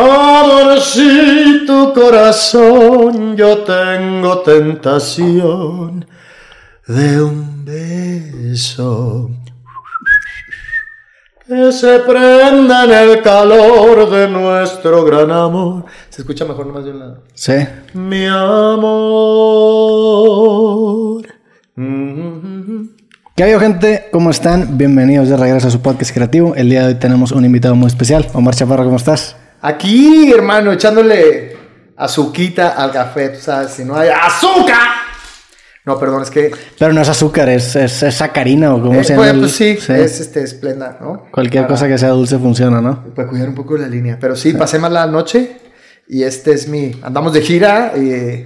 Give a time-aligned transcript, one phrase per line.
[0.00, 6.06] Amorcito corazón, yo tengo tentación
[6.86, 9.28] de un beso
[11.48, 15.86] que se prenda en el calor de nuestro gran amor.
[16.10, 17.24] Se escucha mejor nomás de un lado.
[17.34, 17.54] Sí.
[17.92, 18.76] Mi amor.
[23.34, 24.06] ¿Qué hay, gente?
[24.12, 24.78] ¿Cómo están?
[24.78, 26.54] Bienvenidos de regreso a su podcast creativo.
[26.54, 28.28] El día de hoy tenemos un invitado muy especial.
[28.32, 29.34] Omar Chaparro, ¿cómo estás?
[29.60, 31.56] Aquí, hermano, echándole
[31.96, 34.78] azuquita al café, tú sabes, si no hay azúcar.
[35.84, 36.50] No, perdón, es que.
[36.78, 39.40] Pero no es azúcar, es, es, es sacarina o como eh, se pues, llama.
[39.40, 41.24] pues sí, es este esplenda, ¿no?
[41.32, 43.04] Cualquier Para- cosa que sea dulce funciona, ¿no?
[43.14, 44.18] Para cuidar un poco la línea.
[44.20, 45.56] Pero sí, pasé más la noche
[46.06, 46.92] y este es mi.
[47.02, 48.44] Andamos de gira y.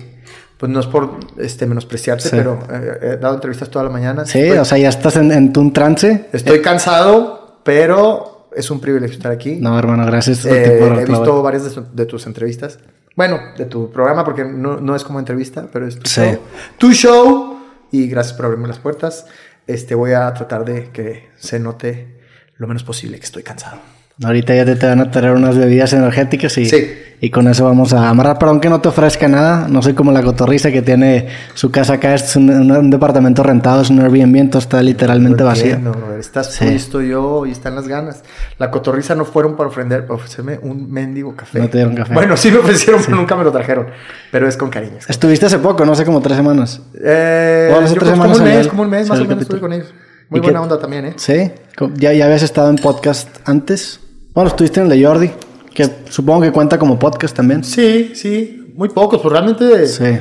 [0.57, 2.37] Pues no es por este, menospreciarte, Sí.
[2.37, 4.25] pero eh, he dado entrevistas toda la mañana.
[4.25, 6.29] Sí, o sea, ya estás en, en tu trance.
[6.33, 9.57] estoy cansado, pero es un privilegio estar aquí.
[9.57, 12.79] No, hermano, gracias Eh, por he visto varias de, su- de tus entrevistas.
[13.17, 16.21] Bueno, de tu programa, porque no, no es como entrevista, pero es tu Sí.
[16.23, 16.39] show.
[16.79, 17.59] Tu show.
[17.91, 19.27] Y gracias por abrirme las puertas.
[19.67, 22.21] Este, voy a tratar de que se note
[22.57, 23.79] lo menos posible que estoy cansado.
[24.23, 26.93] Ahorita ya te, te van a traer unas bebidas energéticas y, Sí.
[27.21, 28.39] y con eso vamos a amarrar.
[28.39, 29.67] Perdón que no te ofrezca nada.
[29.69, 32.15] No soy como la cotorriza que tiene su casa acá.
[32.15, 35.79] Es un, un- un departamento rentado, es un Airbnb, entonces está literalmente vacío.
[35.81, 36.21] brother.
[36.21, 36.67] Estás Sí.
[36.69, 38.23] estoy yo y están las ganas.
[38.59, 41.59] La cotorriza no fueron para para ofrecerme un mendigo café.
[41.59, 42.13] No te dieron café.
[42.15, 43.87] Bueno, sí me ofrecieron, pero nunca me lo trajeron.
[44.31, 44.99] Pero es con cariño.
[44.99, 46.81] es con- Estuviste hace poco, no sé, como tres semanas.
[47.03, 49.43] Eh, Bueno, hace tres que como semanas un mes, como un mes más o menos
[49.43, 49.93] estuve con ellos.
[50.29, 51.15] Muy ¿Y buena onda también, ¿eh?
[51.17, 51.51] Sí,
[51.97, 54.01] ya, ya habías estado en podcast antes.
[54.35, 55.31] Bueno, estuviste en el de Jordi,
[55.75, 57.63] que supongo que cuenta como podcast también.
[57.65, 60.19] Sí, sí, muy pocos, pues realmente Sí.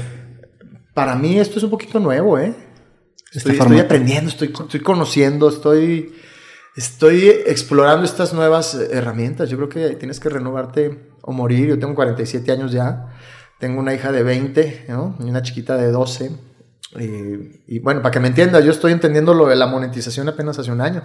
[0.93, 2.53] para mí esto es un poquito nuevo, ¿eh?
[3.33, 3.83] Este Estoy, estoy formato.
[3.85, 6.13] aprendiendo, estoy, estoy conociendo, estoy,
[6.75, 9.49] estoy explorando estas nuevas herramientas.
[9.49, 11.69] Yo creo que tienes que renovarte o morir.
[11.69, 13.07] Yo tengo 47 años ya,
[13.59, 15.15] tengo una hija de 20, ¿no?
[15.21, 16.31] Y una chiquita de 12.
[16.99, 20.59] Y, y bueno, para que me entiendas, yo estoy entendiendo lo de la monetización apenas
[20.59, 21.03] hace un año.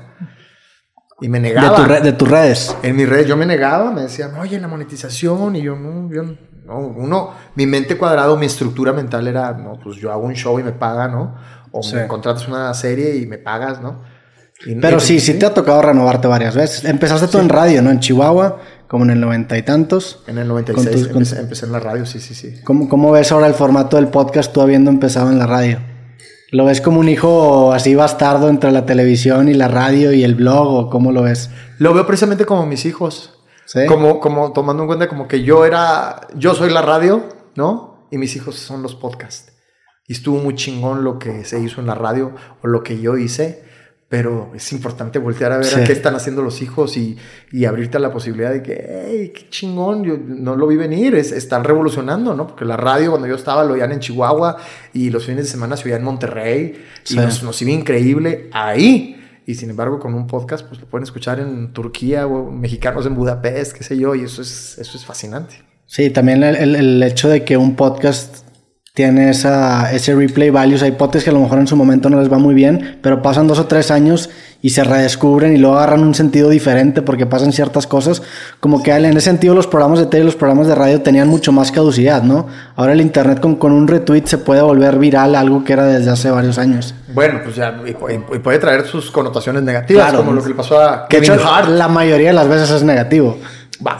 [1.20, 1.76] Y me De, negaba.
[1.76, 2.76] tu re- de tus redes.
[2.82, 6.22] En mis redes yo me negaba, me decían, oye, la monetización, y yo, no, yo
[6.66, 10.58] no, uno, mi mente cuadrado, mi estructura mental era, no, pues yo hago un show
[10.58, 11.36] y me pagan, ¿no?
[11.72, 11.94] O Sí.
[11.96, 14.02] me contratas una serie y me pagas, ¿no?
[14.80, 16.84] Pero sí, sí te ha tocado renovarte varias veces.
[16.84, 17.90] Empezaste tú en radio, ¿no?
[17.90, 18.58] En Chihuahua,
[18.88, 20.22] como en el noventa y tantos.
[20.26, 22.60] En el 96 Con tus- con- empecé, empecé en la radio, sí, sí, sí.
[22.64, 25.78] ¿Cómo, ¿Cómo ves ahora el formato del podcast tú habiendo empezado en la radio?
[26.52, 30.34] ¿Lo ves como un hijo así bastardo entre la televisión y la radio y el
[30.36, 31.50] blog o cómo lo ves?
[31.78, 33.32] Lo veo precisamente como mis hijos.
[33.66, 33.80] ¿Sí?
[33.86, 38.06] Como, como tomando en cuenta como que yo era, yo soy la radio, ¿no?
[38.12, 39.52] Y mis hijos son los podcasts.
[40.06, 43.16] Y estuvo muy chingón lo que se hizo en la radio o lo que yo
[43.18, 43.64] hice,
[44.08, 45.80] pero es importante voltear a ver Sí.
[45.80, 47.16] a qué están haciendo los hijos y,
[47.50, 51.16] y abrirte a la posibilidad de que, hey, qué chingón, yo no lo vi venir,
[51.16, 52.46] es, están revolucionando, ¿no?
[52.46, 54.58] Porque la radio cuando yo estaba lo oían en Chihuahua
[54.92, 57.14] y los fines de semana se oía en Monterrey Sí.
[57.14, 59.12] y nos, nos iba increíble ahí.
[59.44, 63.14] Y sin embargo, con un podcast, pues lo pueden escuchar en Turquía o mexicanos en
[63.14, 65.62] Budapest, qué sé yo, y eso es, eso es fascinante.
[65.86, 68.45] Sí, también el, el- el hecho de que un podcast
[68.96, 70.82] tiene esa, ese replay values.
[70.82, 73.20] Hay podcasts que a lo mejor en su momento no les va muy bien, pero
[73.20, 74.30] pasan dos o tres años
[74.62, 78.22] y se redescubren y luego agarran un sentido diferente porque pasan ciertas cosas.
[78.58, 81.28] Como que en ese sentido los programas de tele y los programas de radio tenían
[81.28, 82.46] mucho más caducidad, ¿no?
[82.74, 86.10] Ahora el internet con, con un retweet se puede volver viral algo que era desde
[86.10, 86.94] hace varios años.
[87.12, 90.20] Bueno, pues ya, y, y puede traer sus connotaciones negativas, Claro.
[90.24, 91.68] como lo que le pasó a Que Kevin hecho, Hart.
[91.68, 93.36] la mayoría de las veces es negativo.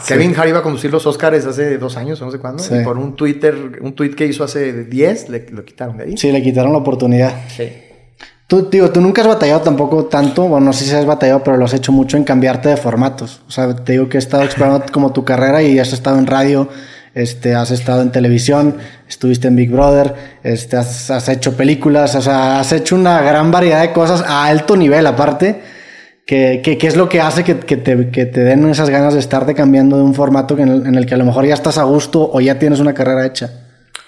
[0.07, 2.75] Kevin Hart iba a conducir los Oscars hace dos años, no sé cuándo, Sí.
[2.75, 6.17] y por un Twitter, un tweet que hizo hace 10, le, lo quitaron de ahí.
[6.17, 7.33] Sí, le quitaron la oportunidad.
[7.55, 7.71] Sí.
[8.47, 11.57] Tú, digo, tú nunca has batallado tampoco tanto, bueno, no sé si has batallado, pero
[11.57, 13.41] lo has hecho mucho en cambiarte de formatos.
[13.47, 16.27] O sea, te digo que has estado explorando como tu carrera y has estado en
[16.27, 16.69] radio,
[17.13, 18.77] este, has estado en televisión,
[19.09, 23.51] estuviste en Big Brother, este, has, has hecho películas, o sea, has hecho una gran
[23.51, 25.61] variedad de cosas a alto nivel aparte,
[26.27, 29.13] que, que, que es lo que hace que, que te, que te den esas ganas
[29.13, 31.53] de estarte cambiando de un formato en, el, en el que a lo mejor ya
[31.53, 33.49] estás a gusto o ya tienes una carrera hecha.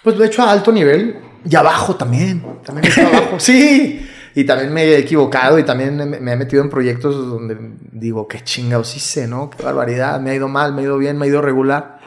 [0.04, 1.18] Pues lo he hecho a alto nivel
[1.50, 2.44] y abajo también.
[2.64, 3.40] También he hecho abajo.
[3.40, 4.06] Sí.
[4.36, 7.58] Y también me he equivocado y también me, he metido en proyectos donde
[7.94, 9.50] digo, qué chingados hice, ¿no?
[9.50, 10.20] Qué barbaridad.
[10.20, 12.00] Me ha ido mal, me ha ido bien, me ha ido regular.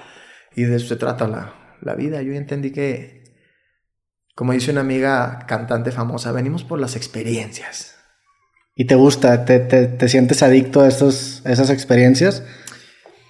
[0.55, 2.21] Y de eso se trata la, la vida.
[2.21, 3.25] Yo entendí que,
[4.35, 7.92] como dice una amiga cantante famosa, venimos por las experiencias.
[8.75, 9.45] ¿Y te gusta?
[9.45, 12.43] ¿Te, te, te sientes adicto a, estos, a esas experiencias?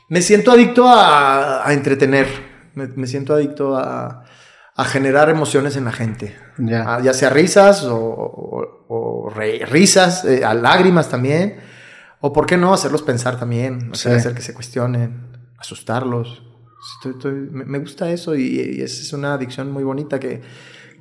[0.09, 2.27] Me siento adicto a, a entretener.
[2.75, 4.25] Me, me siento adicto a,
[4.77, 6.37] a generar emociones en la gente.
[6.59, 6.85] Ya.
[6.97, 11.57] Ah, ya sea risas o, o- o re- risas, eh, a lágrimas también.
[12.21, 14.19] O por qué no hacer los pensar también, hacer, Sí.
[14.19, 16.45] hacer que se cuestionen, asustarlos.
[17.51, 20.41] me gusta eso y, es una adicción muy bonita que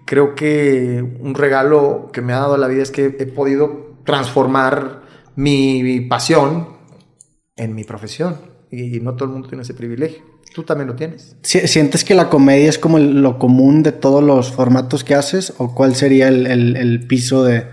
[0.06, 5.02] creo que un regalo que me ha dado la vida es que he podido transformar
[5.36, 6.78] mi pasión
[7.56, 8.38] en mi profesión
[8.72, 10.24] y no todo el mundo tiene ese privilegio.
[10.54, 11.38] Tú también lo tienes.
[11.44, 15.54] ¿Sientes que la comedia es como lo común de todos los formatos que haces?
[15.58, 17.68] ¿O cuál sería el, piso de,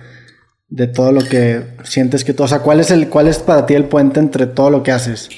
[0.94, 2.44] todo lo que sientes que tú...
[2.44, 4.92] O sea, ¿cuál es, el, ¿cuál es para ti el puente entre todo lo que
[4.92, 5.28] haces?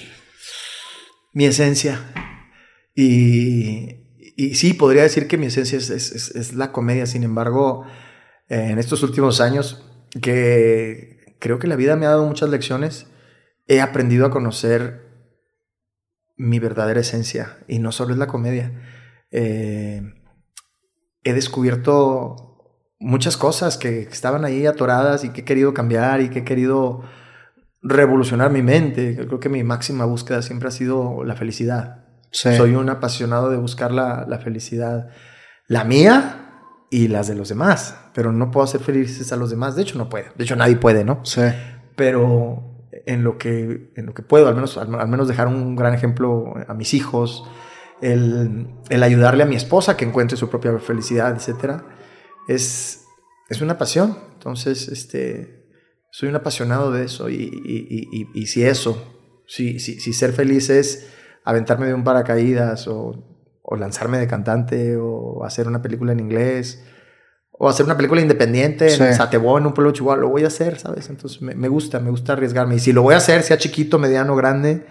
[1.32, 2.12] Mi esencia.
[2.94, 4.00] Y,
[4.36, 7.06] y sí, podría decir que mi esencia es, la comedia.
[7.06, 7.86] Sin embargo,
[8.48, 9.89] en estos últimos años,
[10.20, 13.06] que creo que la vida me ha dado muchas lecciones,
[13.66, 15.10] he aprendido a conocer
[16.36, 17.58] mi verdadera esencia.
[17.68, 18.72] Y no solo es la comedia.
[19.30, 20.02] Eh,
[21.22, 22.50] he descubierto
[22.98, 27.02] muchas cosas que estaban ahí atoradas y que he querido cambiar y que he querido
[27.82, 29.16] revolucionar mi mente.
[29.16, 32.04] Creo que mi máxima búsqueda siempre ha sido la felicidad.
[32.32, 35.10] Soy un apasionado de buscar la, la, felicidad,
[35.66, 36.49] la mía
[36.90, 39.76] y las de los demás, pero no puedo hacer felices a los demás.
[39.76, 40.26] De hecho, no puedo.
[40.36, 41.24] De hecho, nadie puede, ¿no?
[41.24, 41.42] Sí.
[41.94, 45.94] Pero en lo que, en lo que puedo, al menos, al, menos dejar un gran
[45.94, 47.44] ejemplo a mis hijos,
[48.02, 51.84] el, el, ayudarle a mi esposa que encuentre su propia felicidad, etcétera,
[52.48, 53.04] es,
[53.48, 54.18] es una pasión.
[54.34, 55.68] Entonces, este,
[56.10, 60.32] soy un apasionado de eso y, y, y, y si eso, si, si, si, ser
[60.32, 61.08] feliz es
[61.44, 63.29] aventarme de un paracaídas o,
[63.70, 66.84] o lanzarme de cantante o hacer una película en inglés
[67.52, 70.78] o hacer una película independiente en Satebó, en un pueblo chihuahua, lo voy a hacer,
[70.78, 71.10] ¿sabes?
[71.10, 72.76] Entonces me, gusta, me gusta arriesgarme.
[72.76, 74.86] Y si lo voy a hacer, sea chiquito, mediano, grande,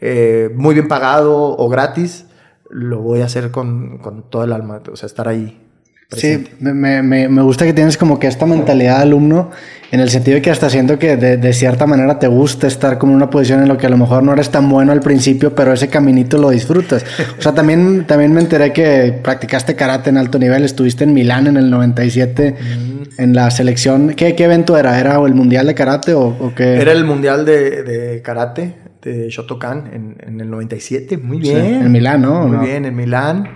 [0.00, 2.26] eh, muy bien pagado o gratis,
[2.70, 5.63] lo voy a hacer con, con todo el alma, o sea, estar ahí
[6.12, 6.72] Sí, me,
[7.02, 9.50] me, me, gusta que tienes como que esta mentalidad de alumno,
[9.90, 12.98] en el sentido de que hasta siento que de, de, cierta manera te gusta estar
[12.98, 15.00] como en una posición en la que a lo mejor no eres tan bueno al
[15.00, 17.04] principio, pero ese caminito lo disfrutas.
[17.38, 21.46] O sea, también, también me enteré que practicaste karate en alto nivel, estuviste en Milán
[21.46, 23.20] en el 97, mm.
[23.20, 24.14] en la selección.
[24.14, 24.98] ¿Qué, ¿Qué, evento era?
[25.00, 26.76] ¿Era el Mundial de Karate o, o qué?
[26.76, 31.82] Era el Mundial de, de Karate de Shotokan en, en el 97, muy bien.
[31.82, 32.48] en Milán, ¿no?
[32.48, 33.48] Muy bien, en Milán.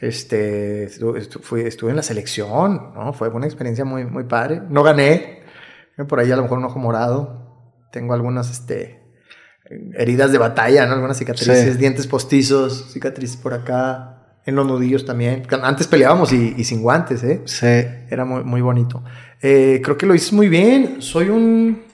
[0.00, 3.12] Este, estuve, estuve en la selección, ¿no?
[3.12, 4.62] Fue una experiencia muy, muy padre.
[4.68, 5.42] No gané,
[6.08, 7.86] por ahí a lo mejor un ojo morado.
[7.92, 9.02] Tengo algunas, este,
[9.94, 10.94] heridas de batalla, ¿no?
[10.94, 15.42] Algunas cicatrices, dientes postizos, cicatrices por acá, en los nudillos también.
[15.62, 17.42] Antes peleábamos y, sin guantes, ¿eh?
[17.46, 17.66] Sí.
[17.66, 19.02] Era muy, muy bonito.
[19.40, 21.00] Eh, creo que lo hice muy bien.
[21.00, 21.84] Soy un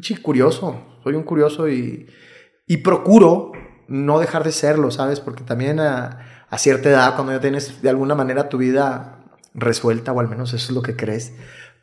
[0.00, 2.06] chico curioso, soy un curioso y,
[2.66, 3.52] y procuro
[3.88, 5.20] no dejar de serlo, ¿sabes?
[5.20, 10.12] Porque también a a cierta edad, cuando ya tienes de alguna manera tu vida resuelta,
[10.12, 11.32] o al menos eso es lo que crees,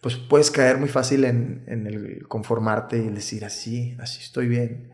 [0.02, 4.92] pues puedes caer muy fácil en, el conformarte y decir así, así estoy bien.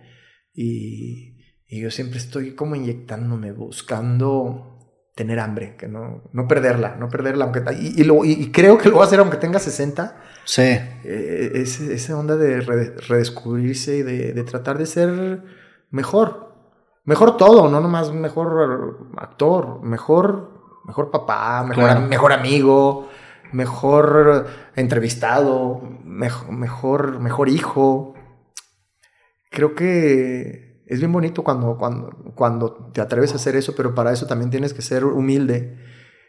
[0.53, 1.37] Y,
[1.67, 7.61] yo siempre estoy como inyectándome, buscando tener hambre, que no, no perderla, no perderla, aunque
[7.79, 10.15] y, y, creo que lo voy a hacer aunque tenga 60.
[10.45, 10.61] Sí.
[10.61, 15.43] Eh, esa onda de redescubrirse y de, de tratar de ser
[15.91, 16.48] mejor,
[17.09, 23.09] Mejor todo, no nomás mejor actor, mejor, mejor papá, mejor, mejor amigo,
[23.51, 24.45] mejor
[24.75, 28.13] entrevistado, mejor, mejor, hijo.
[29.49, 34.11] Creo que es bien bonito cuando, cuando, cuando te atreves a hacer eso, pero para
[34.11, 35.79] eso también tienes que ser humilde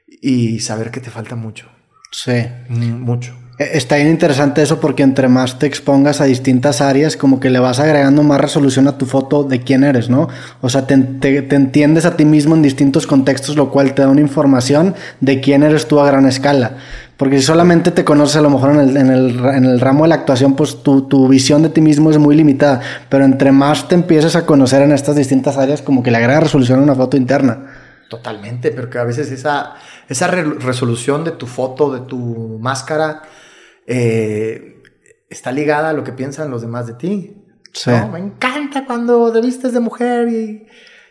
[0.06, 1.68] y saber que te falta mucho.
[2.10, 2.48] Sí.
[2.70, 3.34] Mucho.
[3.60, 7.50] E, está bien interesante eso porque entre más te expongas a distintas áreas, como que
[7.50, 10.28] le vas agregando más resolución a tu foto de quién eres, ¿no?
[10.62, 14.22] O sea, te, entiendes a ti mismo en distintos contextos, lo cual te da una
[14.22, 16.78] información de quién eres tú a gran escala.
[17.18, 20.04] Porque si solamente te conoces a lo mejor en el, en el, en el ramo
[20.04, 22.80] de la actuación, pues tu, tu, visión de ti mismo es muy limitada.
[23.10, 26.40] Pero entre más te empieces a conocer en estas distintas áreas, como que le agrega
[26.40, 27.58] resolución a una foto interna.
[28.08, 29.74] Totalmente, pero que a veces esa,
[30.08, 33.20] esa resolución de tu foto, de tu máscara,
[33.86, 34.82] eh,
[35.28, 37.36] está ligada a lo que piensan los demás de ti.
[38.10, 40.66] Me encanta cuando te vistes de mujer y,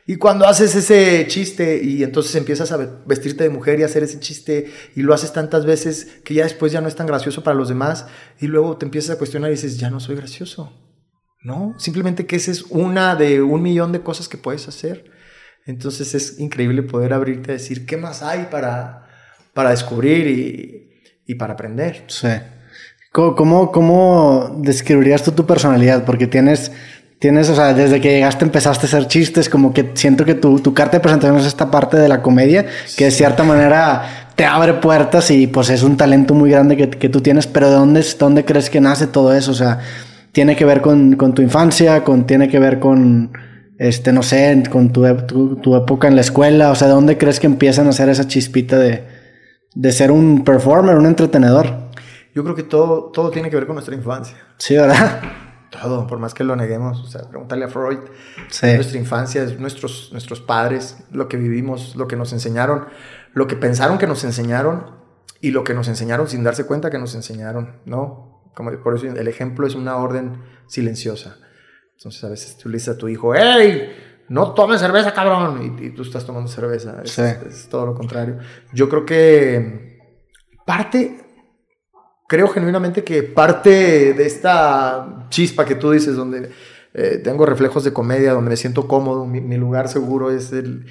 [0.06, 4.20] y, cuando haces ese chiste y entonces empiezas a vestirte de mujer y hacer ese
[4.20, 7.56] chiste y lo haces tantas veces que ya después ya no es tan gracioso para
[7.56, 8.08] los demás
[8.42, 10.74] y luego te empiezas a cuestionar y dices, ya no soy gracioso.
[11.42, 15.06] No, simplemente que esa es una de un millón de cosas que puedes hacer.
[15.66, 19.08] Entonces es increíble poder abrirte a decir qué más hay para,
[19.54, 22.04] para descubrir y, y para aprender.
[22.08, 22.28] Sí.
[23.12, 26.06] ¿Cómo, ¿Cómo, describirías tú tu personalidad?
[26.06, 26.72] Porque tienes,
[27.18, 30.60] tienes, o sea, desde que llegaste empezaste a hacer chistes, como que siento que tu,
[30.60, 34.46] tu carta de presentación es esta parte de la comedia, que de cierta manera te
[34.46, 37.76] abre puertas y pues es un talento muy grande que, que tú tienes, pero ¿de
[37.76, 39.52] dónde, dónde crees que nace todo eso?
[39.52, 39.80] O sea,
[40.32, 42.04] ¿tiene que ver con, con tu infancia?
[42.04, 43.32] Con, ¿Tiene que ver con
[43.80, 46.70] este, no sé, con tu, tu, época en la escuela?
[46.70, 49.04] O sea, ¿de dónde crees que empiezan a hacer esa chispita de,
[49.74, 51.89] de ser un performer, un entretenedor?
[52.40, 54.38] Yo creo que todo, todo tiene que ver con nuestra infancia.
[54.56, 55.22] Sí, ¿verdad?
[55.70, 57.02] Todo, por más que lo neguemos.
[57.02, 58.00] O sea, preguntarle a Freud.
[58.62, 62.86] Nuestra infancia, es nuestros, nuestros padres, lo que vivimos, lo que nos enseñaron,
[63.34, 64.90] lo que pensaron que nos enseñaron
[65.42, 68.42] y lo que nos enseñaron sin darse cuenta que nos enseñaron, ¿no?
[68.56, 71.40] Como por eso el ejemplo es una orden silenciosa.
[71.98, 74.24] Entonces a veces tú le dices a tu hijo, ¡Ey!
[74.30, 75.78] No tomes cerveza, cabrón.
[75.78, 77.02] Y, tú estás tomando cerveza.
[77.04, 78.38] Es, es todo lo contrario.
[78.72, 80.00] Yo creo que
[80.66, 81.29] parte
[82.30, 86.52] creo genuinamente que parte de esta chispa que tú dices, donde
[86.94, 90.86] eh, tengo reflejos de comedia, donde me siento cómodo, mi, lugar seguro es el,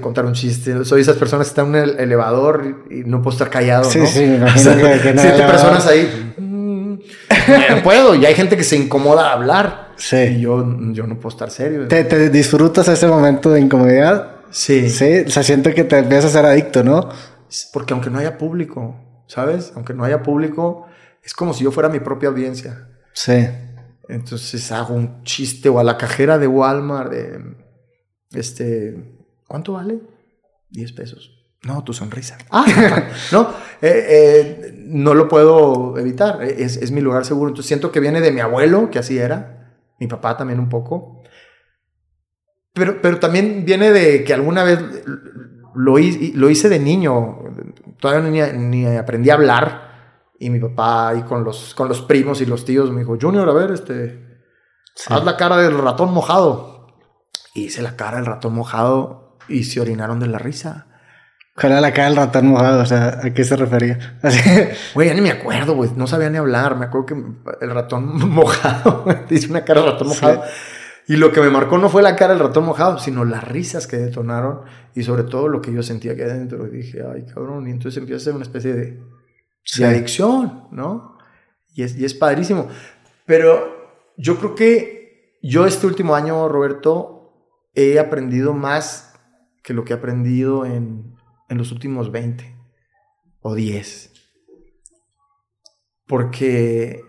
[0.00, 0.84] contar un chiste.
[0.84, 3.90] Soy esas personas que están en un elevador y, no puedo estar callado.
[3.90, 4.06] Sí, ¿no?
[4.06, 6.34] sí, imagino que, no, Siete personas ahí.
[6.38, 6.98] Mm,
[7.82, 9.88] puedo, y hay gente que se incomoda a hablar.
[9.96, 10.16] Sí.
[10.18, 11.88] Y yo, yo no puedo estar serio.
[11.88, 14.36] ¿Te, ¿Te, disfrutas ese momento de incomodidad?
[14.50, 14.88] Sí.
[14.88, 17.08] Sí, o sea, siento que te empiezas a ser adicto, ¿no?
[17.72, 18.94] Porque aunque no haya público,
[19.26, 19.72] ¿sabes?
[19.74, 20.86] Aunque no haya público,
[21.22, 22.88] es como si yo fuera mi propia audiencia.
[23.12, 23.46] Sí.
[24.08, 27.56] Entonces hago un chiste o a la cajera de Walmart de,
[28.32, 29.16] este,
[29.46, 30.00] ¿cuánto vale?
[30.70, 31.32] 10 pesos.
[31.62, 32.38] No, tu sonrisa.
[32.50, 32.64] Ah,
[33.32, 33.50] no,
[33.82, 36.42] eh, eh, no lo puedo evitar.
[36.44, 37.48] Es, es, mi lugar seguro.
[37.48, 39.74] Entonces siento que viene de mi abuelo, que así era.
[39.98, 41.22] Mi papá también un poco.
[42.72, 44.78] Pero, pero también viene de que alguna vez
[45.74, 47.40] lo, lo hice de niño.
[47.98, 49.86] Todavía ni, ni aprendí a hablar.
[50.38, 53.48] Y mi papá ahí con los, con los primos y los tíos me dijo, Junior,
[53.48, 54.42] a ver, este,
[55.08, 56.94] haz la cara del ratón mojado.
[57.54, 60.88] Hice la cara del ratón mojado y se orinaron de la risa.
[61.58, 62.82] ¿Cuál era la cara del ratón mojado?
[62.82, 64.18] O sea, ¿a qué se refería?
[64.94, 65.90] Güey, ya ni me acuerdo, güey.
[65.96, 66.76] No sabía ni hablar.
[66.76, 67.14] Me acuerdo que
[67.64, 70.42] el ratón mojado, hice una cara del ratón mojado.
[71.08, 73.86] Y lo que me marcó no fue la cara del ratón mojado, sino las risas
[73.86, 74.62] que detonaron
[74.94, 76.66] y sobre todo lo que yo sentía aquí adentro.
[76.66, 77.68] Y dije, ay, cabrón.
[77.68, 79.00] Y entonces empieza a ser una especie de,
[79.78, 81.18] de adicción, ¿no?
[81.74, 82.68] Y es, y es padrísimo.
[83.24, 87.16] Pero yo creo que yo este último año, Roberto,
[87.74, 89.14] he aprendido más
[89.62, 91.16] que lo que he aprendido en,
[91.48, 92.56] en los últimos 20
[93.40, 94.12] o 10.
[96.06, 97.00] Porque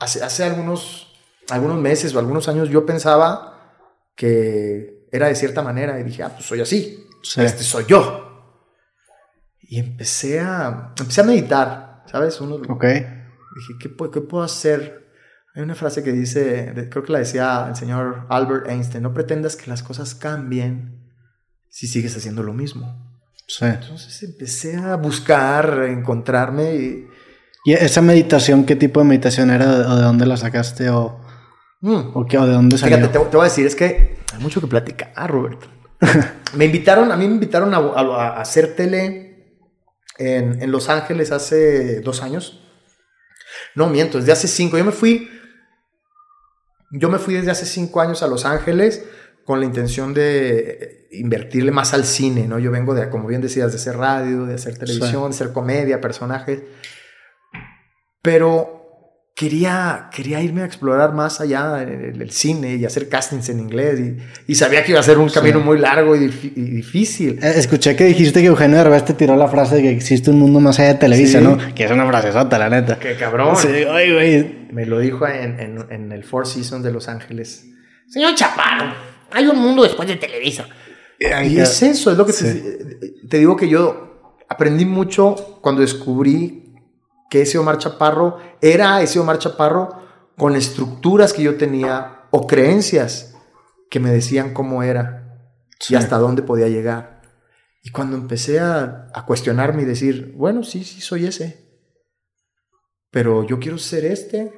[0.00, 1.07] hace, hace algunos,
[1.50, 3.80] algunos meses o algunos años yo pensaba
[4.14, 8.24] que era de cierta manera y dije, ah, pues soy así, este soy yo.
[9.60, 12.40] Y empecé a, empecé a meditar, ¿sabes?
[12.40, 12.84] Uno, ok.
[12.84, 15.08] Dije, ¿qué, ¿qué puedo hacer?
[15.54, 19.56] Hay una frase que dice, creo que la decía el señor Albert Einstein, no pretendas
[19.56, 21.12] que las cosas cambien
[21.68, 23.20] si sigues haciendo lo mismo.
[23.46, 23.64] Sí.
[23.64, 27.08] Entonces empecé a buscar, a encontrarme y...
[27.64, 29.68] ¿Y esa meditación, qué tipo de meditación era?
[29.92, 30.88] ¿O de dónde la sacaste?
[30.90, 31.20] ¿O,
[31.80, 32.10] mm.
[32.14, 32.96] ¿o, qué, o de dónde salió?
[32.96, 35.66] Fíjate, te, te, voy a decir, es que hay mucho que platicar, Roberto.
[36.54, 39.28] me invitaron, a mí me invitaron a, a, a hacer tele
[40.18, 42.60] en, Los Ángeles hace dos años.
[43.74, 44.76] No, miento, desde hace cinco.
[44.76, 45.30] Yo me fui,
[46.90, 49.04] yo me fui desde hace cinco años a Los Ángeles
[49.44, 52.58] con la intención de invertirle más al cine, ¿no?
[52.58, 56.00] Yo vengo de, como bien decías, de hacer radio, de hacer televisión, de hacer comedia,
[56.00, 56.62] personajes.
[58.20, 58.77] Pero
[59.38, 64.00] quería, quería irme a explorar más allá en el, cine y hacer castings en inglés
[64.48, 67.38] y, sabía que iba a ser un camino muy largo y, difícil.
[67.40, 70.40] Eh, escuché que dijiste que Eugenio Derbez te tiró la frase de que existe un
[70.40, 71.56] mundo más allá de Televisa, ¿no?
[71.72, 72.98] Que es una frase sota, la neta.
[72.98, 73.54] Qué cabrón.
[73.54, 74.68] Sí, ay, güey.
[74.72, 77.64] Me lo dijo en, en, el Four Seasons de Los Ángeles.
[78.08, 78.92] Señor Chaparro,
[79.30, 80.66] hay un mundo después de Televisa.
[81.20, 86.67] Y es eso, es lo que te digo que yo aprendí mucho cuando descubrí
[87.30, 90.02] que ese Omar Chaparro era ese Omar Chaparro
[90.36, 93.34] con estructuras que yo tenía o creencias
[93.90, 95.18] que me decían cómo era
[95.88, 97.22] y hasta dónde podía llegar.
[97.82, 101.68] Y cuando empecé a, cuestionarme y decir, bueno, sí, sí, soy ese,
[103.10, 104.52] pero yo quiero ser este,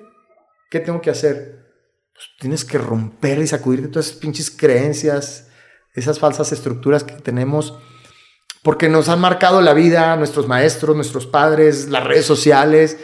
[0.71, 1.67] ¿qué tengo que hacer?
[2.13, 5.49] Pues tienes que romper y sacudirte todas esas pinches creencias,
[5.95, 7.79] esas falsas estructuras que tenemos
[8.63, 12.99] porque nos han marcado la vida, nuestros maestros, nuestros padres, las redes sociales,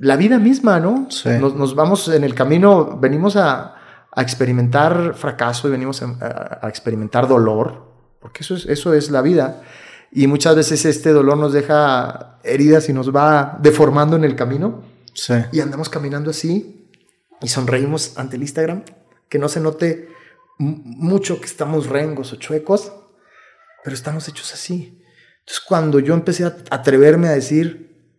[0.00, 1.08] la vida misma, ¿no?
[1.40, 3.74] Nos, vamos en el camino, venimos a,
[4.16, 7.84] experimentar fracaso y venimos a, experimentar dolor,
[8.20, 9.62] porque eso es, eso es la vida.
[10.10, 14.82] Y muchas veces este dolor nos deja heridas y nos va deformando en el camino.
[15.12, 15.34] Sí.
[15.52, 16.90] Y andamos caminando así
[17.40, 18.82] y sonreímos ante el Instagram,
[19.28, 20.08] que no se note
[20.58, 22.92] mucho que estamos rengos o chuecos,
[23.88, 25.02] pero estamos hechos así.
[25.38, 28.12] Entonces, cuando yo empecé a atreverme a decir,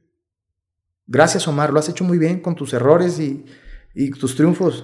[1.05, 3.45] gracias Omar, lo has hecho muy bien con tus errores y,
[4.19, 4.83] tus triunfos,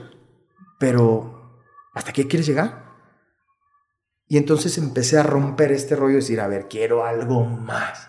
[0.78, 1.60] pero
[1.96, 2.86] ¿hasta qué quieres llegar?
[4.28, 8.08] Y entonces empecé a romper este rollo y decir, a ver, quiero algo más.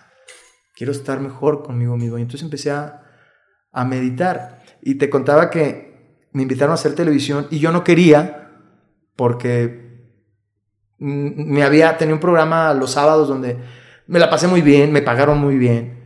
[0.75, 2.19] Quiero estar mejor conmigo mismo.
[2.19, 3.07] Y entonces empecé a,
[3.73, 4.63] a meditar.
[4.83, 8.53] Y te contaba que me invitaron a hacer televisión y yo no quería
[9.17, 9.86] porque
[10.99, 13.57] me había tenido un programa los sábados donde
[14.07, 16.03] me la pasé muy bien, me pagaron muy bien,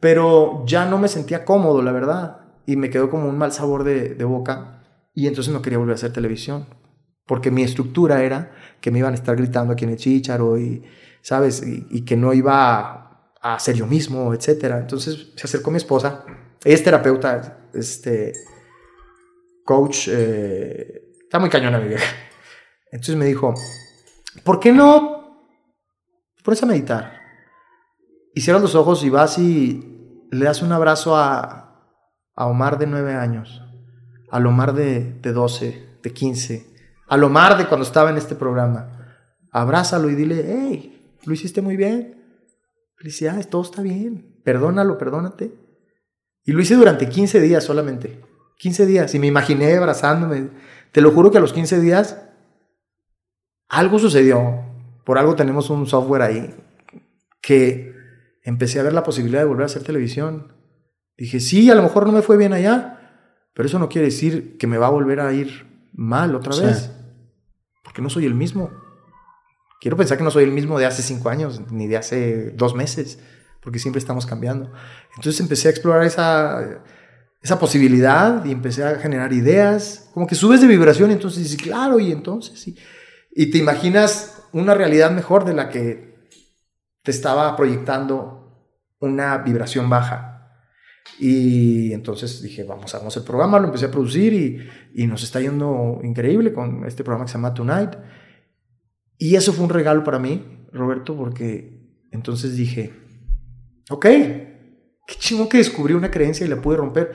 [0.00, 2.38] pero ya no me sentía cómodo, la verdad.
[2.66, 4.82] Y me quedó como un mal sabor de, de boca.
[5.14, 6.66] Y entonces no quería volver a hacer televisión
[7.30, 10.82] porque mi estructura era que me iban a estar gritando aquí en el chicharo y,
[11.22, 11.62] ¿sabes?
[11.64, 14.80] Y, que no iba a, ser yo mismo, etcétera.
[14.80, 16.24] Entonces se acercó mi esposa,
[16.64, 18.32] ella es terapeuta, este,
[19.64, 22.04] coach, eh, está muy cañona mi vieja.
[22.90, 23.54] Entonces me dijo,
[24.44, 25.46] ¿por qué no
[26.44, 27.20] pones a meditar?
[28.34, 31.94] Y cierras los ojos y vas y le das un abrazo a,
[32.34, 33.62] a Omar de nueve años,
[34.30, 36.70] a Omar de, de 12, de 15,
[37.08, 39.18] a Lomar de cuando estaba en este programa.
[39.50, 42.16] Abrázalo y dile, hey, lo hiciste muy bien.
[42.96, 44.40] Felicidades, todo está bien.
[44.44, 45.52] Perdónalo, perdónate.
[46.44, 48.20] Y lo hice durante 15 días solamente.
[48.58, 49.14] 15 días.
[49.14, 50.50] Y me imaginé abrazándome.
[50.92, 52.29] Te lo juro que a los 15 días
[53.70, 54.66] algo sucedió.
[55.04, 56.54] Por algo tenemos un software ahí
[57.40, 57.94] que
[58.42, 60.52] empecé a ver la posibilidad de volver a hacer televisión.
[61.16, 63.22] Dije, sí, a lo mejor no me fue bien allá,
[63.54, 66.90] pero eso no quiere decir que me va a volver a ir mal otra vez
[67.90, 68.70] porque no soy el mismo.
[69.80, 72.74] Quiero pensar que no soy el mismo de hace cinco años, ni de hace dos
[72.74, 73.18] meses,
[73.62, 74.70] porque siempre estamos cambiando.
[75.16, 76.82] Entonces empecé a explorar esa,
[77.42, 81.98] esa posibilidad y empecé a generar ideas, como que subes de vibración entonces dices, claro,
[81.98, 82.76] y entonces, y,
[83.30, 86.28] y te imaginas una realidad mejor de la que
[87.02, 88.40] te estaba proyectando
[88.98, 90.26] una vibración baja.
[91.18, 95.40] Y entonces dije, vamos, hagamos el programa, lo empecé a producir y, y, nos está
[95.40, 97.90] yendo increíble con este programa que se llama Tonight.
[99.18, 102.92] Y eso fue un regalo para mí, Roberto, porque entonces dije,
[103.90, 107.12] ok, qué chingo que descubrí una creencia y la pude romper.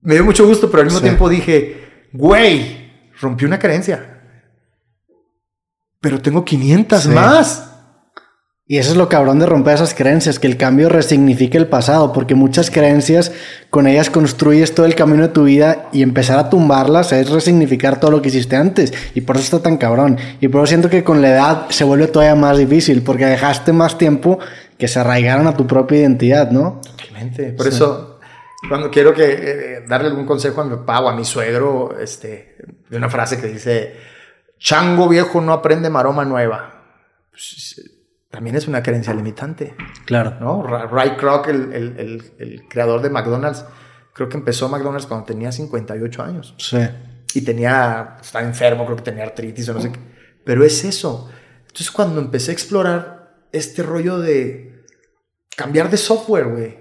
[0.00, 4.13] Me dio mucho gusto, pero al mismo tiempo dije, güey, rompí una creencia.
[6.04, 7.70] Pero tengo 500 más.
[8.66, 12.12] Y eso es lo cabrón de romper esas creencias, que el cambio resignifique el pasado,
[12.12, 13.32] porque muchas creencias,
[13.70, 18.00] con ellas construyes todo el camino de tu vida y empezar a tumbarlas es resignificar
[18.00, 18.92] todo lo que hiciste antes.
[19.14, 20.18] Y por eso está tan cabrón.
[20.42, 23.72] Y por eso siento que con la edad se vuelve todavía más difícil, porque dejaste
[23.72, 24.38] más tiempo
[24.76, 26.82] que se arraigaron a tu propia identidad, ¿no?
[26.84, 27.54] Totalmente.
[27.54, 28.18] Por eso,
[28.68, 32.56] cuando quiero que eh, darle algún consejo a mi papá o a mi suegro, este,
[32.90, 34.13] de una frase que dice,
[34.58, 36.82] chango viejo no aprende maroma nueva.
[37.30, 37.80] Pues,
[38.30, 39.76] también es una creencia limitante.
[40.06, 40.36] Claro.
[40.40, 40.62] ¿no?
[40.64, 43.64] Ray Kroc, el, el, creador de McDonald's,
[44.12, 46.54] creo que empezó McDonald's cuando tenía 58 años.
[46.58, 46.78] Sí.
[47.34, 50.00] Y tenía, estaba enfermo, creo que tenía artritis o no sé qué.
[50.44, 51.30] Pero es eso.
[51.60, 54.84] Entonces cuando empecé a explorar este rollo de
[55.56, 56.78] cambiar de software, güey.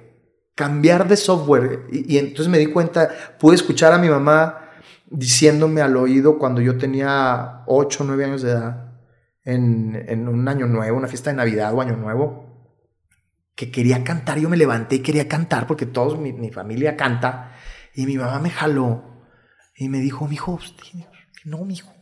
[0.56, 1.88] Cambiar de software.
[1.92, 3.10] Y, y entonces me di cuenta,
[3.40, 4.72] pude escuchar a mi mamá
[5.14, 8.94] diciéndome al oído cuando yo tenía 8 o 9 años de edad
[9.46, 12.80] en, un año nuevo, una fiesta de Navidad o año nuevo,
[13.56, 14.40] que quería cantar.
[14.40, 17.52] Yo me levanté y quería cantar porque todos, mi, mi familia canta.
[17.94, 19.04] Y mi mamá me jaló
[19.76, 20.60] y me dijo, mi hijo,
[21.46, 21.94] no, mi hijo,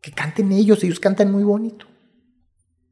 [0.00, 1.86] que canten ellos, ellos cantan muy bonito.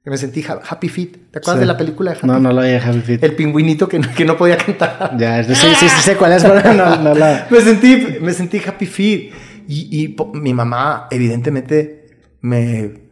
[0.06, 1.30] Y me sentí Happy Feet.
[1.30, 3.24] ¿Te acuerdas de la película de Happy No, no la vi Happy Feet.
[3.24, 5.16] El pingüinito que no, que no podía cantar.
[5.16, 7.46] Ya, sí, sí, sí, sé cuál es, pero no, no la...
[7.50, 9.32] me, sentí, me sentí Happy Feet.
[9.68, 13.04] Y, y mi mamá, evidentemente, me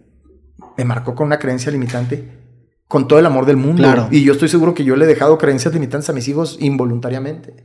[0.76, 2.40] me marcó con una creencia limitante
[2.88, 4.08] con todo el amor del mundo.
[4.10, 7.64] Y yo estoy seguro que yo le he dejado creencias limitantes a mis hijos involuntariamente.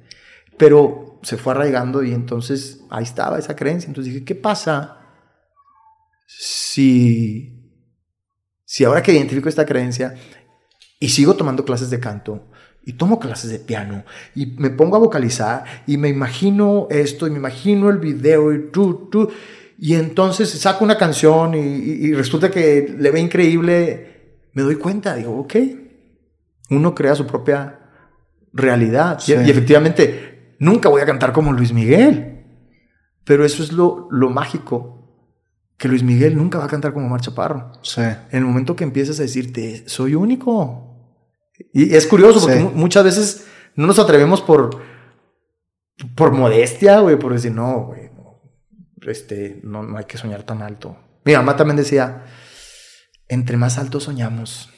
[0.58, 3.88] Pero se fue arraigando y entonces ahí estaba esa creencia.
[3.88, 5.00] Entonces dije, ¿qué pasa
[6.26, 7.74] si,
[8.64, 10.16] si ahora que identifico esta creencia
[11.00, 12.50] y sigo tomando clases de canto
[12.88, 17.32] y tomo clases de piano y me pongo a vocalizar y me imagino esto y
[17.32, 19.30] me imagino el video y tú, tú,
[19.78, 25.38] y entonces saco una canción y, resulta que le ve increíble, me doy cuenta, digo,
[25.38, 25.56] ok,
[26.70, 27.78] uno crea su propia
[28.54, 29.20] realidad.
[29.28, 32.46] Y, efectivamente, nunca voy a cantar como Luis Miguel.
[33.26, 35.12] Pero eso es lo, lo mágico,
[35.78, 37.74] que Luis Miguel nunca va a cantar como Marcha Parro.
[38.32, 40.87] En el momento que empiezas a decirte, soy único.
[41.74, 44.82] Y es curioso porque muchas veces no nos atrevemos por,
[46.16, 48.08] por modestia, güey, por decir, no, güey
[49.12, 50.98] este, no, no hay que soñar tan alto.
[51.24, 52.26] Mi mamá también decía,
[53.28, 54.70] entre más alto soñamos,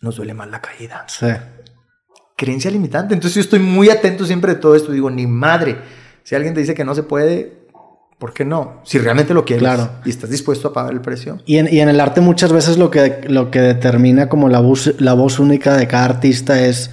[0.00, 1.04] nos duele más la caída.
[1.08, 1.26] Sí.
[2.36, 3.14] Creencia limitante.
[3.14, 4.92] Entonces yo estoy muy atento siempre de todo esto.
[4.92, 5.78] Digo, ni madre.
[6.22, 7.59] Si alguien te dice que no se puede,
[8.20, 8.74] ¿Por qué no?
[8.84, 9.88] Si realmente lo quieres Claro.
[10.04, 11.38] y estás dispuesto a pagar el precio.
[11.46, 14.60] Y en, y en el arte muchas veces lo que, lo que determina como la
[14.60, 16.90] voz, la voz única de cada artista es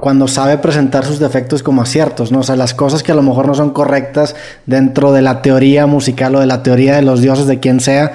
[0.00, 2.38] cuando sabe presentar sus defectos como aciertos, ¿no?
[2.38, 5.86] O sea, las cosas que a lo mejor no son correctas dentro de la teoría
[5.88, 8.12] musical o de la teoría de los dioses de quien sea,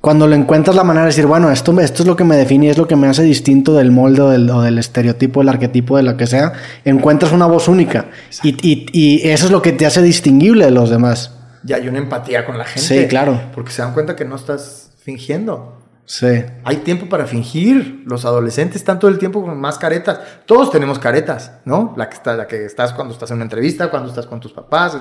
[0.00, 2.66] cuando lo encuentras la manera de decir, bueno, esto, esto es lo que me define,
[2.66, 5.48] y es lo que me hace distinto del molde o del, o del estereotipo, del
[5.50, 6.52] arquetipo, de lo que sea,
[6.84, 8.06] encuentras una voz única.
[8.44, 11.32] Y, y- y eso es lo que te hace distinguible de los demás.
[11.62, 13.02] Ya hay una empatía con la gente.
[13.02, 13.40] Sí, claro.
[13.54, 15.78] Porque se dan cuenta que no estás fingiendo.
[16.04, 16.44] Sí.
[16.64, 18.02] Hay tiempo para fingir.
[18.06, 20.20] Los adolescentes están todo el tiempo con más caretas.
[20.46, 21.94] Todos tenemos caretas, ¿no?
[21.96, 24.52] La que, está, la que estás cuando estás en una entrevista, cuando estás con tus
[24.52, 24.98] papás.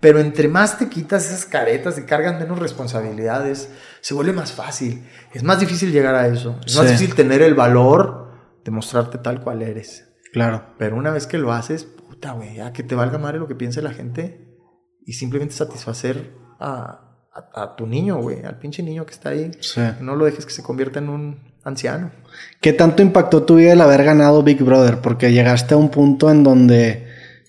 [0.00, 3.70] Pero entre más te quitas esas caretas y cargas menos responsabilidades,
[4.02, 5.08] se vuelve más fácil.
[5.32, 6.60] Es más difícil llegar a eso.
[6.66, 8.32] Es más difícil tener el valor
[8.64, 10.08] de mostrarte tal cual eres.
[10.32, 10.74] Claro.
[10.76, 13.54] Pero una vez que lo haces, puta, güey, ya que te valga madre lo que
[13.54, 14.53] piense la gente
[15.06, 17.00] y simplemente satisfacer a,
[17.34, 19.50] a- a tu niño, güey, al pinche niño que está ahí.
[19.60, 19.80] Sí.
[20.00, 22.10] No lo dejes que se convierta en un anciano.
[22.60, 24.98] ¿Qué tanto impactó tu vida el haber ganado Big Brother?
[25.00, 27.06] Porque llegaste a un punto en donde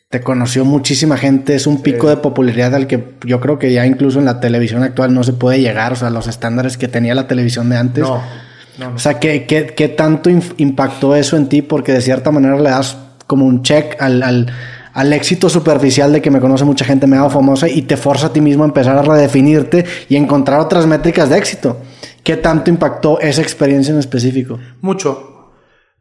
[0.10, 3.86] te conoció muchísima gente, es un pico de popularidad al que yo creo que ya
[3.86, 7.14] incluso en la televisión actual no se puede llegar, o sea, los estándares que tenía
[7.16, 8.04] la televisión de antes.
[8.04, 8.22] No,
[8.78, 8.96] no, no.
[8.96, 11.62] O sea, ¿qué, qué, qué tanto impactó eso en ti?
[11.62, 14.54] Porque de cierta manera le das como un check al, al,
[14.96, 18.28] al éxito superficial de que me conoce mucha gente, me hago famosa y te forza
[18.28, 21.82] a ti mismo a empezar a redefinirte y encontrar otras métricas de éxito.
[22.24, 24.58] ¿Qué tanto impactó esa experiencia en específico?
[24.80, 25.52] Mucho.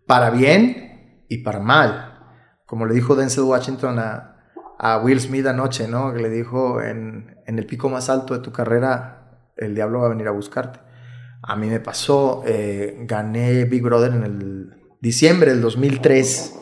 [0.06, 2.20] Para bien y para mal.
[2.66, 4.36] Como le dijo Denzel Washington a,
[4.78, 6.14] a Will Smith anoche, ¿no?
[6.14, 10.06] Que le dijo en, en el pico más alto de tu carrera, el diablo va
[10.06, 10.78] a venir a buscarte.
[11.42, 16.60] A mí me pasó, eh, gané Big Brother en el diciembre del 2003.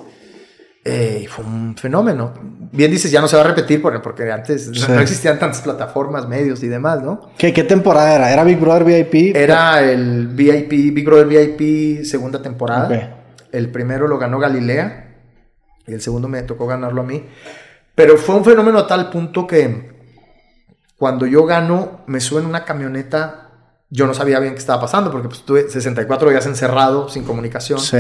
[0.85, 2.33] Eh, fue un fenómeno.
[2.73, 4.87] Bien dices, ya no se va a repetir porque, porque antes no- Sí.
[4.93, 7.31] no existían tantas plataformas, medios y demás, ¿no?
[7.39, 8.33] ¿Qué, qué temporada era?
[8.33, 9.37] ¿Era Big Brother VIP?
[9.37, 13.19] Era el VIP, Big Brother VIP segunda temporada.
[13.53, 15.15] El primero lo ganó Galilea
[15.87, 17.25] y el segundo me tocó ganarlo a mí.
[17.95, 19.93] Pero fue un fenómeno a tal punto que
[20.97, 23.51] cuando yo gano, me suben una camioneta.
[23.91, 27.79] Yo no sabía bien qué estaba pasando porque pues, estuve 64 días encerrado, sin comunicación.
[27.79, 27.99] Sí.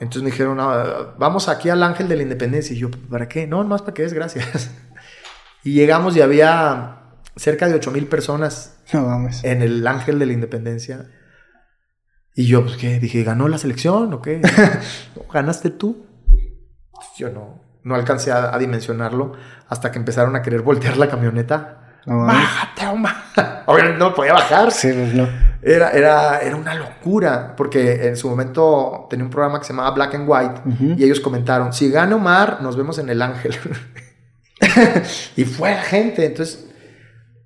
[0.00, 2.74] Entonces me dijeron, "Ah, vamos aquí al Ángel de la Independencia.
[2.74, 3.46] Y yo, ¿para qué?
[3.46, 4.70] No, es para que es, gracias.
[5.66, 6.98] Y llegamos y había
[7.36, 9.42] cerca de 8 mil personas No mames.
[9.44, 11.06] en el Ángel de la Independencia.
[12.34, 12.98] Y yo, pues, ¿qué?
[13.00, 14.40] Dije, ¿ganó la selección o qué?
[15.16, 16.04] "No, ¿Ganaste tú?
[17.16, 19.32] Yo no, no alcancé a, a dimensionarlo
[19.68, 22.00] hasta que empezaron a querer voltear la camioneta.
[22.04, 22.26] No.
[22.26, 23.24] ¡Bájate, Oma!
[23.66, 24.70] Obviamente no podía bajar.
[24.70, 25.26] Sí, pues no.
[25.66, 29.92] Era, era, era una locura, porque en su momento tenía un programa que se llamaba
[29.92, 30.94] Black and White Ujú.
[30.98, 33.54] y ellos comentaron, si gana Omar, nos vemos en el Ángel.
[35.36, 36.66] y fue la gente, entonces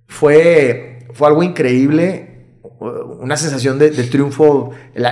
[0.07, 2.59] fue, fue algo increíble,
[3.21, 5.07] una sensación de, de triunfo, el,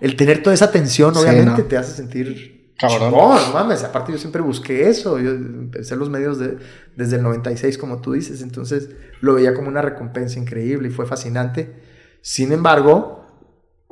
[0.00, 1.68] el tener toda esa tensión Sí, obviamente ¿no?
[1.68, 2.58] te hace sentir...
[2.78, 3.10] Cabrón.
[3.10, 6.56] no mames, aparte yo siempre busqué eso, yo empecé los medios de-
[6.96, 8.88] desde el 96 como tú dices, entonces
[9.20, 11.89] lo veía como una recompensa increíble y fue fascinante.
[12.22, 13.24] Sin embargo,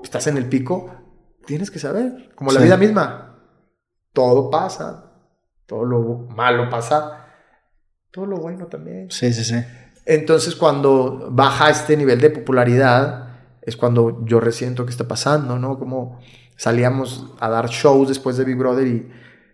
[0.03, 0.91] estás en el pico,
[1.47, 2.67] tienes que saber, como la Sí.
[2.67, 3.39] vida misma,
[4.13, 5.13] todo pasa,
[5.67, 6.03] todo lo
[6.35, 7.27] malo pasa,
[8.11, 9.11] todo lo bueno también.
[9.11, 9.63] Sí, sí, sí.
[10.07, 13.27] Entonces, cuando baja este nivel de popularidad,
[13.63, 15.79] es cuando yo resiento que está pasando, ¿no?
[15.79, 16.19] Como
[16.57, 19.11] salíamos a dar shows después de Big Brother y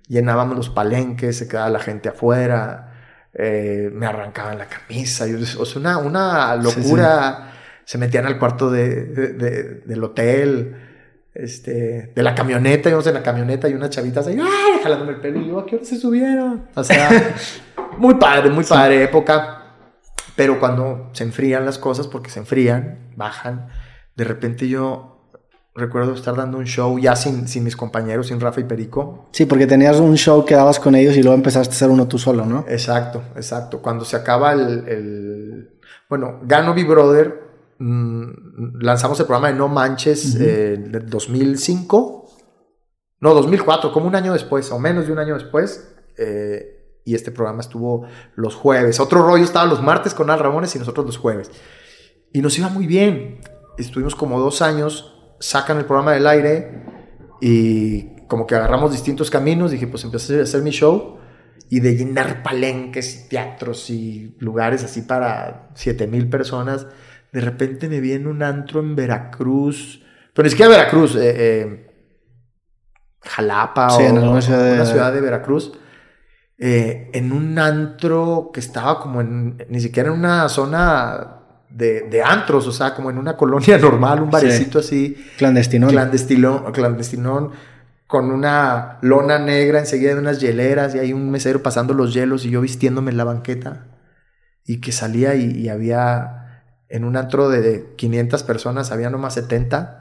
[0.09, 2.93] llenábamos los palenques, se quedaba la gente afuera,
[3.33, 7.51] eh, me arrancaban la camisa, yo- o sea, una, una Sí, locura.
[7.85, 10.77] Se metían al cuarto de, de- de- del hotel,
[11.35, 14.81] este, de la camioneta, íbamos en la camioneta y unas chavitas ahí, ¡ay!
[14.83, 16.67] jalándome el pelo y yo, ¿a qué hora se subieron?
[16.75, 17.11] O sea,
[17.99, 19.61] muy padre, muy padre época.
[20.37, 23.69] Pero cuando se enfrían las cosas, porque se enfrían, bajan,
[24.17, 25.31] de repente yo
[25.77, 29.29] recuerdo estar dando un show ya sin, sin mis compañeros, sin Rafa y Perico.
[29.33, 32.07] Sí, porque tenías un show que dabas con ellos y luego empezaste a hacer uno
[32.09, 32.65] tú solo, ¿no?
[32.69, 33.81] Exacto, exacto.
[33.83, 34.89] Cuando se acaba el...
[34.89, 35.71] el-
[36.09, 37.44] bueno, gano Big Brother,
[37.79, 42.29] mm, lanzamos el programa de No Manches eh, del 2005.
[43.21, 45.95] No, 2004, como un año después, o menos de un año después.
[46.17, 48.99] eh, y este programa estuvo los jueves.
[48.99, 51.51] Otro rollo estaba los martes con Al Ramones y nosotros los jueves.
[52.33, 53.41] Y nos iba muy bien.
[53.77, 56.83] Estuvimos como dos años, sacan el programa del aire
[57.41, 59.71] y como que agarramos distintos caminos.
[59.71, 61.19] Dije, pues empecé a hacer mi show
[61.69, 66.87] y de llenar palenques y teatros y lugares así para 7 mil personas.
[67.35, 71.91] De repente me vi en un antro en Veracruz, pero ni siquiera Veracruz, eh, eh,
[73.23, 75.73] Jalapa Sí, o en alguna ciudad de- una ciudad de Veracruz.
[76.57, 82.23] eh, en un antro que estaba como en, ni siquiera en una zona de, de
[82.23, 85.17] antros, o sea, como en una colonia normal, un barecito así.
[85.37, 85.91] Clandestinón.
[85.91, 87.51] Clandestinón, clandestinón,
[88.07, 92.45] con una lona negra enseguida de unas hieleras y hay un mesero pasando los hielos
[92.47, 93.87] y yo vistiéndome en la banqueta
[94.65, 96.44] y que salía y, y había
[96.89, 100.01] en un antro de 500 personas, había nomás 70.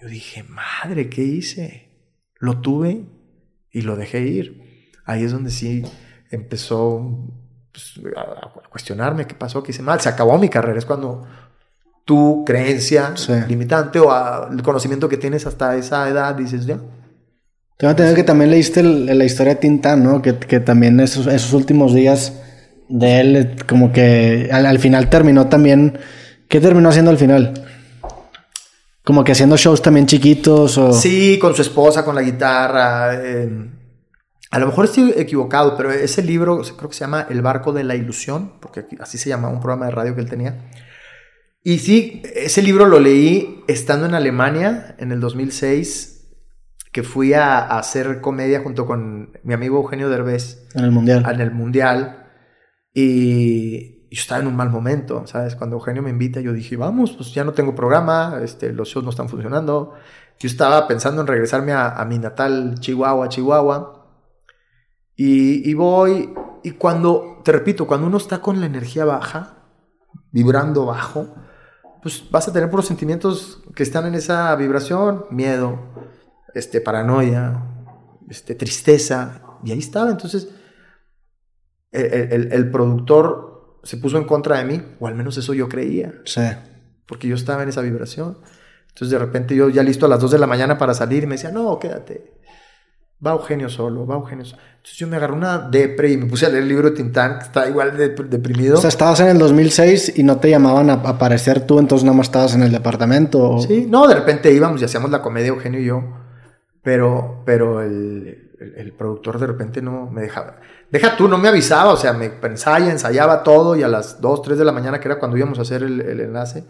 [0.00, 1.88] Yo dije, madre, ¿qué hice?
[2.38, 3.04] Lo tuve
[3.70, 4.90] y lo dejé ir.
[5.04, 5.82] Ahí es donde sí
[6.30, 7.28] empezó
[7.72, 10.00] pues, a cuestionarme qué pasó, qué hice mal.
[10.00, 10.78] Se acabó mi carrera.
[10.78, 11.26] Es cuando
[12.04, 13.32] tu creencia Sí.
[13.48, 16.78] limitante o a- el conocimiento que tienes hasta esa edad dices, ya.
[17.76, 20.20] Tengo entendido que también leíste el- la historia de Tintán, ¿no?
[20.22, 22.40] Que, que también esos, esos últimos días
[22.92, 25.98] de él, como que al, al final terminó también.
[26.48, 27.54] ¿Qué terminó haciendo al final?
[29.04, 30.92] Como que haciendo shows también chiquitos o.
[30.92, 33.14] Sí, con su esposa, con la guitarra.
[33.14, 33.70] eh,
[34.50, 37.84] a lo mejor estoy equivocado, pero ese libro creo que se llama El barco de
[37.84, 40.68] la ilusión, porque así se llama un programa de radio que él tenía.
[41.64, 46.26] Y sí, ese libro lo leí estando en Alemania en el 2006,
[46.92, 51.24] que fui a, a hacer comedia junto con mi amigo Eugenio Derbez En el mundial.
[51.32, 52.21] en el mundial
[52.94, 55.56] y yo estaba en un mal momento, ¿sabes?
[55.56, 59.04] Cuando Eugenio me invita, yo dije, vamos, pues ya no tengo programa, este, los shows
[59.04, 59.94] no están funcionando.
[60.38, 64.06] Yo estaba pensando en regresarme a, a mi natal Chihuahua, Chihuahua.
[65.16, 69.62] Y, y voy, y cuando, te repito, cuando uno está con la energía baja,
[70.30, 71.34] vibrando bajo,
[72.02, 75.78] pues vas a tener puros sentimientos que están en esa vibración, miedo,
[76.54, 77.62] este, paranoia,
[78.28, 80.48] este, tristeza, y ahí estaba, entonces
[81.92, 85.68] el, el- el productor se puso en contra de mí, o al menos eso yo
[85.68, 86.40] creía, Sí.
[87.06, 88.38] porque yo estaba en esa vibración.
[88.88, 91.26] Entonces de repente yo ya listo a las 2 de la mañana para salir y
[91.26, 92.32] me decía, no, quédate.
[93.24, 94.60] Va Eugenio solo, va Eugenio solo.
[94.76, 97.38] Entonces yo me agarré una depre y me puse a leer el libro de Tintán,
[97.38, 98.74] que está igual de deprimido.
[98.78, 102.16] O sea, estabas en el 2006 y no te llamaban a aparecer tú, entonces nada
[102.16, 103.50] más estabas en el departamento.
[103.50, 106.02] o- Sí, no, de repente íbamos y hacíamos la comedia Eugenio y yo,
[106.82, 110.60] pero, pero el, el- el productor de repente no me dejaba.
[110.90, 114.42] Deja tú, no me avisaba, o sea, me ensaya, ensayaba todo y a las 2,
[114.42, 116.64] 3 de la mañana, que era cuando íbamos a hacer el, el enlace,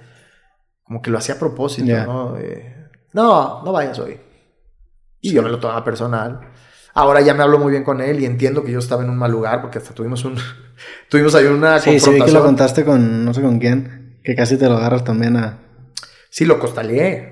[0.85, 1.87] como que lo hacía a propósito.
[2.05, 2.37] ¿no?
[2.39, 4.19] Eh, no, no vayas hoy.
[5.21, 6.41] Y yo me lo tomaba personal.
[6.95, 9.17] Ahora ya me hablo muy bien con él y entiendo que yo estaba en un
[9.17, 10.37] mal lugar porque hasta tuvimos un
[11.09, 14.35] tuvimos ahí una Sí, sí, vi que lo contaste con no sé con quién, que
[14.35, 15.59] casi te lo agarras también a...
[16.29, 17.31] Sí, lo costaleé.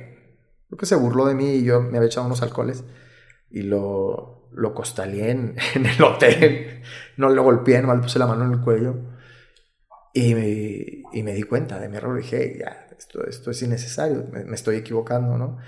[0.68, 2.85] Creo que se burló de mí y yo me había echado unos alcoholes
[3.51, 6.82] y lo, lo costaleé en, en el hotel.
[7.16, 8.96] No lo golpeé, nomás le puse la mano en el cuello.
[10.12, 10.48] Y me,
[11.12, 12.16] y me di cuenta de mi error.
[12.16, 15.58] Dije, ya, esto, esto es innecesario, me, me estoy equivocando, ¿no?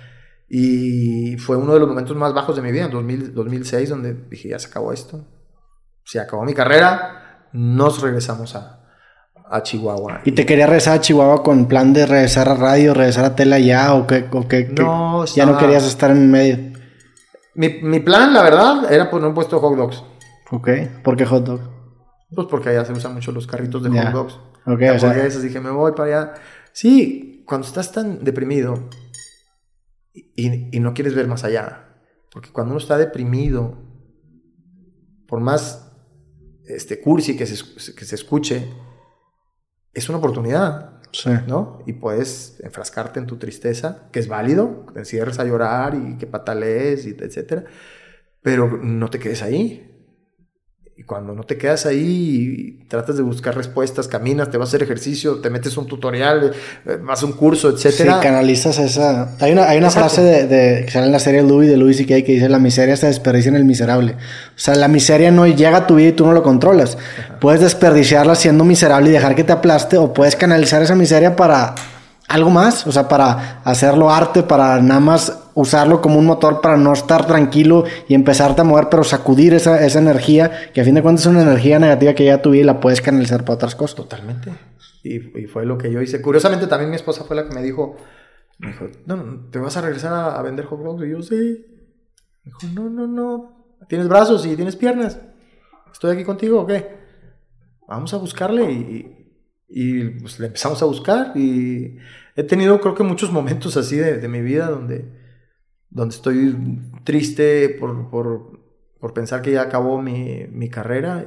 [0.55, 4.13] Y fue uno de los momentos más bajos de mi vida, en 2000 2006, donde
[4.29, 5.25] dije, ya se acabó esto.
[6.05, 8.85] Se acabó mi carrera, nos regresamos a,
[9.49, 10.21] a Chihuahua.
[10.25, 13.59] ¿Y te quería regresar a Chihuahua con plan de regresar a radio, regresar a tela
[13.61, 14.29] ya o qué?
[14.31, 14.83] O qué, qué?
[14.83, 16.72] No, ya no querías estar en medio.
[17.55, 20.05] Mi, mi plan, la verdad, era poner un puesto de hot dogs.
[20.51, 20.69] Ok,
[21.03, 21.61] ¿por qué hot dog?
[22.35, 24.35] Pues porque allá se usan mucho los carritos de hot dogs.
[24.67, 26.35] Ok, o sea, hamburguesas, dije, me voy para allá.
[26.73, 28.89] Sí, cuando estás tan deprimido
[30.15, 31.89] y, y no quieres ver más allá.
[32.31, 33.77] Porque cuando uno está deprimido,
[35.27, 35.93] por más
[36.67, 38.73] este, cursi que se, que se escuche,
[39.93, 41.02] es una oportunidad.
[41.47, 41.83] ¿No?
[41.87, 46.27] Y puedes enfrascarte en tu tristeza, que es válido, te encierres a llorar y que
[46.27, 47.65] patalees, y etcétera,
[48.43, 49.92] pero no te quedes ahí.
[50.95, 54.71] Y cuando no te quedas ahí y tratas de buscar respuestas, caminas, te vas a
[54.71, 56.53] hacer ejercicio, te metes un tutorial,
[56.87, 58.21] eh, vas a un curso, Sí, etcétera.
[58.21, 59.35] canalizas esa.
[59.41, 60.11] Hay una, hay una Exacto.
[60.11, 62.23] frase de, de- que sale en la serie Louis de Louis C.K.
[62.27, 64.13] que dice: La miseria se desperdicia en el miserable.
[64.13, 66.99] O sea, la miseria no llega a tu vida y tú no lo controlas.
[67.41, 71.75] Puedes desperdiciarla siendo miserable y dejar que te aplaste, o puedes canalizar esa miseria para
[72.29, 72.87] algo más.
[72.87, 77.27] O sea, para hacerlo arte, para nada más usarlo como un motor para no estar
[77.27, 81.23] tranquilo y empezarte a mover, pero sacudir esa, esa energía, que a fin de cuentas
[81.23, 83.97] es una energía negativa que llega a tu vida la puedes canalizar para otras cosas.
[83.97, 84.53] Totalmente.
[85.03, 86.23] Y, fue lo que yo hice.
[86.23, 87.97] Curiosamente, también mi esposa fue la que me dijo,
[89.07, 91.05] no, no, ¿te vas a regresar a, vender hot dogs?
[91.05, 91.67] Y yo, sí.
[92.45, 93.77] Me dijo, no, no, no.
[93.89, 95.19] ¿Tienes brazos y tienes piernas?
[95.93, 97.03] ¿Estoy aquí contigo o qué?
[97.89, 99.35] Vamos a buscarle y,
[99.69, 101.99] y, pues, le empezamos a buscar y
[102.37, 105.22] he tenido creo que muchos momentos así de mi vida donde,
[105.93, 108.61] donde estoy triste por, por,
[108.99, 111.25] por pensar que ya acabó mi, mi carrera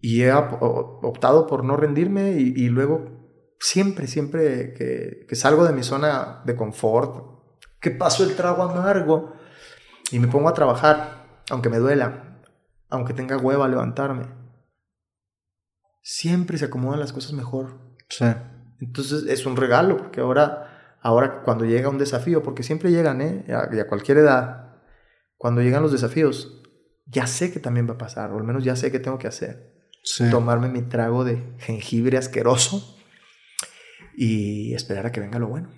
[0.00, 3.16] y he optado por no rendirme y, y luego
[3.58, 7.36] siempre, siempre que, que salgo de mi zona de confort,
[7.80, 9.32] que paso el trago amargo
[10.10, 12.42] y me pongo a trabajar, aunque me duela,
[12.88, 14.26] aunque tenga hueva a levantarme.
[16.02, 17.80] Siempre se acomodan las cosas mejor.
[18.08, 18.26] Sí.
[18.80, 20.65] Entonces es un regalo, porque ahora,
[21.00, 23.44] ahora cuando llega un desafío, porque siempre llegan, ¿eh?
[23.52, 24.74] A, a cualquier edad,
[25.36, 26.62] cuando llegan los desafíos,
[27.06, 29.28] ya sé que también va a pasar, o al menos ya sé que tengo que
[29.28, 29.74] hacer.
[30.02, 30.30] Sí.
[30.30, 32.96] Tomarme mi trago de jengibre asqueroso
[34.16, 35.68] y esperar a que venga lo bueno.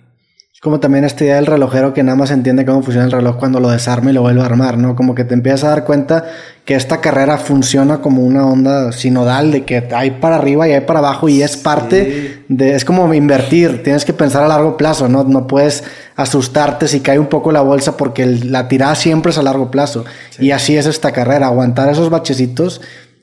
[0.59, 3.37] Es como también esta idea del relojero que nada más entiende cómo funciona el reloj
[3.37, 4.93] cuando lo desarma y lo vuelve a armar, ¿no?
[4.93, 6.25] Como que te empiezas a dar cuenta
[6.65, 10.81] que esta carrera funciona como una onda sinodal de que hay para arriba y hay
[10.81, 12.28] para abajo y es parte Sí.
[12.49, 12.75] De...
[12.75, 15.23] Es como invertir, tienes que pensar a largo plazo, ¿no?
[15.23, 15.85] No puedes
[16.17, 19.71] asustarte si cae un poco la bolsa porque el- la tirada siempre es a largo
[19.71, 20.03] plazo.
[20.39, 22.81] Y así es esta carrera, aguantar esos bachecitos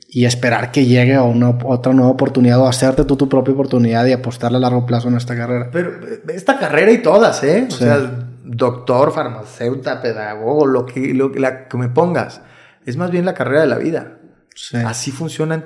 [0.09, 4.07] y esperar que llegue a una, otra nueva oportunidad o hacerte tú tu propia oportunidad
[4.07, 5.69] y apostarle a largo plazo en esta carrera.
[5.73, 7.67] Pero eh, esta carrera y todas, ¿eh?
[7.69, 7.85] O Sí.
[7.85, 7.99] sea,
[8.45, 12.41] doctor, farmacéuta, pedagogo, lo que, lo que, la que me pongas.
[12.87, 14.19] Es más bien la carrera de la vida.
[14.55, 14.77] Sí.
[14.77, 15.65] Así funciona en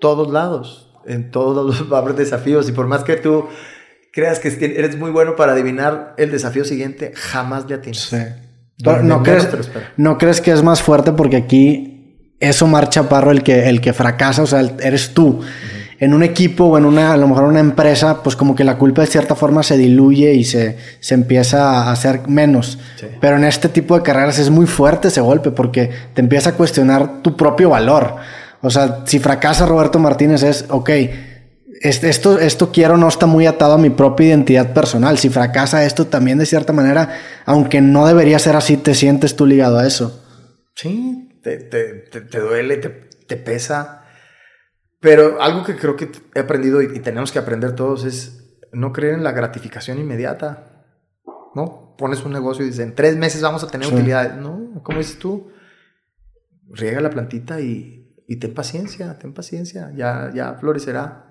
[0.00, 0.87] todos lados.
[1.06, 2.68] En todos los va a haber desafíos.
[2.68, 3.46] Y por más que tú
[4.12, 7.98] creas que eres muy bueno para adivinar el desafío siguiente, jamás le atinas.
[7.98, 8.16] Sí.
[8.82, 9.48] Pero no crees,
[9.96, 11.98] no crees que es más fuerte porque aquí
[12.38, 15.40] es Omar Chaparro el que, el que fracasa, o sea, eres tú.
[16.00, 18.78] En un equipo o en una, a lo mejor una empresa, pues como que la
[18.78, 22.78] culpa de cierta forma se diluye y se, se empieza a hacer menos.
[23.00, 23.06] Sí.
[23.20, 26.52] Pero en este tipo de carreras es muy fuerte ese golpe porque te empieza a
[26.54, 28.14] cuestionar tu propio valor.
[28.60, 30.90] O sea, si fracasa Roberto Martínez es, ok,
[31.80, 35.16] es- esto, esto quiero no está muy atado a mi propia identidad personal.
[35.18, 37.10] Si fracasa esto también de cierta manera,
[37.46, 40.24] aunque no debería ser así, te sientes tú ligado a eso.
[40.74, 44.02] Sí, te, te, te, te duele, te, te pesa.
[45.00, 48.92] Pero algo que creo que he aprendido y, y tenemos que aprender todos es no
[48.92, 50.84] creer en la gratificación inmediata.
[51.54, 51.94] ¿No?
[51.96, 53.94] Pones un negocio y dices, en tres meses vamos a tener Sí.
[53.94, 54.34] utilidades.
[54.36, 55.50] No, como dices tú,
[56.70, 61.24] riega la plantita y, y ten paciencia, ten paciencia, ya, ya florecerá.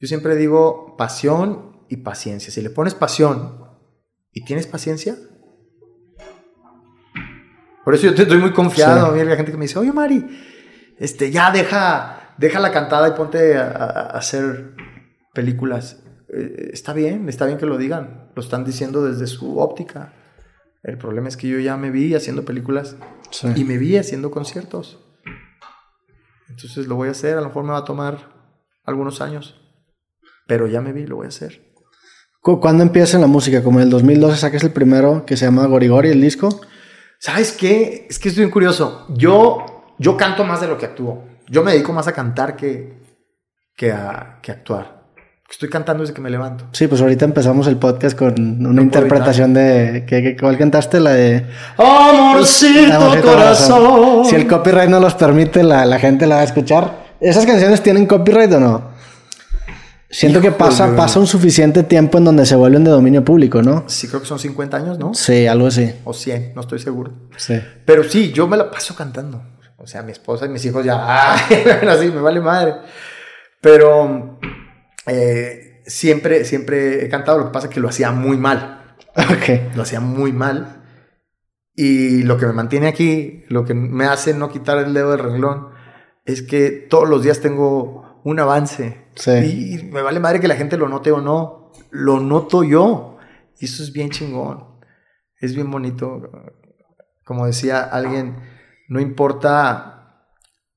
[0.00, 2.50] Yo siempre digo pasión y paciencia.
[2.52, 3.60] Si le pones pasión
[4.32, 5.16] y tienes paciencia,
[7.84, 9.06] por eso yo te estoy muy confiado.
[9.06, 9.20] Sí.
[9.20, 10.24] A mí hay gente que me dice, oye, Mari,
[10.98, 14.74] este, ya deja, deja la cantada y ponte a, a- a hacer
[15.34, 16.02] películas.
[16.32, 18.30] Eh, está bien, está bien que lo digan.
[18.34, 20.14] Lo están diciendo desde su óptica.
[20.82, 22.96] El problema es que yo ya me vi haciendo películas
[23.30, 23.48] Sí.
[23.54, 25.03] y me vi haciendo conciertos.
[26.48, 27.36] Entonces lo voy a hacer.
[27.36, 28.32] A lo mejor me va a tomar
[28.84, 29.60] algunos años.
[30.46, 31.72] Pero ya me vi, lo voy a hacer.
[32.40, 33.62] Cu- ¿Cuándo empieza en la música?
[33.62, 36.60] Como en el 2012 sacas el primero que se llama Gorigori, el disco.
[37.18, 38.06] ¿Sabes qué?
[38.10, 39.06] Es que estoy bien curioso.
[39.16, 41.24] Yo, yo canto más de lo que actúo.
[41.48, 42.98] Yo me dedico más a cantar que,
[43.74, 45.03] que, a, que a actuar.
[45.50, 46.64] Estoy cantando desde que me levanto.
[46.72, 48.34] Sí, pues ahorita empezamos el podcast con
[48.66, 50.04] una interpretación de...
[50.06, 50.98] ¿qué, qué- cuál cantaste?
[51.00, 51.46] La de...
[51.76, 54.24] Amorcito Amorcito corazón.
[54.24, 57.04] Si el copyright no los permite, la, la gente la va a escuchar.
[57.20, 58.94] ¿Esas canciones tienen copyright o no?
[60.10, 63.84] Siento que pasa, pasa un suficiente tiempo en donde se vuelven de dominio público, ¿no?
[63.88, 65.12] Sí, creo que son 50 años, ¿no?
[65.12, 65.92] Sí, algo así.
[66.04, 67.12] O 100, no estoy seguro.
[67.36, 67.60] Sí.
[67.84, 69.42] Pero sí, yo me la paso cantando.
[69.76, 72.74] O sea, mi esposa y mis hijos ya, ay, bueno, sí, me vale madre.
[73.60, 74.38] Pero
[75.06, 78.80] eh, siempre, siempre he cantado, lo que pasa es que lo hacía muy mal.
[79.16, 79.76] Ok.
[79.76, 80.82] Lo hacía muy mal.
[81.76, 85.20] Y lo que me mantiene aquí, lo que me hace no quitar el dedo del
[85.20, 85.68] renglón,
[86.24, 89.06] es que todos los días tengo un avance.
[89.14, 89.30] Sí.
[89.80, 91.72] Y me vale madre que la gente lo note o no.
[91.90, 93.18] Lo noto yo.
[93.58, 94.80] Y eso es bien chingón.
[95.40, 96.30] Es bien bonito.
[97.24, 98.36] Como decía alguien,
[98.88, 100.28] no importa,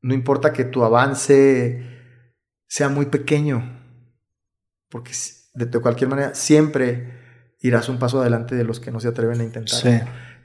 [0.01, 1.83] no importa que tu avance
[2.67, 3.76] sea muy pequeño.
[4.89, 5.11] Porque
[5.53, 7.13] de, cualquier manera siempre
[7.61, 9.79] irás un paso adelante de los que no se atreven a intentar.
[9.79, 9.99] Sí.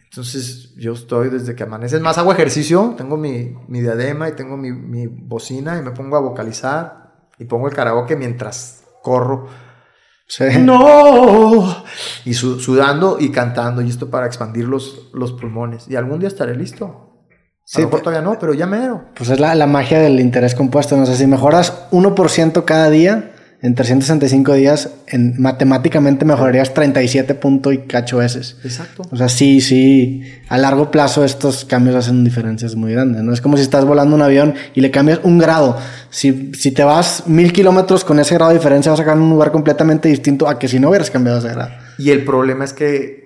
[0.04, 4.56] Entonces yo estoy desde que amaneces más hago ejercicio, tengo mi, mi diadema y tengo
[4.56, 9.48] mi, mi bocina y me pongo a vocalizar y pongo el karaoke mientras corro.
[10.28, 10.44] Sí.
[10.60, 11.84] No.
[12.24, 15.88] Y su- sudando y cantando y esto para expandir los, los pulmones.
[15.88, 17.08] Y algún día estaré listo.
[17.64, 19.06] Sí, a lo mejor todavía no, pero ya mero.
[19.14, 20.96] Pues es la, la magia del interés compuesto.
[20.96, 27.70] No sé, si mejoras 1% cada día en 365 días, en, matemáticamente mejorarías 37 punto
[27.70, 28.56] y cacho veces.
[28.64, 29.02] Exacto.
[29.10, 33.32] O sea, sí, sí, a largo plazo estos cambios hacen diferencias muy grandes, ¿no?
[33.32, 35.78] Es como si estás volando un avión y le cambias un grado.
[36.10, 39.30] Si, si te vas mil kilómetros con ese grado de diferencia, vas a sacar un
[39.30, 41.70] lugar completamente distinto a que si no hubieras cambiado ese grado.
[41.98, 43.22] Y el problema es que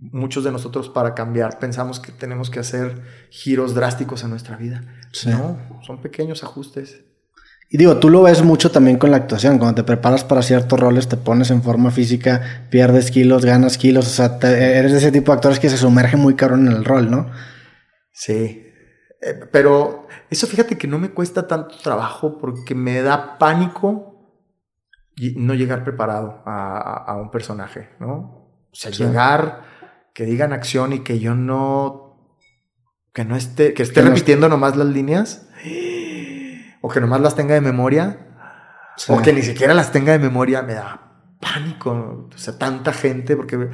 [0.00, 3.00] muchos de nosotros para cambiar pensamos que tenemos que hacer
[3.30, 4.82] giros drásticos en nuestra vida.
[5.12, 5.30] Sí.
[5.30, 7.04] No, son pequeños ajustes.
[7.70, 9.58] Y digo, tú lo ves mucho también con la actuación.
[9.58, 14.06] Cuando te preparas para ciertos roles, te pones en forma física, pierdes kilos, ganas kilos.
[14.06, 16.72] O sea, te- eres de ese tipo de actores que se sumerge muy cabrón en
[16.72, 17.30] el rol, ¿no?
[18.10, 18.64] Sí.
[19.20, 24.08] eh, pero eso fíjate que no me cuesta tanto trabajo porque me da pánico
[25.36, 28.66] no llegar preparado a, un personaje, ¿no?
[28.70, 29.62] O sea, llegar,
[30.14, 32.36] que digan acción y que yo no,
[33.12, 35.48] que no esté, que esté repitiendo nomás las líneas,
[36.80, 38.26] o que nomás las tenga de memoria,
[39.08, 41.00] o que ni siquiera las tenga de memoria, me da
[41.40, 43.70] pánico, o sea, tanta gente, porque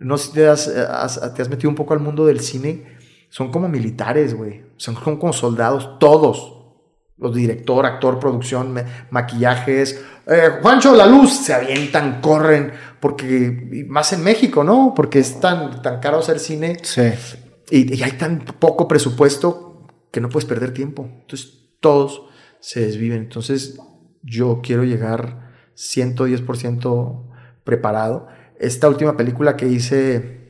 [0.00, 2.92] no sé si te has, te has metido un poco al mundo del cine,
[3.32, 4.62] son como militares, güey.
[4.76, 6.58] Son como soldados, todos.
[7.16, 8.74] Los director, actor, producción,
[9.08, 10.04] maquillajes.
[10.26, 11.32] Eh, Juancho, la luz.
[11.32, 12.72] Se avientan, corren.
[13.00, 14.92] Porque, más en México, ¿no?
[14.94, 16.76] Porque es tan, tan caro hacer cine.
[16.82, 17.10] Sí.
[17.70, 21.08] Y, hay tan poco presupuesto que no puedes perder tiempo.
[21.22, 22.24] Entonces, todos
[22.62, 23.18] se desviven.
[23.18, 23.78] Entonces,
[24.22, 27.28] yo quiero llegar 110%
[27.64, 28.28] preparado.
[28.58, 30.40] Esta última película que hice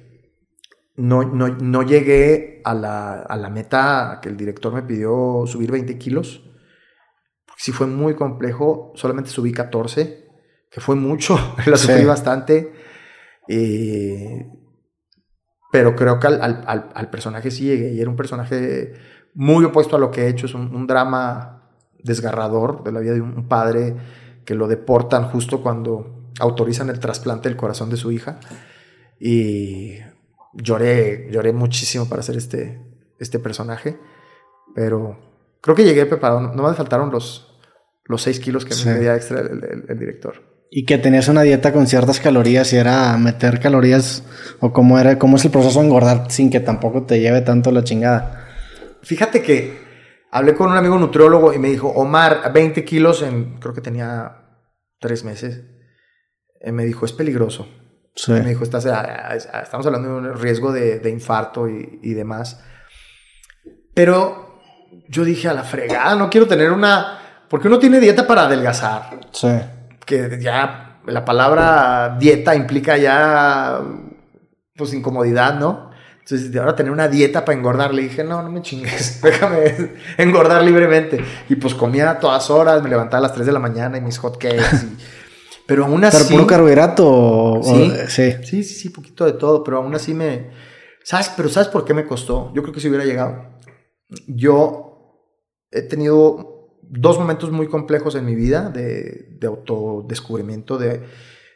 [0.95, 5.99] no, no, llegué a la, a la, meta que el director me pidió subir 20
[5.99, 6.45] kilos.
[7.47, 8.93] Porque sí fue muy complejo.
[8.95, 10.29] Solamente subí 14,
[10.71, 11.39] que fue mucho.
[11.67, 12.73] la subí bastante.
[15.73, 17.95] pero creo que al, personaje sí llegué.
[17.95, 18.93] Y era un personaje
[19.33, 20.45] muy opuesto a lo que he hecho.
[20.45, 21.62] Es un, un drama
[22.03, 23.97] desgarrador de la vida de un padre
[24.45, 28.41] que lo deportan justo cuando autorizan el trasplante del corazón de su hija.
[29.19, 29.99] Y
[30.55, 32.81] lloré, lloré muchísimo para hacer este,
[33.19, 33.99] este personaje,
[34.75, 35.19] pero
[35.61, 36.41] creo que llegué preparado.
[36.41, 37.59] No me faltaron los,
[38.05, 40.43] los 6 kilos que me pedía extra el, director.
[40.71, 44.25] Y que tenías una dieta con ciertas calorías y era meter calorías
[44.59, 47.71] o cómo era, cómo es el proceso de engordar sin que tampoco te lleve tanto
[47.71, 48.49] la chingada.
[49.03, 49.82] Fíjate que
[50.33, 54.59] hablé con un amigo nutriólogo y me dijo, Omar, 20 kilos en, creo que tenía
[54.99, 55.63] 3 meses.
[56.61, 57.69] Eh, me dijo, es peligroso.
[58.29, 62.63] Me dijo, estás, estamos hablando de un riesgo de, infarto y, demás.
[63.95, 64.61] Pero
[65.09, 67.19] yo dije, a la fregada, no quiero tener una...
[67.49, 69.21] Porque uno tiene dieta para adelgazar.
[69.33, 69.49] Sí.
[70.05, 73.81] Que ya la palabra dieta implica ya,
[74.77, 75.92] pues, incomodidad, ¿no?
[76.23, 79.91] Entonces, de ahora tener una dieta para engordar, le dije, no, no me chingues, déjame
[80.19, 81.23] engordar libremente.
[81.49, 84.01] Y pues comía a todas horas, me levantaba a las 3 de la mañana y
[84.01, 84.97] mis hot cakes y
[85.67, 86.17] pero aún así.
[86.19, 87.61] ¿Pero puro carbohidrato?
[87.65, 87.93] ¿Sí?
[88.07, 90.51] sí, sí, sí, sí, poquito de todo, pero aún así me.
[91.03, 91.33] ¿Sabes?
[91.37, 92.53] Pero ¿sabes por qué me costó?
[92.55, 93.59] Yo creo que si hubiera llegado.
[94.29, 95.19] Yo
[95.73, 101.03] he tenido dos momentos muy complejos en mi vida de, de autodescubrimiento, de,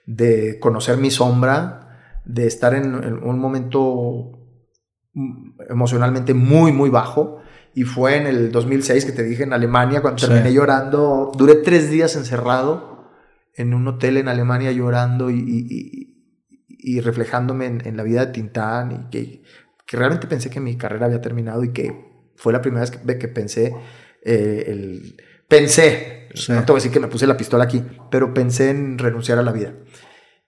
[0.07, 4.36] de conocer mi sombra, de estar en, un momento
[5.69, 7.41] emocionalmente muy, muy bajo.
[7.75, 11.33] Y fue en el 2006 que te dije en Alemania, cuando terminé llorando.
[11.37, 13.11] Duré tres días encerrado
[13.55, 16.13] en un hotel en Alemania llorando y,
[17.03, 19.43] reflejándome en, la vida de Tintán y que,
[19.89, 23.29] realmente pensé que mi carrera había terminado y que fue la primera vez que, que
[23.29, 23.75] pensé
[24.25, 25.17] eh, el...
[25.49, 28.99] Pensé, no te voy a decir que me puse la pistola aquí, pero pensé en
[28.99, 29.75] renunciar a la vida.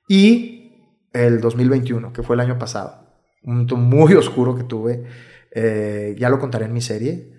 [0.09, 0.73] Y
[1.13, 3.08] el 2021, que fue el año pasado,
[3.43, 5.05] un momento muy oscuro que tuve,
[5.51, 7.33] eh, ya lo contaré en mi serie,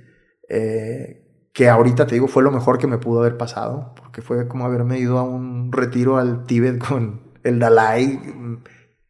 [0.47, 4.47] eh, que ahorita te digo fue lo mejor que me pudo haber pasado, porque fue
[4.47, 8.19] como haberme ido a un retiro al Tíbet con el Dalai,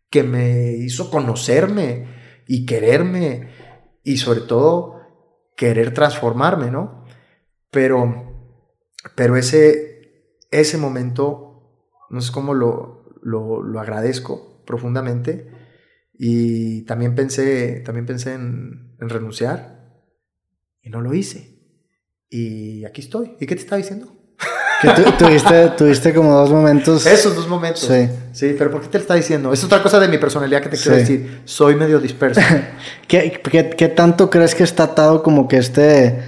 [0.09, 2.07] que me hizo conocerme
[2.47, 3.49] y quererme
[4.03, 4.99] y sobre todo
[5.55, 7.05] querer transformarme, ¿no?
[7.69, 8.33] Pero,
[9.15, 11.61] pero ese, ese momento,
[12.09, 15.51] no sé cómo lo, lo, agradezco profundamente
[16.22, 20.03] y también pensé, también pensé en, en renunciar
[20.82, 21.57] y no lo hice.
[22.30, 23.38] Y aquí estoy.
[23.39, 24.13] ¿Y qué te estaba diciendo?
[25.17, 27.05] tuviste, tuviste como dos momentos.
[27.05, 27.84] Esos dos momentos.
[27.84, 28.09] Sí.
[28.34, 29.53] Sí, pero ¿por qué te lo está diciendo?
[29.53, 31.41] Es otra cosa de mi personalidad que te quiero decir.
[31.45, 32.41] Soy medio disperso.
[33.07, 36.20] ¿Qué, qué, qué tanto crees que está atado como que este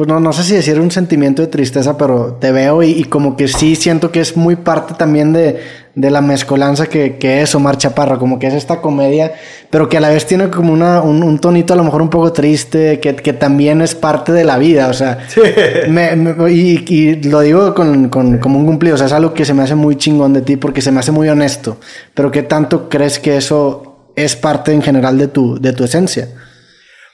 [0.00, 3.36] pues no, no sé si decir un sentimiento de tristeza, pero te veo y, como
[3.36, 5.60] que sí siento que es muy parte también de,
[6.00, 9.34] de la mezcolanza que, que, es Omar Chaparro, como que es esta comedia,
[9.68, 12.32] pero que a la vez tiene como una, un, tonito a lo mejor un poco
[12.32, 15.18] triste, que, que también es parte de la vida, o sea,
[16.48, 19.54] y, y, lo digo con, con, como un cumplido, o sea, es algo que se
[19.54, 21.78] me hace muy chingón de ti porque se me hace muy honesto,
[22.14, 26.28] pero ¿qué tanto crees que eso es parte en general de tu, de tu esencia?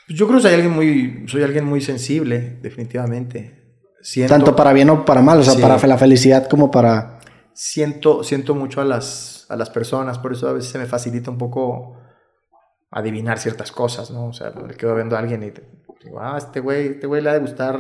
[0.09, 3.57] Yo creo que soy alguien muy, soy alguien muy sensible, definitivamente.
[4.28, 7.16] Tanto para bien o para mal, o sea, para la felicidad como para...
[7.59, 11.31] Siento, siento mucho a las, a las personas, por eso a veces se me facilita
[11.31, 11.97] un poco
[12.91, 14.27] adivinar ciertas cosas, ¿no?
[14.27, 15.53] O sea, le quedo viendo a alguien y
[16.05, 17.79] digo, ah, este güey, este güey le ha de gustar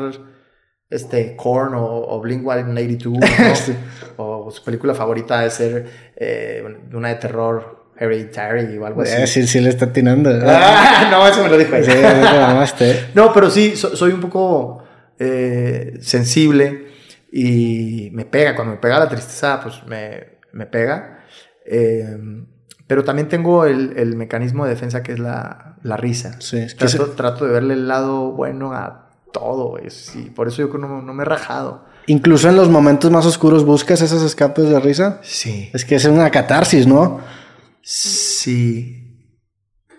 [0.88, 3.74] este Korn o, o Blink-182,
[4.16, 4.16] ¿no?
[4.46, 6.64] o su película favorita de ser eh,
[6.94, 9.12] una de terror Hereditary o algo así.
[9.22, 10.30] Eh, sí, sí le está atinando.
[10.46, 11.92] Ah, no, eso me lo dijo Sí,
[12.78, 13.06] te.
[13.14, 14.82] No, pero sí, so- soy un poco
[15.18, 16.85] eh, sensible
[17.38, 18.54] y me pega.
[18.54, 21.20] Cuando me pega la tristeza, pues me, me pega.
[21.66, 22.16] Eh,
[22.86, 26.40] pero también tengo el, el mecanismo de defensa que es la, la risa.
[26.40, 29.70] Sí, es que Trato, se- trato de verle el lado bueno a todo.
[29.70, 29.90] güey.
[29.90, 31.84] Sí, por eso yo creo no, no me he rajado.
[32.06, 35.18] Incluso en los momentos más oscuros buscas esos escapes de risa.
[35.22, 35.68] Sí.
[35.74, 37.20] Es que es una catarsis, ¿no?
[37.82, 39.02] Sí.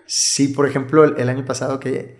[0.06, 2.18] Sí, por ejemplo, el, el año pasado que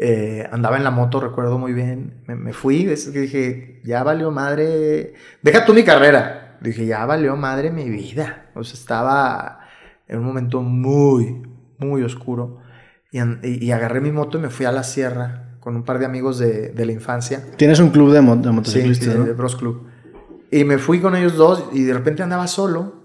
[0.00, 4.04] eh, andaba en la moto, recuerdo muy bien, me, me fui, es que dije, ya
[4.04, 9.60] valió madre, deja tú mi carrera, dije, ya valió madre mi vida, o sea, estaba
[10.06, 11.42] en un momento muy,
[11.78, 12.58] muy oscuro
[13.10, 15.98] y, y- y agarré mi moto y me fui a la sierra con un par
[15.98, 17.44] de amigos de, de la infancia.
[17.56, 19.24] Tienes un club de, mo- de Sí, motociclistas, sí, ¿no?
[19.24, 19.86] de Bros Club.
[20.50, 23.02] Y me fui con ellos dos y de repente andaba solo.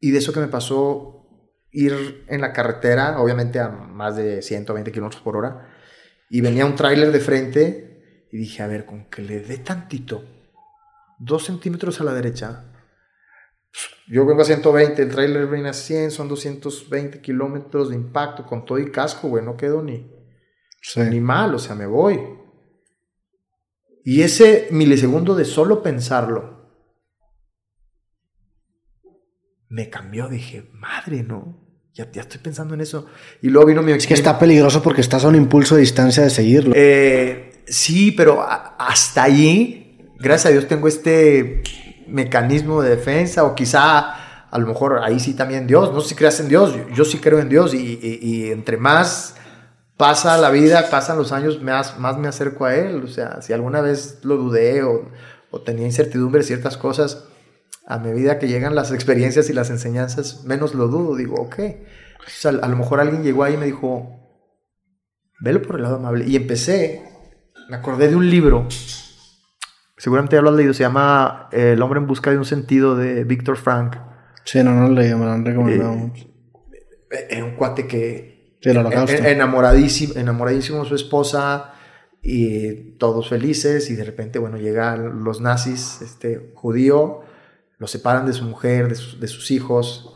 [0.00, 1.15] Y de eso que me pasó
[1.70, 5.68] ir en la carretera, obviamente a más de 120 kilómetros por hora,
[6.30, 10.24] y venía un tráiler de frente y dije, a ver, con que le dé tantito,
[11.18, 12.72] dos centímetros a la derecha.
[14.08, 18.64] Yo vengo a 120, el tráiler viene a 100, son 220 kilómetros de impacto con
[18.64, 20.10] todo y casco, güey, no quedo ni,
[20.80, 21.00] Sí.
[21.00, 22.20] ni mal, o sea, me voy.
[24.04, 26.55] Y ese milisegundo de solo pensarlo
[29.68, 30.28] me cambió.
[30.28, 31.58] Dije, madre, no.
[31.94, 33.06] Ya, ya estoy pensando en eso.
[33.40, 36.22] Y luego vino mi Es que está peligroso porque estás a un impulso de distancia
[36.22, 36.72] de seguirlo.
[36.76, 41.62] Eh, sí, pero a- hasta allí, gracias a Dios, tengo este
[42.06, 45.92] mecanismo de defensa, o quizá a lo mejor ahí sí también Dios.
[45.92, 48.50] No sé si creas en Dios, yo, yo sí creo en Dios, y, y- y
[48.50, 49.34] entre más
[49.96, 53.02] pasa la vida, pasan los años, más, más me acerco a Él.
[53.04, 55.10] O sea, si alguna vez lo dudé o,
[55.50, 57.24] o tenía incertidumbre de ciertas cosas,
[57.86, 61.14] a medida que llegan las experiencias y las enseñanzas, menos lo dudo.
[61.16, 61.54] Digo, ok.
[62.18, 64.10] O sea, a lo mejor alguien llegó ahí y me dijo,
[65.40, 66.24] velo por el lado amable.
[66.26, 67.02] Y empecé,
[67.68, 68.66] me acordé de un libro,
[69.96, 72.96] seguramente ya lo has leído, se llama eh, El hombre en busca de un sentido
[72.96, 73.96] de Víctor Frank.
[74.44, 75.92] Sí, no, no lo leí, me lo han recomendado.
[75.92, 76.26] Eh, mucho.
[77.30, 79.16] Era un cuate que Sí, holocausto.
[79.16, 81.72] en- enamoradísimo, enamoradísimo de su esposa
[82.22, 87.20] y todos felices y de repente, bueno, llegan los nazis, este judío,
[87.78, 90.12] lo separan de su mujer, de, sus- de sus hijos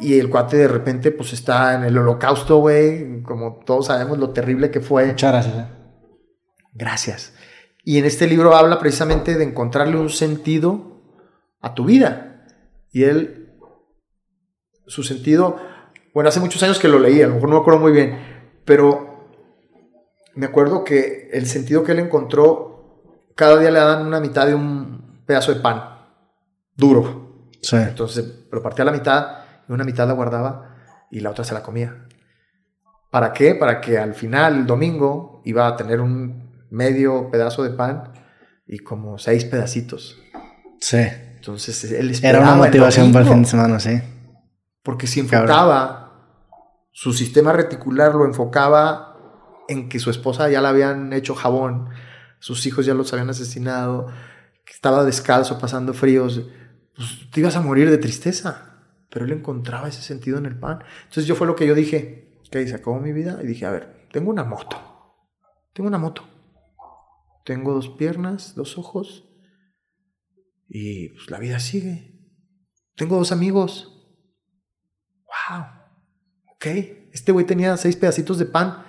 [0.00, 4.30] y el cuate de repente pues está en el holocausto, güey, como todos sabemos lo
[4.30, 5.06] terrible que fue.
[5.06, 5.54] Muchas gracias.
[5.56, 5.66] eh.
[6.72, 7.34] Gracias.
[7.84, 11.02] Y en este libro habla precisamente de encontrarle un sentido
[11.60, 12.46] a tu vida.
[12.92, 13.52] Y él,
[14.86, 15.56] su sentido,
[16.14, 18.18] bueno, hace muchos años que lo leí, a lo mejor no me acuerdo muy bien,
[18.64, 19.28] pero
[20.34, 23.02] me acuerdo que el sentido que él encontró,
[23.36, 25.99] cada día le daban una mitad de un pedazo de pan
[26.80, 27.48] duro.
[27.62, 27.76] Sí.
[27.76, 30.76] Entonces lo partía a la mitad y una mitad la guardaba
[31.10, 32.06] y la otra se la comía.
[33.10, 33.54] ¿Para qué?
[33.54, 38.12] Para que al final, el domingo, iba a tener un medio pedazo de pan
[38.66, 40.18] y como seis pedacitos.
[40.80, 41.06] Sí.
[41.36, 44.00] Entonces él Era una el motivación para el fin de semana, sí.
[44.82, 46.00] Porque si enfocaba,
[46.92, 49.16] su sistema reticular lo enfocaba
[49.68, 51.88] en que su esposa ya la habían hecho jabón,
[52.38, 54.06] sus hijos ya los habían asesinado,
[54.64, 56.42] que estaba descalzo pasando fríos,
[57.00, 58.66] pues te ibas a morir de tristeza.
[59.10, 60.84] Pero él encontraba ese sentido en el pan.
[61.00, 63.70] Entonces yo fue lo que yo dije, que se acabó mi vida y dije, a
[63.70, 64.76] ver, tengo una moto,
[65.72, 66.22] tengo una moto,
[67.44, 69.28] tengo dos piernas, dos ojos
[70.68, 72.20] y pues la vida sigue.
[72.94, 73.96] Tengo dos amigos.
[75.26, 75.64] Wow.
[76.54, 76.66] Ok.
[77.12, 78.84] Este güey tenía seis pedacitos de pan.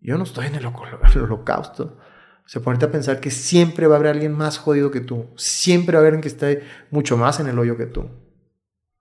[0.00, 1.98] Yo no estoy en el, holo- el holocausto.
[2.46, 5.26] O sea, ponerte a pensar que siempre va a haber alguien más jodido que tú.
[5.36, 8.08] Siempre va a haber alguien que esté mucho más en el hoyo que tú.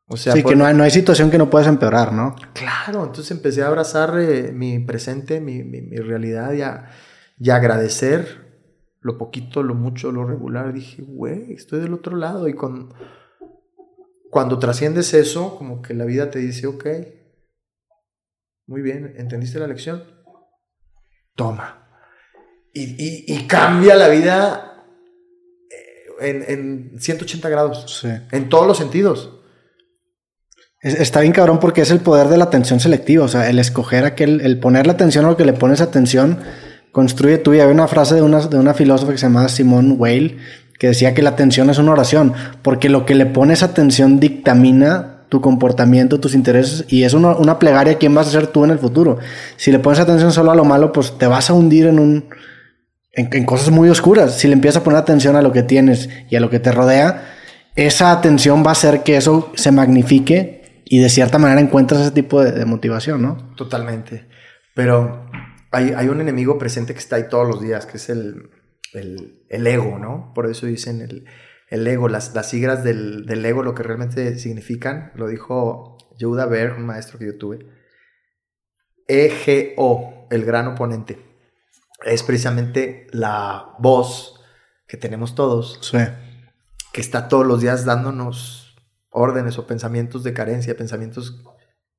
[0.08, 2.36] O sea, sí, por- que no hay, no hay situación que no puedas empeorar, ¿no?
[2.54, 6.90] Claro, entonces empecé a abrazar eh, mi presente, mi, mi- mi realidad y a,
[7.40, 8.44] y a agradecer
[9.02, 10.74] lo poquito, lo mucho, lo regular.
[10.74, 12.48] Dije, güey, estoy del otro lado.
[12.48, 12.94] Y con,
[14.32, 16.86] cuando trasciendes eso, como que la vida te dice, ok,
[18.68, 20.04] muy bien, ¿entendiste la lección?
[21.36, 21.85] Toma.
[22.76, 24.84] Y, y- y cambia la vida
[26.20, 28.10] eh, en, en 180 grados, Sí.
[28.32, 29.32] en todos los sentidos.
[30.82, 33.60] Es- está bien cabrón porque es el poder de la atención selectiva, o sea, el
[33.60, 36.40] escoger aquel, el poner la atención a lo que le pones atención,
[36.92, 37.64] construye tu vida.
[37.64, 40.38] Había una frase de una, de una filósofa que se llamaba Simone Weil,
[40.78, 45.14] que decía que la atención es una oración, porque lo que le pones atención dictamina
[45.30, 48.70] tu comportamiento, tus intereses, y es una, una plegaria quién vas a ser tú en
[48.72, 49.18] el futuro.
[49.58, 52.26] Si le pones atención solo a lo malo, pues te vas a hundir en un,
[53.16, 54.38] en, cosas muy oscuras.
[54.38, 56.72] Si le empiezas a poner atención a lo que tienes y a lo que te
[56.72, 57.34] rodea,
[57.76, 62.12] esa atención va a hacer que eso se magnifique y de cierta manera encuentras ese
[62.12, 63.38] tipo de, motivación, ¿no?
[63.56, 64.28] Totalmente.
[64.76, 65.30] Pero
[65.72, 68.50] hay, hay, un enemigo presente que está ahí todos los días, que es el,
[68.94, 70.32] el, el ego, ¿no?
[70.36, 71.26] Por eso dicen el,
[71.70, 76.46] el ego, las, las siglas del, del, ego, lo que realmente significan, lo dijo Yehuda
[76.46, 77.66] Berg, un maestro que yo tuve.
[79.08, 81.35] EGO, el gran oponente.
[82.04, 84.42] Es precisamente la voz
[84.88, 85.80] que tenemos todos.
[85.82, 85.98] Sí.
[86.94, 88.76] Que está todos los días dándonos
[89.10, 91.42] órdenes o pensamientos de carencia, pensamientos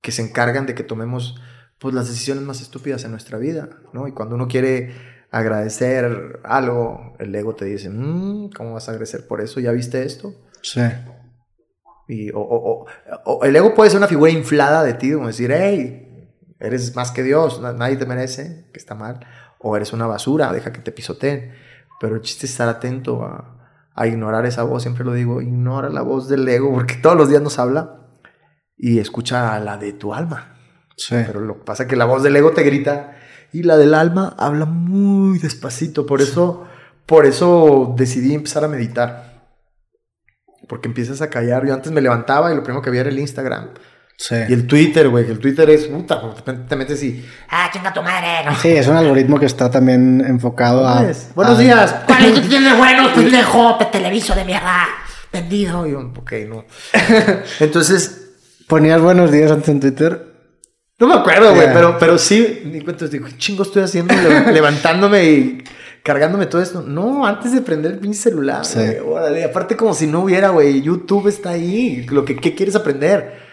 [0.03, 1.37] que se encargan de que tomemos
[1.79, 4.07] pues, las decisiones más estúpidas en nuestra vida, ¿no?
[4.07, 4.95] Y cuando uno quiere
[5.31, 9.61] agradecer algo, el ego te dice, mmm, ¿cómo vas a agradecer por eso?
[9.61, 10.35] ¿Ya viste esto?
[10.63, 10.81] Sí.
[12.09, 12.87] Y, o, o,
[13.25, 16.07] o, el ego puede ser una figura inflada de ti, como decir, hey,
[16.61, 19.27] eres más que Dios, nadie te merece, que está mal.
[19.59, 21.53] O eres una basura, deja que te pisoteen.
[22.01, 23.57] Pero el chiste es estar atento a,
[23.95, 27.29] a ignorar esa voz, siempre lo digo, ignora la voz del ego, porque todos los
[27.29, 28.07] días nos habla
[28.77, 30.55] y escucha la de tu alma.
[30.97, 31.17] Sí.
[31.27, 33.17] Pero lo que pasa es que la voz del ego te grita
[33.53, 36.07] y la del alma habla muy despacito.
[36.07, 36.67] Por eso,
[37.07, 39.47] por eso decidí empezar a meditar.
[40.69, 41.67] Porque empiezas a callar.
[41.67, 43.71] Yo antes me levantaba y lo primero que había era el Instagram.
[44.19, 44.35] Sí.
[44.49, 45.31] Y el Twitter, güey.
[45.31, 46.21] El Twitter es puta.
[46.69, 47.25] Te metes y.
[47.51, 48.45] ¡Ah, chinga tu madre!
[48.47, 48.57] No.
[48.57, 51.09] Sí, es un algoritmo que está también enfocado a.
[51.09, 51.31] Es?
[51.35, 51.61] Buenos a...
[51.61, 51.95] días.
[52.07, 53.79] ¿Cuál es tienes bueno, pendejo?
[53.93, 54.87] Televiso de mierda.
[55.33, 55.87] Vendido.
[55.87, 56.65] Y yo, ok, no.
[57.61, 58.23] Entonces.
[58.67, 60.27] ¿Ponías buenos días antes en Twitter?
[60.99, 61.73] No me acuerdo, güey, yeah.
[61.75, 64.15] pero, pero sí, ni cuento, digo, ¿qué chingo estoy haciendo?
[64.53, 65.65] levantándome y
[66.03, 66.81] cargándome todo esto.
[66.83, 68.79] No, antes de prender el pinche celular, Sí.
[68.79, 69.45] güey, órale.
[69.45, 72.07] Aparte, como si no hubiera, güey, YouTube está ahí.
[72.11, 73.46] Lo que ¿qué quieres aprender.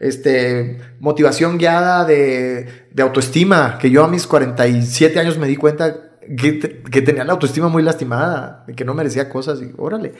[0.00, 6.16] Este, motivación guiada de, de autoestima, que yo a mis 47 años me di cuenta
[6.36, 10.14] que, que tenía la autoestima muy lastimada, que no merecía cosas, y órale.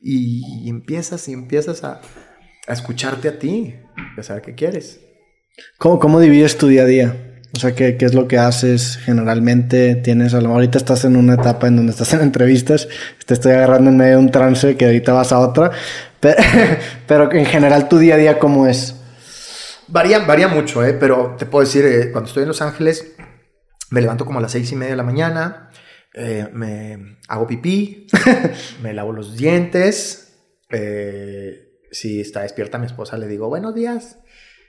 [0.00, 2.00] Y, y empiezas y empiezas a,
[2.66, 3.74] a escucharte a ti,
[4.16, 5.00] a saber qué quieres.
[5.78, 7.16] ¿Cómo, ¿Cómo divides tu día a día?
[7.56, 9.94] O sea, ¿qué, ¿qué es lo que haces generalmente?
[9.94, 12.88] Tienes, a lo mejor ahorita estás en una etapa en donde estás en entrevistas,
[13.26, 15.70] te estoy agarrando en medio de un trance que ahorita vas a otra,
[16.18, 16.42] pero,
[17.06, 18.93] pero en general tu día a día, ¿cómo es?
[19.88, 20.94] Varía, varía mucho, ¿eh?
[20.94, 23.14] pero te puedo decir, eh, cuando estoy en Los Ángeles,
[23.90, 25.70] me levanto como a las seis y media de la mañana,
[26.16, 28.06] eh, me hago pipí,
[28.82, 30.36] me lavo los dientes,
[30.70, 34.18] eh, si está despierta mi esposa le digo buenos días,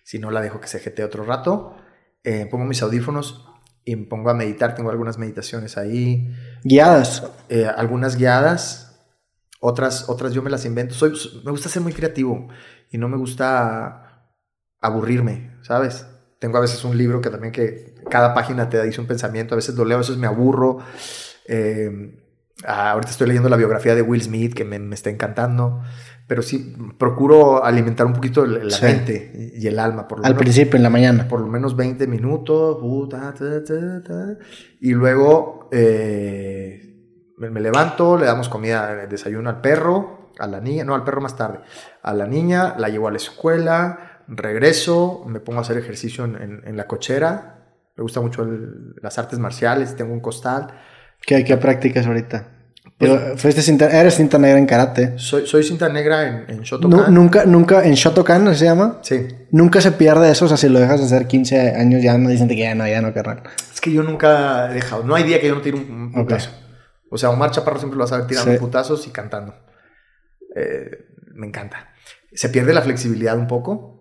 [0.04, 1.76] si no la dejo que se jete otro rato,
[2.24, 3.46] eh, pongo mis audífonos
[3.84, 7.24] y me pongo a meditar, tengo algunas meditaciones ahí, Guiadas.
[7.78, 9.08] algunas guiadas,
[9.60, 10.96] otras, otras yo me las invento.
[10.96, 11.14] Soy,
[11.44, 12.48] me gusta ser muy creativo
[12.92, 14.05] y no me gusta
[14.88, 16.06] aburrirme, ¿sabes?
[16.40, 19.58] Tengo a veces un libro que también que cada página te dice un pensamiento, a
[19.58, 20.80] veces lo leo, a veces me aburro.
[21.48, 22.20] Eh,
[22.66, 25.82] ah, ahorita estoy leyendo la biografía de Will Smith que me, me está encantando,
[26.28, 28.84] pero sí procuro alimentar un poquito la Sí.
[28.86, 30.08] mente y el alma.
[30.08, 31.28] Por lo Al menos principio, en la mañana.
[31.28, 34.38] por lo menos 20 minutos, uh, ta, ta, ta, ta,
[34.82, 40.84] y luego eh, me, me levanto, le damos comida, desayuno al perro, a la niña,
[40.84, 41.60] no, al perro más tarde,
[42.04, 46.36] a la niña, la llevo a la escuela, regreso, me pongo a hacer ejercicio en,
[46.36, 47.60] en- en la cochera,
[47.96, 50.68] me gusta mucho el- las artes marciales, tengo un costal,
[51.26, 52.50] ¿Qué, qué practicas ahorita?
[52.98, 55.14] Pues- Pero fuiste cinta- eres cinta negra en karate.
[55.18, 57.14] soy, soy cinta negra en, en Shotokan.
[57.14, 59.00] nunca, nunca, en Shotokan se llama.
[59.02, 60.46] Sí, Nunca se pierde eso.
[60.46, 62.88] O sea, si lo dejas de hacer 15 años, ya no dicen que ya no,
[62.88, 63.42] ya no, carnal.
[63.74, 66.12] es que yo nunca he dejado, no hay día que yo no tire un, un
[66.14, 66.52] putazo.
[67.10, 68.58] O sea, Omar Chaparro siempre lo vas a ver tirando Sí.
[68.60, 69.56] putazos y cantando.
[70.56, 71.90] Eh, me encanta.
[72.34, 73.95] Se pierde la flexibilidad un poco,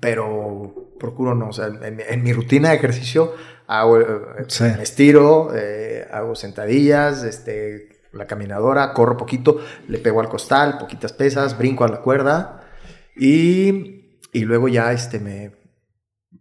[0.00, 1.48] pero procuro no.
[1.48, 3.32] O sea, en, en mi rutina de ejercicio
[3.66, 4.06] hago, eh,
[4.48, 4.64] Sí.
[4.64, 11.12] me estiro, eh, hago sentadillas, este, la caminadora, corro poquito, le pego al costal, poquitas
[11.12, 12.62] pesas, brinco a la cuerda
[13.16, 15.52] y, y luego ya este, me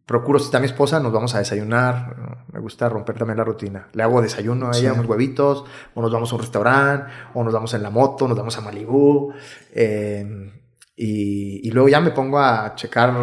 [0.06, 2.44] procuro, si está mi esposa, nos vamos a desayunar.
[2.52, 3.88] Me gusta romper también la rutina.
[3.94, 5.00] Le hago desayuno a ella, Sí.
[5.00, 8.38] unos huevitos, o nos vamos a un restaurante, o nos vamos en la moto, nos
[8.38, 9.34] vamos a Malibú.
[9.74, 10.52] eh,
[10.96, 13.14] y, y luego ya me pongo a checar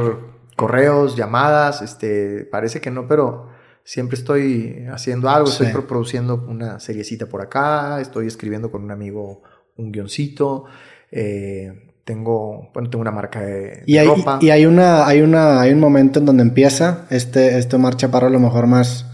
[0.57, 1.83] correos, llamadas.
[1.83, 3.49] Este, parece que no, pero
[3.85, 5.47] siempre estoy haciendo algo.
[5.47, 5.65] Sí.
[5.65, 9.43] Estoy pro- produciendo una seriecita por acá, estoy escribiendo con un amigo
[9.77, 10.65] un guioncito.
[11.11, 14.39] eh, tengo, bueno, tengo una marca de, Y de hay, ropa.
[14.41, 18.27] y hay una, hay una, hay un momento en donde empieza este, este Omar Chaparro
[18.27, 19.07] a lo mejor más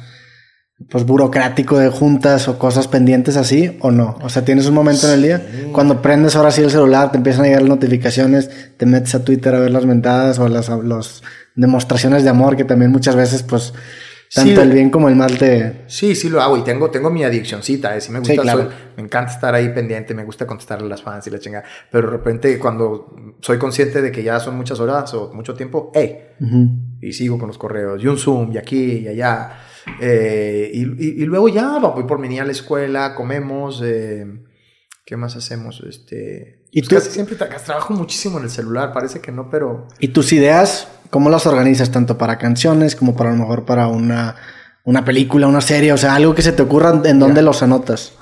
[0.91, 4.19] pues burocrático de juntas o cosas pendientes así o no.
[4.23, 7.17] O sea, tienes un momento en el día cuando prendes ahora sí el celular, te
[7.17, 10.69] empiezan a llegar las notificaciones, te metes a Twitter a ver las mentadas o las
[10.69, 11.23] los
[11.55, 13.73] demostraciones de amor que también muchas veces pues
[14.35, 14.61] Tanto Sí.
[14.61, 15.85] el bien como el mal te...
[15.87, 18.63] Sí, sí lo hago y tengo, tengo mi adiccioncita, eh, sí me gusta, Sí, claro.
[18.65, 21.65] soy- me encanta estar ahí pendiente, me gusta contestarle a las fans y la chingada,
[21.93, 25.93] pero de repente cuando soy consciente de que ya son muchas horas o mucho tiempo,
[25.95, 26.71] hey, Ujú.
[27.01, 29.59] y sigo con los correos, y un Zoom, y aquí, y allá,
[30.01, 34.27] eh, y, y- y luego ya voy por mi niña a la escuela, comemos, eh,
[35.05, 35.83] ¿qué más hacemos?
[35.89, 36.95] Este, ¿Y pues tú?
[36.97, 39.89] casi siempre tra- trabajo muchísimo en el celular, parece que no, pero...
[39.99, 41.91] ¿Y tus ideas, cómo las organizas?
[41.91, 44.37] Tanto para canciones como para a lo mejor para una,
[44.85, 48.13] una película, una serie, o sea, algo que se te ocurra en dónde los anotas.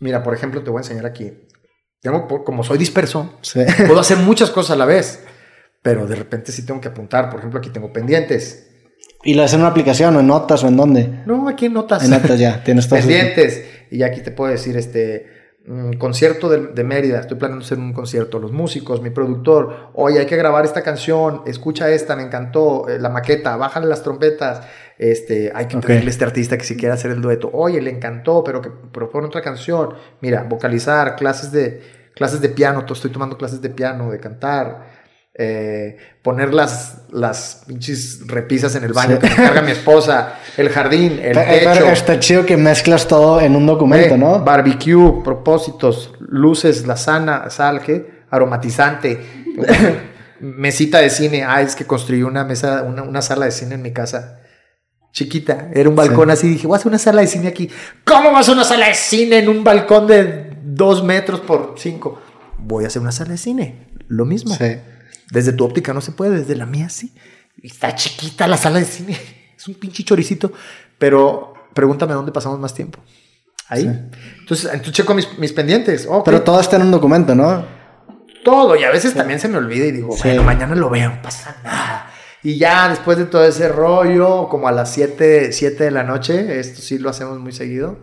[0.00, 1.32] Mira, por ejemplo, te voy a enseñar aquí.
[2.00, 3.60] Tengo, como soy disperso, Sí.
[3.86, 5.24] puedo hacer muchas cosas a la vez,
[5.82, 7.28] pero de repente sí tengo que apuntar.
[7.28, 8.67] Por ejemplo, aquí tengo pendientes.
[9.24, 11.22] ¿Y lo haces en una aplicación o en notas o en dónde?
[11.26, 12.04] No, aquí en notas.
[12.04, 12.98] En notas ya, tienes todo.
[13.00, 13.64] pendientes.
[13.90, 15.26] Y aquí te puedo decir, este,
[15.66, 20.20] mm, concierto de, de Mérida, estoy planeando hacer un concierto, los músicos, mi productor, oye,
[20.20, 24.60] hay que grabar esta canción, escucha esta, me encantó, eh, la maqueta, bájale las trompetas,
[24.98, 25.86] este, hay que Ok.
[25.86, 28.70] pedirle a este artista que si quiere hacer el dueto, oye, le encantó, pero que
[28.70, 31.80] propone otra canción, mira, vocalizar, clases de,
[32.14, 34.87] clases de piano, to- estoy tomando clases de piano, de cantar,
[35.40, 40.68] eh, poner las, las pinches repisas en el baño que me carga mi esposa, el
[40.68, 41.86] jardín, el Pero- pero techo.
[41.90, 44.40] está chido que mezclas todo en un documento, Eh, ¿no?
[44.40, 48.24] Barbecue, propósitos, luces, la sana, sal, ¿qué?
[48.30, 49.20] Aromatizante.
[50.40, 51.44] Mesita de cine.
[51.44, 54.40] Ah, es que construí una mesa, una, una sala de cine en mi casa.
[55.12, 55.70] Chiquita.
[55.74, 56.48] Era un balcón así.
[56.48, 57.68] Dije, voy a hacer una sala de cine aquí.
[58.04, 61.74] ¿Cómo vas a hacer una sala de cine en un balcón de dos metros por
[61.76, 62.20] cinco?
[62.58, 63.88] Voy a hacer una sala de cine.
[64.06, 64.54] Lo mismo.
[64.54, 64.76] Sí.
[65.30, 67.14] Desde tu óptica no se puede, desde la mía sí.
[67.62, 69.18] Está chiquita la sala de cine.
[69.58, 70.52] Es un pinche choricito.
[70.98, 73.00] Pero pregúntame dónde pasamos más tiempo.
[73.68, 73.84] Ahí.
[74.38, 76.08] Entonces, entonces checo mis, mis pendientes.
[76.24, 77.64] Pero todo está en un documento, ¿no?
[78.44, 78.76] todo.
[78.76, 80.22] Y a veces también se me olvida y digo, Sí.
[80.24, 82.10] bueno, mañana lo veo, no pasa nada.
[82.42, 86.58] Y ya después de todo ese rollo, como a las 7, 7 de la noche,
[86.60, 87.98] esto sí lo hacemos muy seguido,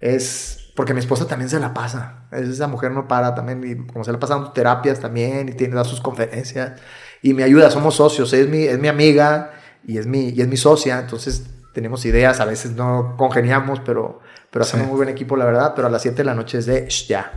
[0.00, 2.24] es porque mi esposa también se la pasa.
[2.32, 5.74] Esa mujer no para también, y como se la pasa dando terapias también, y tiene
[5.74, 6.80] da sus conferencias,
[7.22, 9.52] y me ayuda, somos socios, es mi, es mi amiga
[9.86, 14.20] y es mi, y es mi socia, entonces tenemos ideas, a veces no congeniamos, pero,
[14.50, 14.90] pero hacemos Sí.
[14.90, 17.08] muy buen equipo, la verdad, pero a las 7 de la noche es de, "Shh,
[17.08, 17.32] ya,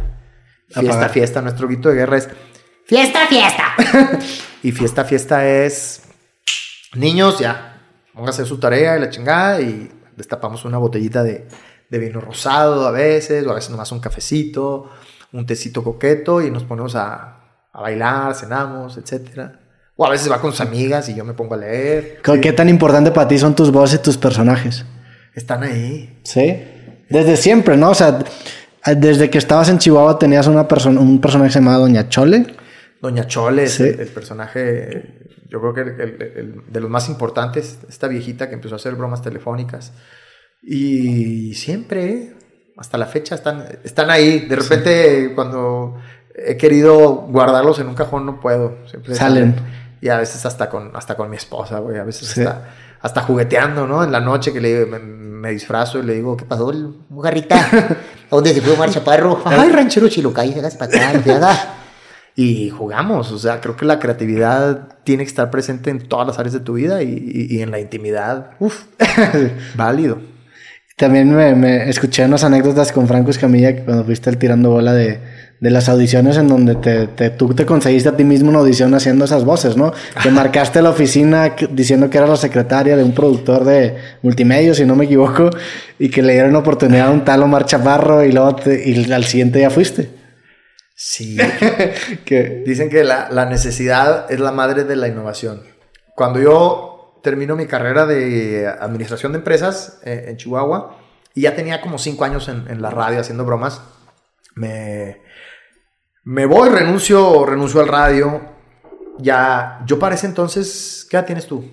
[0.67, 1.09] fiesta, Apagar.
[1.11, 2.29] fiesta, nuestro grito de guerra es,
[2.85, 3.63] Fiesta, fiesta.
[4.63, 6.03] y fiesta, fiesta es.
[6.95, 7.81] Niños, ya.
[8.13, 9.59] Pónganse su tarea y la chingada.
[9.59, 11.47] Y destapamos una botellita de,
[11.89, 13.45] de vino rosado a veces.
[13.45, 14.89] O a veces nomás un cafecito.
[15.33, 16.41] Un tecito coqueto.
[16.41, 17.39] Y nos ponemos a,
[17.73, 19.59] a bailar, cenamos, etcétera.
[19.95, 22.21] O a veces va con sus amigas y yo me pongo a leer.
[22.23, 24.85] ¿Qué qué tan importante para ti son tus voces y tus personajes?
[25.33, 26.19] Están ahí.
[26.23, 26.63] Sí.
[27.09, 27.89] Desde siempre, ¿no?
[27.91, 28.19] O sea,
[28.95, 32.45] desde que estabas en Chihuahua tenías una persona, un personaje llamaba Doña Chole.
[33.01, 33.83] Doña Chole es Sí.
[33.83, 38.55] el, el personaje, yo creo que el- el- de los más importantes, esta viejita que
[38.55, 39.93] empezó a hacer bromas telefónicas.
[40.61, 42.33] Y siempre,
[42.77, 44.39] hasta la fecha, están, están ahí.
[44.39, 45.95] De repente, cuando
[46.35, 48.77] he querido guardarlos en un cajón, no puedo.
[48.89, 49.55] Siempre Salen.
[50.01, 51.97] Y a veces hasta con, hasta con mi esposa, güey.
[51.97, 52.41] A veces Sí.
[52.41, 52.69] hasta,
[53.01, 54.03] hasta jugueteando, ¿no?
[54.03, 56.71] En la noche que le, me, me disfrazo y le digo, ¿qué pasó?
[57.09, 57.97] Mugarrita, ¿a
[58.29, 59.41] dónde se fue Omar Chaparro?
[59.45, 61.73] Ay, ranchero chilocay, hágase para acá.
[62.39, 66.37] Y jugamos, o sea, creo que la creatividad tiene que estar presente en todas las
[66.37, 68.51] áreas de tu vida y, y- y en la intimidad.
[68.59, 68.83] Uf,
[69.73, 70.19] válido.
[70.97, 74.93] También me, me escuché unas anécdotas con Franco Escamilla que cuando fuiste al tirando bola
[74.95, 75.19] de,
[75.59, 78.95] de las audiciones en donde te, te- tú te conseguiste a ti mismo una audición
[78.95, 79.93] haciendo esas voces, ¿no?
[80.23, 84.85] Que marcaste la oficina diciendo que era la secretaria de un productor de multimedia, si
[84.85, 85.51] no me equivoco,
[85.99, 89.23] y que le dieron oportunidad a un tal Omar Chaparro y luego te- y al
[89.25, 90.09] siguiente ya fuiste.
[90.95, 91.37] Sí.
[92.25, 95.61] Que, Dicen que la, la necesidad es la madre de la innovación.
[96.15, 100.97] Cuando yo termino mi carrera de administración de empresas eh, en Chihuahua
[101.33, 103.81] y ya tenía como cinco años en, en la radio haciendo bromas,
[104.55, 105.21] me,
[106.23, 108.41] me voy, renuncio, renuncio al radio.
[109.19, 111.69] Ya, yo para ese entonces, ¿qué edad tienes tú?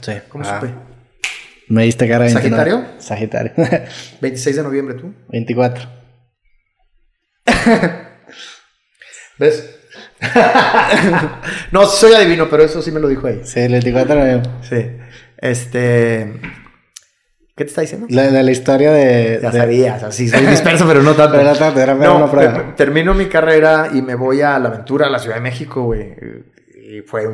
[0.00, 0.12] sí.
[0.28, 0.72] ¿Cómo Ah, supe?
[1.68, 2.70] Me diste cara de 29.
[2.98, 3.00] ¿Sagitario?
[3.00, 3.52] Sagitario.
[4.22, 5.12] 26 de noviembre tú.
[5.28, 5.88] 24.
[9.38, 9.77] ¿Ves?
[11.72, 13.40] no, soy adivino, pero eso sí me lo dijo ahí.
[13.44, 14.50] Sí, el 24 de noviembre.
[14.62, 14.86] Sí.
[15.38, 16.40] Este.
[17.56, 18.06] ¿Qué te está diciendo?
[18.10, 19.40] La, la historia de...
[19.42, 21.32] Ya de- sabías, así soy disperso, pero no tanto.
[21.38, 22.54] Pero no tanto, era- era No, una prueba.
[22.54, 25.82] te- termino mi carrera y me voy a la aventura a la Ciudad de México,
[25.82, 26.14] güey.
[26.76, 27.24] Y fue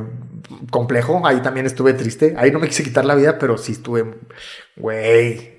[0.70, 1.26] complejo.
[1.26, 2.34] Ahí también estuve triste.
[2.38, 4.14] Ahí no me quise quitar la vida, pero sí estuve,
[4.76, 5.53] güey.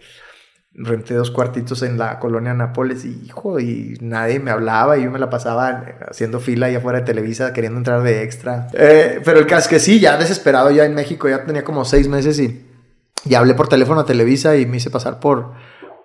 [0.77, 5.11] Renté dos cuartitos en la colonia Nápoles y, hijo, y nadie me hablaba y yo
[5.11, 8.67] me la pasaba haciendo fila allá afuera de Televisa queriendo entrar de extra.
[8.73, 11.85] Eh, pero el caso es que sí, ya desesperado ya en México, ya tenía como
[11.85, 12.65] seis meses y
[13.27, 15.53] Y hablé por teléfono a Televisa y me hice pasar por,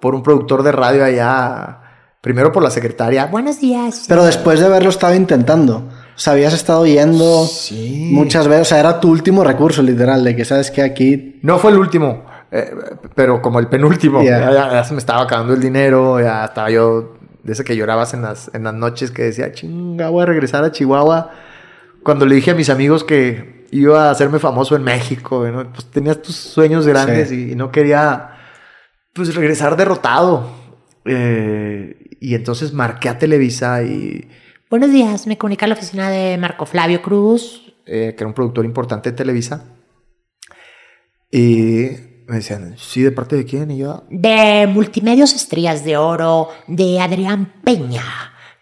[0.00, 1.76] por un productor de radio allá.
[2.20, 3.26] Primero por la secretaria.
[3.26, 4.04] Buenos días.
[4.06, 5.76] Pero después de haberlo estado intentando.
[6.14, 8.10] O sea, habías estado yendo Sí.
[8.12, 8.62] muchas veces.
[8.62, 11.40] O sea, era tu último recurso, literal, de que sabes que aquí.
[11.42, 12.74] No fue el último, eh,
[13.14, 14.22] pero como el penúltimo.
[14.22, 14.38] Ya.
[14.40, 17.76] Ya, ya- ya se me estaba acabando el dinero, ya estaba yo, de ese que
[17.76, 21.30] llorabas en las, en las noches que decía, chinga, voy a regresar a Chihuahua.
[22.02, 25.70] Cuando le dije a mis amigos que iba a hacerme famoso en México, ¿no?
[25.72, 27.48] pues tenías tus sueños grandes Sí.
[27.48, 28.30] y, y no quería,
[29.14, 30.50] pues, regresar derrotado.
[31.04, 34.28] Eh, y entonces marqué a Televisa y,
[34.70, 35.26] Buenos días.
[35.26, 37.74] Me comunica la oficina de Marco Flavio Cruz.
[37.86, 39.64] eh, que era un productor importante de Televisa.
[41.30, 41.88] Y
[42.30, 43.70] me decían, ¿sí de parte de quién?
[43.70, 46.48] Y yo, De Multimedios Estrellas de Oro.
[46.66, 48.02] De Adrián Peña.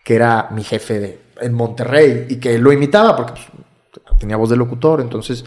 [0.04, 3.46] que era mi jefe de, en Monterrey y que lo imitaba porque pues,
[4.18, 5.00] tenía voz de locutor.
[5.00, 5.44] Entonces,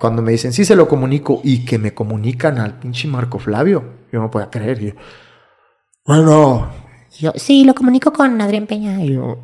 [0.00, 3.84] cuando me dicen, sí se lo comunico y que me comunican al pinche Marco Flavio,
[4.10, 4.82] yo no podía creer.
[4.82, 4.92] Y yo,
[6.04, 6.68] bueno,
[7.18, 9.00] Yo, sí, lo comunico con Adrián Peña.
[9.04, 9.38] y yo,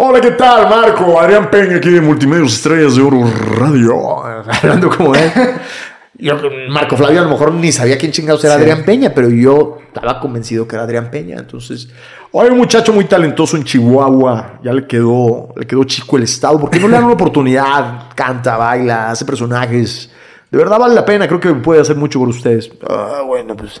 [0.00, 1.20] Hola, ¿qué tal, Marco?
[1.20, 3.24] Adrián Peña aquí de Multimedios Estrellas de Oro
[3.56, 4.24] Radio.
[4.62, 5.30] hablando como él.
[6.18, 6.34] Yo,
[6.68, 8.60] Marco Flavio a lo mejor ni sabía quién chingados era Sí.
[8.62, 11.36] Adrián Peña, pero yo estaba convencido que era Adrián Peña.
[11.38, 11.88] Entonces,
[12.34, 14.58] Hay un muchacho muy talentoso en Chihuahua.
[14.64, 16.58] Ya le quedó, le quedó chico el estado.
[16.60, 18.08] ¿Por qué no le dan una oportunidad?
[18.16, 20.10] canta, baila, hace personajes.
[20.50, 22.70] De verdad vale la pena, creo que puede hacer mucho por ustedes.
[22.88, 23.80] Ah, bueno, pues.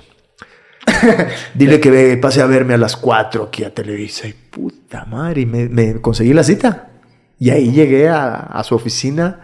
[1.54, 4.26] Dile que ve- pase a verme a las 4 aquí a Televisa.
[4.28, 6.88] Y puta madre, y me, me conseguí la cita.
[7.38, 9.40] Y ahí llegué a, a su oficina,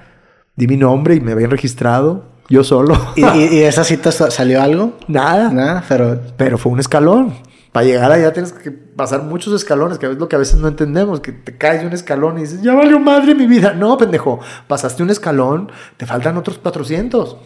[0.56, 2.33] di mi nombre y me habían registrado.
[2.48, 2.98] Yo solo.
[3.16, 4.94] ¿Y, y, de esa cita sa- salió algo?
[5.08, 5.50] Nada.
[5.50, 6.20] Nada, pero.
[6.36, 7.34] Pero fue un escalón.
[7.72, 10.68] Para llegar allá tienes que pasar muchos escalones, que es lo que a veces no
[10.68, 13.72] entendemos, que te caes de un escalón y dices, ya valió madre mi vida.
[13.72, 14.38] No, pendejo,
[14.68, 17.36] pasaste un escalón, te faltan otros 400.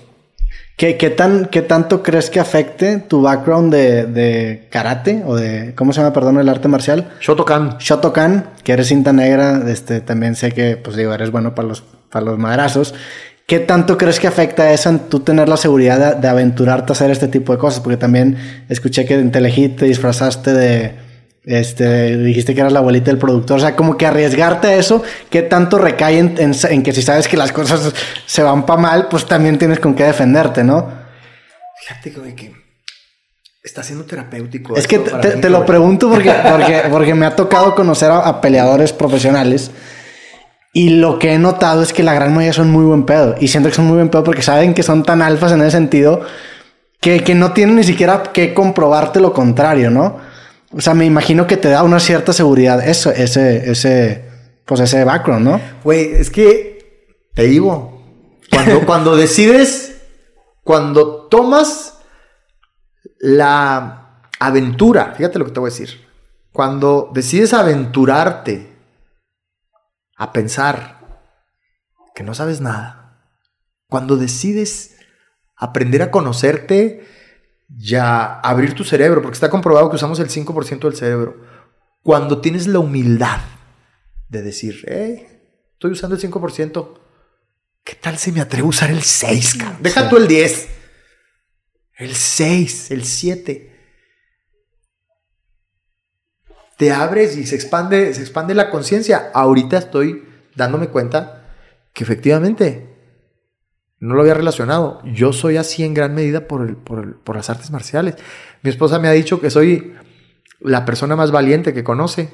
[0.77, 5.75] ¿Qué, qué tan, ¿Qué tanto crees que afecte tu background de, de karate o de.
[5.75, 7.09] ¿Cómo se llama, perdón, el arte marcial?
[7.21, 7.79] Shotokan.
[7.79, 11.81] Shotokan, que eres cinta negra, este, también sé que, pues digo, eres bueno para los,
[12.11, 12.95] para los madrazos.
[13.49, 16.95] ¿Qué tanto crees que afecta eso en tú tener la seguridad de, de aventurarte a
[16.95, 17.81] hacer este tipo de cosas?
[17.81, 18.37] Porque también
[18.69, 20.93] escuché que en Telehit te disfrazaste de,
[21.45, 23.57] este, dijiste que eras la abuelita del productor.
[23.57, 27.01] O sea, como que arriesgarte a eso, ¿qué tanto recae en, en- en que si
[27.01, 27.91] sabes que las cosas
[28.27, 30.87] se van para mal, pues también tienes con qué defenderte, ¿no?
[31.81, 32.53] Fíjate, güey, que
[33.65, 34.77] está siendo terapéutico.
[34.77, 38.93] Es que te, lo pregunto porque, porque, porque me ha tocado conocer a, a peleadores
[38.93, 39.71] profesionales
[40.73, 43.35] y lo que he notado es que la gran mayoría son muy buen pedo.
[43.41, 45.73] Y siento que son muy buen pedo porque saben que son tan alfas en ese
[45.73, 46.23] sentido
[47.01, 50.19] que, que no tienen ni siquiera que comprobarte lo contrario, ¿no?
[50.73, 54.25] O sea, me imagino que te da una cierta seguridad eso, ese, ese,
[54.67, 55.61] pues ese background, ¿no?
[55.83, 58.03] Güey, es que te digo,
[58.51, 60.03] cuando, cuando decides,
[60.63, 61.99] cuando tomas
[63.19, 66.07] la aventura, fíjate lo que te voy a decir,
[66.53, 68.78] cuando decides aventurarte
[70.19, 70.99] a pensar
[72.15, 73.23] que no sabes nada,
[73.87, 74.97] cuando decides
[75.57, 77.07] aprender a conocerte
[77.79, 81.47] y a abrir tu cerebro, porque está comprobado que usamos el 5% del cerebro,
[82.03, 83.41] cuando tienes la humildad
[84.29, 85.27] de decir, hey,
[85.73, 87.01] estoy usando el 5%.
[87.85, 89.83] ¿Qué tal si me atrevo a usar el 6, cabrón?
[89.83, 90.69] Deja tú el 10.
[91.97, 93.78] El 6, el 7.
[96.79, 99.31] Te abres y se expande, se expande la conciencia.
[99.35, 100.25] Ahorita estoy
[100.57, 101.45] dándome cuenta
[101.93, 102.89] que efectivamente
[104.01, 105.03] no lo había relacionado.
[105.05, 108.15] Yo soy así en gran medida por, el- por el- por las artes marciales.
[108.63, 109.95] Mi esposa me ha dicho que soy
[110.61, 112.31] la persona más valiente que conoce.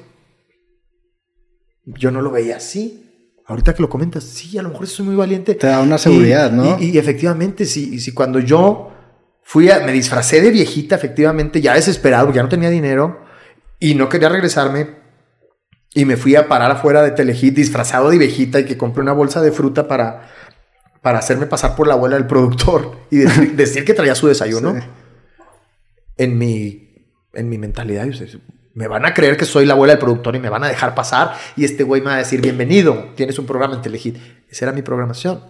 [1.85, 3.01] Yo no lo veía así.
[3.47, 5.53] Ahorita que lo comentas, sí, a lo mejor soy muy valiente.
[5.55, 6.77] Te da una seguridad, Y- ¿no?
[6.79, 8.91] Y, y efectivamente, sí, y si cuando yo
[9.43, 13.24] fui a, me disfracé de viejita, efectivamente, ya desesperado, porque ya no tenía dinero
[13.85, 14.95] y no quería regresarme.
[15.93, 19.13] Y me fui a parar afuera de Telehit disfrazado de viejita y que compré una
[19.13, 20.27] bolsa de fruta para,
[21.03, 24.73] para hacerme pasar por la abuela del productor y decir, decir que traía su desayuno.
[24.73, 24.87] Sí.
[26.17, 28.07] En mi, en mi mentalidad,
[28.73, 30.95] me van a creer que soy la abuela del productor y me van a dejar
[30.95, 34.17] pasar y este güey me va a decir, bienvenido, tienes un programa en Telehit.
[34.49, 35.43] Esa era mi programación.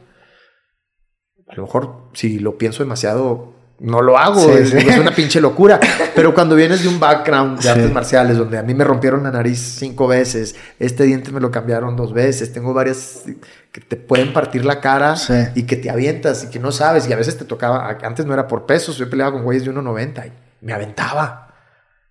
[1.47, 4.78] A lo mejor si lo pienso demasiado, no lo hago, Sí, es, sí.
[4.78, 5.80] es una pinche locura.
[6.15, 7.67] Pero cuando vienes de un background de Sí.
[7.69, 11.51] artes marciales, donde a mí me rompieron la nariz cinco veces, este diente me lo
[11.51, 13.23] cambiaron dos veces, tengo varias
[13.71, 15.15] que te pueden partir la cara
[15.55, 18.34] y que te avientas y que no sabes, y a veces te tocaba, antes no
[18.34, 20.32] era por pesos, yo peleaba con güeyes de 1.90 y
[20.65, 21.53] me aventaba.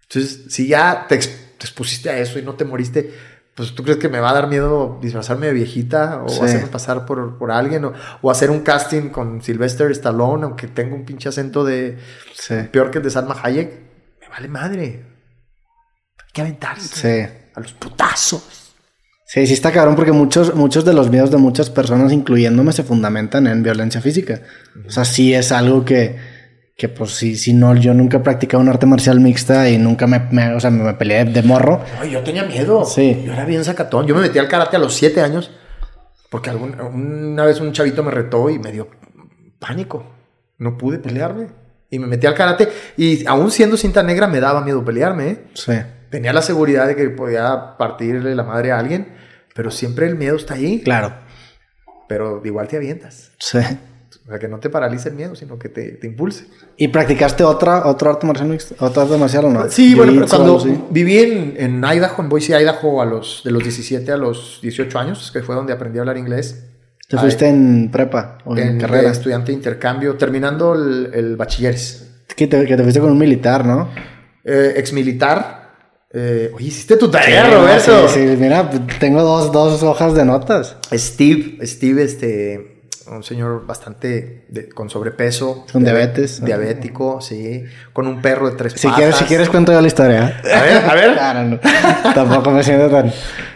[0.03, 1.25] Entonces, si ya te, te
[1.61, 3.15] expusiste a eso y no te moriste,
[3.55, 6.41] pues tú crees que me va a dar miedo disfrazarme de viejita o Sí.
[6.43, 10.95] hacerme pasar por, por alguien o, o hacer un casting con Sylvester Stallone, aunque tenga
[10.97, 11.99] un pinche acento de
[12.35, 12.55] Sí.
[12.73, 13.71] peor que el de Salma Hayek.
[14.21, 15.05] Me vale madre.
[16.19, 17.49] Hay que aventarse Sí.
[17.55, 18.73] a los putazos.
[19.27, 22.83] Sí, sí está cabrón porque muchos, muchos de los miedos de muchas personas, incluyéndome, se
[22.85, 24.41] fundamentan en violencia física.
[24.87, 26.17] O sea, sí es algo que,
[26.77, 30.07] que pues sí, si no, yo nunca he practicado un arte marcial mixta y nunca
[30.07, 31.81] me, me- o sea, me peleé de morro.
[32.01, 32.85] Ay, yo tenía miedo.
[32.85, 33.23] Sí.
[33.25, 34.07] Yo era bien sacatón.
[34.07, 35.53] Yo me metí al karate a los siete años
[36.31, 38.89] porque algún- una vez un chavito me retó y me dio
[39.61, 40.05] pánico.
[40.59, 41.47] No pude pelearme.
[41.91, 45.29] Y me metí al karate y aún siendo cinta negra me daba miedo pelearme.
[45.29, 45.45] ¿eh?
[45.55, 45.75] Sí.
[46.11, 49.15] Tenía la seguridad de que podía partirle la madre a alguien,
[49.55, 50.81] pero siempre el miedo está ahí.
[50.83, 51.15] Claro.
[52.09, 53.31] Pero igual te avientas.
[53.39, 53.59] Sí.
[54.27, 56.47] O sea, que no te paralice el miedo, sino que te, te impulse.
[56.79, 58.75] ¿Y practicaste otra, otro arte marcial mixto?
[58.79, 59.71] ¿Otro arte marcial o no?
[59.71, 63.63] Sí, bueno, pero cuando viví en, en Idaho, en Boise, Idaho, a los, de los
[63.63, 66.65] 17 a los 18 años, que fue donde aprendí a hablar inglés.
[67.07, 69.11] ¿Te fuiste en prepa o en, en carrera?
[69.11, 72.11] estudiante de intercambio, terminando el, el bachilleres.
[72.35, 73.91] Que te, que te fuiste con un militar, ¿no?
[74.43, 75.65] Eh, exmilitar.
[76.15, 78.09] Eh, oye, hiciste tu tarea, Sí, Roberto.
[78.09, 78.71] Sí, sí, mira,
[79.01, 80.77] tengo dos, dos hojas de notas.
[80.93, 82.74] Steve, Steve, este,
[83.07, 85.65] un señor bastante de- con sobrepeso.
[85.73, 86.45] Con diabe- diabetes.
[86.45, 87.65] Diabético, sí.
[87.93, 88.97] Con un perro de tres Si patas.
[88.99, 90.41] quieres, si quieres cuento yo la historia.
[90.45, 90.53] ¿eh?
[90.53, 91.13] A ver, a ver.
[91.15, 91.61] Claro, no.
[92.15, 93.13] Tampoco me siento tan...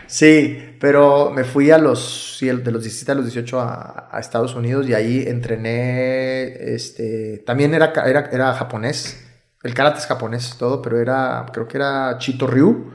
[0.07, 4.55] Sí, pero me fui a los, de los 17 a los 18 a, a Estados
[4.55, 9.23] Unidos y ahí entrené, este, también era, era, era japonés,
[9.63, 12.91] el karate es japonés todo, pero era, creo que era Chito Ryu.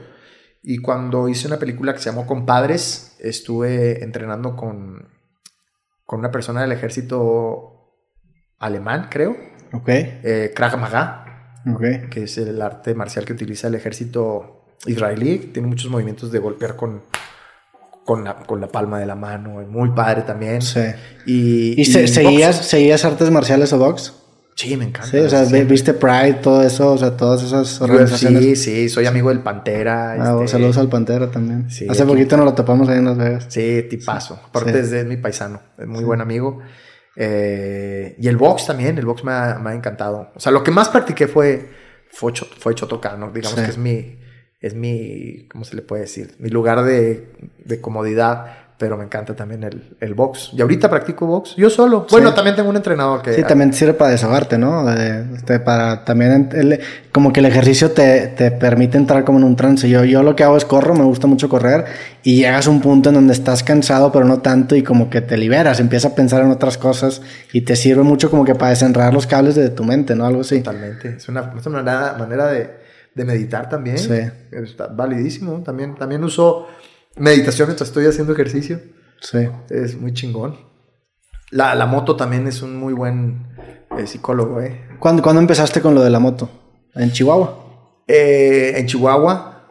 [0.62, 5.08] Y cuando hice una película que se llamó Compadres, estuve entrenando con,
[6.04, 7.96] con una persona del ejército
[8.58, 9.36] alemán, creo,
[9.72, 12.08] Ok, eh, Krav Maga ok.
[12.10, 15.38] que es el arte marcial que utiliza el ejército israelí.
[15.52, 17.02] Tiene muchos movimientos de golpear con,
[18.04, 19.60] con, la, con la palma de la mano.
[19.68, 20.62] Muy padre también.
[20.62, 20.80] Sí.
[21.26, 24.14] Y, ¿Y, se- seguías, seguías artes marciales o box?
[24.56, 25.10] Sí, me encanta.
[25.10, 25.64] Sí, o sea, Sí.
[25.64, 28.42] viste Pride, todo eso, o sea, todas esas organizaciones.
[28.42, 30.12] Sí, sí, soy amigo del Pantera.
[30.12, 31.68] Ah, este, saludos al Pantera también.
[31.70, 33.46] sí, Hace aquí- poquito nos lo topamos ahí en Las Vegas.
[33.48, 34.38] Sí, tipazo.
[34.48, 36.60] Aparte es, de- mi paisano, es muy buen amigo.
[37.16, 40.30] Eh, y el box también, el box me ha, me ha encantado.
[40.34, 41.68] O sea, lo que más practiqué fue,
[42.10, 44.18] fue, fue Chotocano, digamos que es mi,
[44.60, 46.34] es mi, ¿cómo se le puede decir?
[46.38, 47.28] Mi lugar de,
[47.64, 50.50] de comodidad, pero me encanta también el, el box.
[50.52, 52.06] Y ahorita practico box, yo solo.
[52.10, 53.32] Bueno, también tengo un entrenador que...
[53.32, 54.92] Sí, también te sirve para desahogarte, ¿no?
[54.92, 56.80] Este, para también el-
[57.10, 59.88] como que el ejercicio te, te permite entrar como en un trance.
[59.88, 61.86] Yo, yo lo que hago es corro, me gusta mucho correr
[62.22, 65.22] y llegas a un punto en donde estás cansado, pero no tanto y como que
[65.22, 67.22] te liberas, empiezas a pensar en otras cosas
[67.54, 70.26] y te sirve mucho como que para desenredar los cables de tu mente, ¿no?
[70.26, 70.58] Algo así.
[70.60, 71.14] Totalmente.
[71.16, 72.70] Es una, es una manera, manera de,
[73.14, 73.96] de meditar también.
[73.96, 74.12] Sí.
[74.52, 75.62] Está validísimo.
[75.62, 76.66] También, también uso
[77.16, 78.80] meditación mientras estoy haciendo ejercicio.
[79.20, 79.48] Sí.
[79.70, 80.58] Es muy chingón.
[81.50, 83.46] La, la moto también es un muy buen
[83.96, 84.88] eh, psicólogo, ¿eh?
[84.98, 86.50] ¿Cuándo, cuándo empezaste con lo de la moto?
[86.94, 88.02] ¿En Chihuahua?
[88.06, 89.70] Eh, En Chihuahua,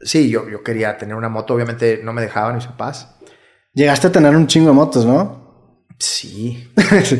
[0.00, 1.54] sí, yo, yo quería tener una moto.
[1.54, 3.16] Obviamente no me dejaban mis papás.
[3.74, 5.84] Llegaste a tener un chingo de motos, ¿no?
[5.98, 6.70] Sí.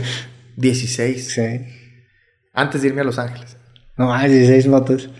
[0.56, 1.32] 16.
[1.32, 1.60] sí.
[2.52, 3.56] Antes de irme a Los Ángeles.
[3.96, 5.10] No, hay 16 motos.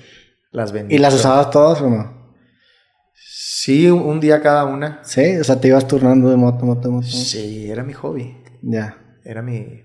[0.50, 0.94] Las vendí.
[0.94, 2.21] ¿Y las usabas todas o no?
[3.64, 4.98] Sí, un, día cada una.
[5.04, 7.06] Sí, o sea, te ibas turnando de moto, moto, moto.
[7.06, 8.36] Sí, era mi hobby.
[8.60, 8.98] Ya.
[9.24, 9.84] Era mi,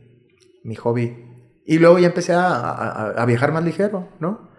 [0.63, 1.15] mi hobby.
[1.63, 4.49] Y luego ya empecé a, a- a viajar más ligero, ¿no?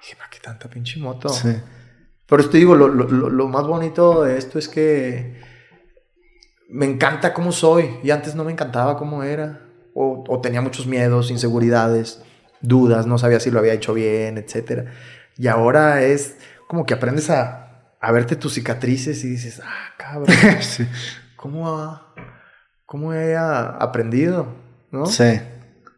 [0.00, 1.28] Dije, ¿para qué tanta pinche moto?
[1.28, 1.56] Sí.
[2.26, 5.40] Por eso te digo, lo, lo- lo- lo más bonito de esto es que
[6.68, 7.96] me encanta cómo soy.
[8.04, 9.60] Y antes no me encantaba cómo era.
[9.92, 12.22] O, o tenía muchos miedos, inseguridades,
[12.60, 14.86] dudas, no sabía si lo había hecho bien, etc.
[15.36, 16.36] Y ahora es
[16.68, 17.67] como que aprendes a,
[18.00, 20.86] a verte tus cicatrices y dices, ah, cabrón, sí.
[21.36, 22.14] ¿cómo, ha-
[22.86, 24.54] cómo he aprendido?
[24.90, 25.06] ¿No?
[25.06, 25.40] Sí.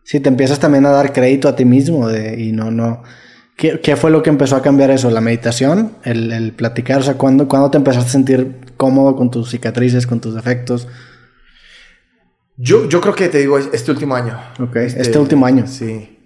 [0.03, 3.03] Sí, te empiezas también a dar crédito a ti mismo de, y no, no.
[3.57, 5.11] ¿Qué, qué fue lo que empezó a cambiar eso?
[5.11, 5.96] ¿La meditación?
[6.03, 7.01] ¿El, el platicar?
[7.01, 10.88] O sea, ¿cuándo, ¿cuándo te empezaste a sentir cómodo con tus cicatrices, con tus defectos?
[12.57, 14.38] Yo, yo creo que te digo, es- este último año.
[14.59, 15.66] Ok, este último año.
[15.66, 16.18] Sí.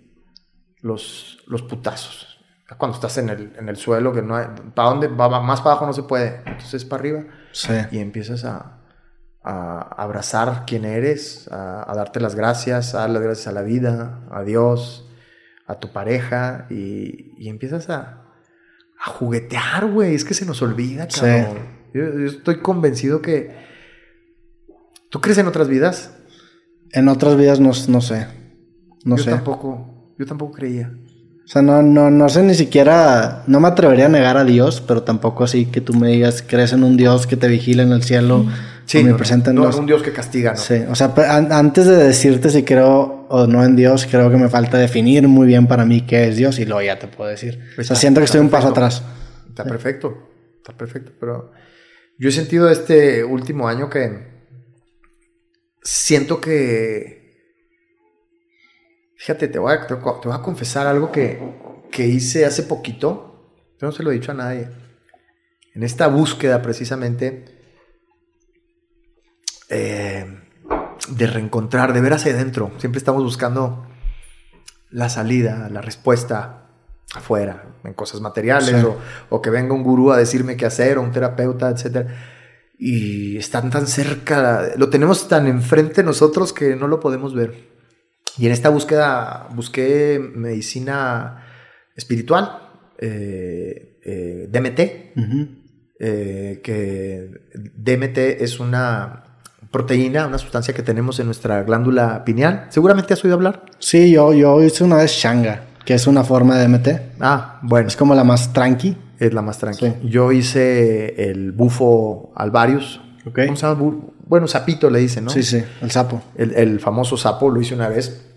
[0.81, 2.34] Los, los putazos.
[2.79, 4.47] Cuando estás en el, en el suelo, que no hay.
[4.75, 5.09] ¿Para dónde?
[5.09, 6.41] Va, más para abajo no se puede.
[6.47, 7.25] Entonces para arriba.
[7.53, 7.72] Sí.
[7.93, 8.81] Y empiezas a,
[9.43, 13.62] a abrazar quién eres, a, a darte las gracias, a dar las gracias a la
[13.62, 15.09] vida, a Dios,
[15.66, 16.66] a tu pareja.
[16.70, 18.25] Y, y empiezas a,
[18.99, 20.14] a juguetear, güey.
[20.14, 21.20] Es que se nos olvida, Sí.
[21.20, 21.75] cabrón.
[21.95, 23.64] Yo, yo estoy convencido que.
[25.11, 26.12] ¿Tú crees en otras vidas?
[26.91, 28.27] En otras vidas no, no sé.
[29.05, 29.31] No yo sé.
[29.31, 30.93] tampoco, yo tampoco creía.
[31.45, 34.80] O sea, no, no, no sé ni siquiera, no me atrevería a negar a Dios,
[34.80, 37.92] pero tampoco así que tú me digas, crees en un Dios que te vigila en
[37.92, 38.47] el cielo,
[38.86, 40.57] Sí, omnipresente en no, los- no un Dios que castiga, ¿no?
[40.59, 44.36] Sí, o sea, an- antes de decirte si creo o no en Dios, creo que
[44.38, 47.28] me falta definir muy bien para mí qué es Dios y luego ya te puedo
[47.30, 47.59] decir.
[47.72, 49.03] O sea, Está- siento que está estoy un paso atrás.
[49.49, 51.53] Está perfecto, está perfecto, pero
[52.18, 54.28] yo he sentido este último año que
[55.82, 57.24] siento que...
[59.25, 61.41] Fíjate, te voy a, te voy a confesar algo que,
[61.91, 63.49] que hice hace poquito.
[63.81, 64.68] Yo no se lo he dicho a nadie.
[65.75, 67.47] En esta búsqueda precisamente
[69.70, 70.27] eh,
[71.09, 72.72] de reencontrar, de ver hacia adentro.
[72.77, 73.87] Siempre estamos buscando
[74.91, 76.66] la salida, la respuesta
[77.14, 78.87] afuera, en cosas materiales, Sí.
[78.87, 78.99] o,
[79.31, 82.09] o que venga un gurú a decirme qué hacer, o un terapeuta, etc.
[82.79, 87.72] Y están tan cerca, lo tenemos tan enfrente nosotros que no lo podemos ver.
[88.39, 91.45] Y en esta búsqueda busqué medicina
[91.97, 92.59] espiritual,
[92.99, 94.80] eh, eh, DMT,
[96.01, 97.30] eh, que
[97.76, 99.24] DMT es una
[99.70, 102.66] proteína, una sustancia que tenemos en nuestra glándula pineal.
[102.70, 103.64] Seguramente has oído hablar.
[103.78, 106.89] Sí, yo, yo hice una vez Shanga, que es una forma de MT.
[107.20, 108.97] Ah, bueno, Es como la más tranqui.
[109.18, 109.95] es la más tranquila.
[110.01, 110.09] Sí.
[110.09, 113.01] Yo hice el bufo alvarius.
[113.26, 113.41] Ok.
[113.47, 113.95] ¿Cómo se llama?
[114.25, 115.31] Bu- Bueno, sapito le dicen, ¿no?
[115.31, 116.22] Sí, sí, el sapo.
[116.37, 118.31] El, el famoso sapo lo hice una vez.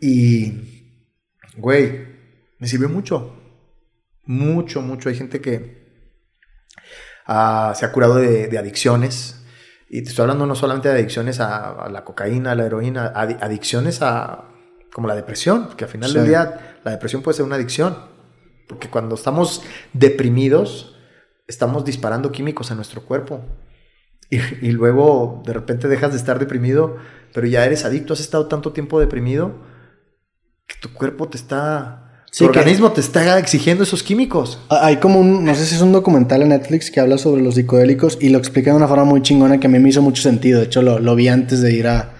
[0.00, 1.02] Y,
[1.56, 2.06] güey,
[2.58, 3.34] me sirvió mucho.
[4.24, 5.08] Mucho, mucho.
[5.08, 5.88] Hay gente que
[7.26, 9.34] ah, se ha curado de, de adicciones.
[9.90, 13.12] Y te estoy hablando no solamente de adicciones a, a la cocaína, a la heroína,
[13.14, 14.44] adi- adicciones a
[14.92, 16.28] como la depresión, que al final del Sí.
[16.28, 17.96] día la depresión puede ser una adicción.
[18.68, 19.62] Porque cuando estamos
[19.94, 20.96] deprimidos,
[21.46, 23.40] estamos disparando químicos a nuestro cuerpo.
[24.30, 26.96] Y, y luego de repente dejas de estar deprimido,
[27.32, 29.54] pero ya eres adicto, has estado tanto tiempo deprimido
[30.66, 32.04] que tu cuerpo te está...
[32.30, 34.58] Sí, tu organismo te está exigiendo esos químicos.
[34.68, 37.40] Ah, Hay como un, no sé si es un documental en Netflix que habla sobre
[37.40, 40.02] los psicodélicos y lo explica de una forma muy chingona que a mí me hizo
[40.02, 40.58] mucho sentido.
[40.60, 42.12] De hecho, lo, lo vi antes de ir a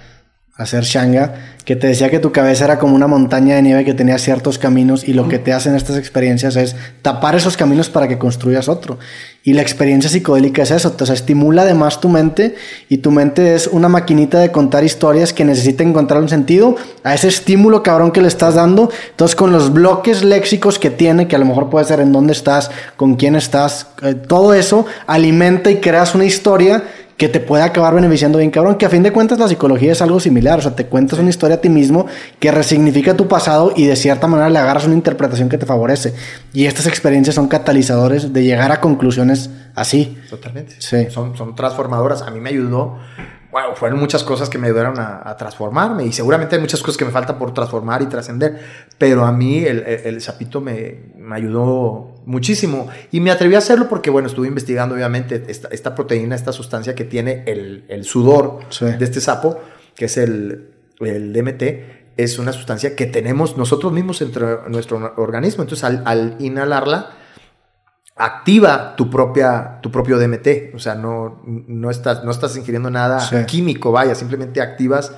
[0.59, 1.35] hacer Shanga,
[1.65, 4.59] que te decía que tu cabeza era como una montaña de nieve que tenía ciertos
[4.59, 8.69] caminos y lo que te hacen estas experiencias es tapar esos caminos para que construyas
[8.69, 8.99] otro.
[9.45, 12.57] Y la experiencia psicodélica es eso, o sea, estimula además tu mente
[12.89, 17.15] y tu mente es una maquinita de contar historias que necesita encontrar un sentido a
[17.15, 18.91] ese estímulo cabrón que le estás dando.
[19.11, 22.33] Entonces, con los bloques léxicos que tiene, que a lo mejor puede ser en dónde
[22.33, 26.83] estás, con quién estás, eh, todo eso alimenta y creas una historia
[27.19, 30.01] que te puede acabar beneficiando bien cabrón, que a fin de cuentas la psicología es
[30.01, 32.07] algo similar, o sea, te cuentas una historia a ti mismo
[32.39, 36.15] que resignifica tu pasado y de cierta manera le agarras una interpretación que te favorece.
[36.53, 40.17] Y estas experiencias son catalizadores de llegar a conclusiones así.
[40.31, 40.77] Totalmente.
[40.79, 41.11] Sí.
[41.11, 42.23] Son, son transformadoras.
[42.23, 42.99] A mí me ayudó.
[43.51, 46.99] Bueno, fueron muchas cosas que me ayudaron a, a transformarme y seguramente hay muchas cosas
[46.99, 48.61] que me faltan por transformar y trascender,
[48.97, 53.59] pero a mí el, el, el sapito me, me ayudó muchísimo y me atreví a
[53.59, 58.05] hacerlo porque, bueno, estuve investigando obviamente esta, esta proteína, esta sustancia que tiene el, el
[58.05, 58.85] sudor Sí.
[58.85, 59.59] de este sapo,
[59.97, 60.71] que es el,
[61.01, 61.63] el DMT,
[62.17, 65.63] es una sustancia que tenemos nosotros mismos entre nuestro organismo.
[65.63, 67.11] Entonces, al, al inhalarla,
[68.17, 73.21] activa tu propia tu propio DMT, o sea, no, no, estás, no estás ingiriendo nada
[73.21, 73.37] Sí.
[73.47, 75.13] químico, vaya, simplemente activas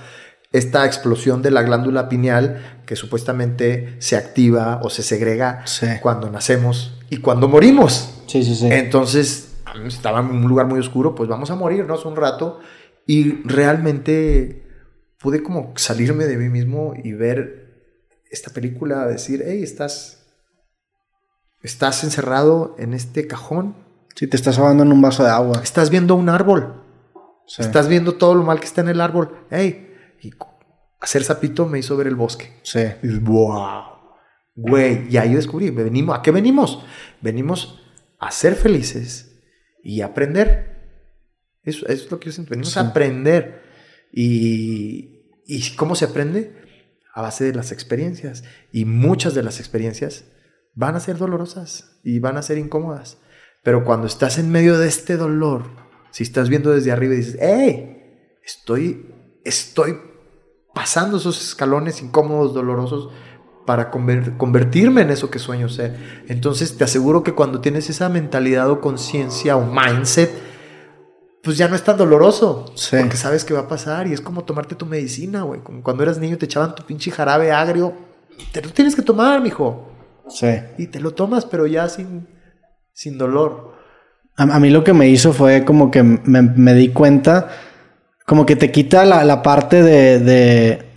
[0.53, 5.87] esta explosión de la glándula pineal que supuestamente se activa o se segrega Sí.
[6.03, 8.23] cuando nacemos y cuando morimos.
[8.27, 8.67] Sí, sí, sí.
[8.71, 9.55] Entonces,
[9.87, 12.59] estaba en un lugar muy oscuro, pues vamos a morirnos un rato
[13.07, 14.67] y realmente
[15.19, 17.69] pude como salirme de mí mismo y ver
[18.31, 20.17] esta película, decir, hey, estás
[21.63, 23.77] estás encerrado en este cajón,
[24.17, 25.61] Si te estás ahogando en un vaso de agua.
[25.63, 26.83] estás viendo un árbol,
[27.47, 27.63] Sí.
[27.63, 29.90] estás viendo todo lo mal que está en el árbol, hey,
[30.21, 30.33] y
[31.01, 32.59] hacer sapito me hizo ver el bosque.
[32.63, 32.81] Sí.
[33.03, 33.83] Y wow,
[34.55, 36.85] güey, y ahí descubrí, venimos, ¿a qué venimos?
[37.21, 37.81] Venimos
[38.19, 39.41] a ser felices
[39.83, 40.69] y aprender.
[41.63, 42.79] Eso, eso es lo que yo siento, venimos Sí.
[42.79, 43.63] a aprender.
[44.13, 46.55] Y, ¿Y cómo se aprende?
[47.15, 48.45] A base de las experiencias.
[48.73, 50.25] Y muchas de las experiencias
[50.75, 53.19] van a ser dolorosas y van a ser incómodas.
[53.63, 55.65] Pero cuando estás en medio de este dolor,
[56.13, 59.07] si estás viendo desde arriba y dices, hey, estoy,
[59.45, 59.97] estoy
[60.75, 63.11] pasando esos escalones incómodos, dolorosos,
[63.67, 66.25] para conver- convertirme en eso que sueño ser.
[66.29, 70.31] Entonces te aseguro que cuando tienes esa mentalidad o conciencia o mindset,
[71.43, 72.73] pues ya no es tan doloroso.
[72.75, 72.97] Sí.
[72.99, 75.61] Porque sabes que va a pasar y es como tomarte tu medicina, güey.
[75.61, 77.93] Como cuando eras niño te echaban tu pinche jarabe agrio.
[78.53, 79.89] Te lo tienes que tomar, mijo.
[80.29, 80.49] Sí.
[80.79, 82.29] Y te lo tomas, pero ya sin,
[82.93, 83.75] sin dolor.
[84.37, 87.51] A, a mí lo que me hizo fue como que me, me di cuenta,
[88.31, 90.91] como que te quita la, la parte de, de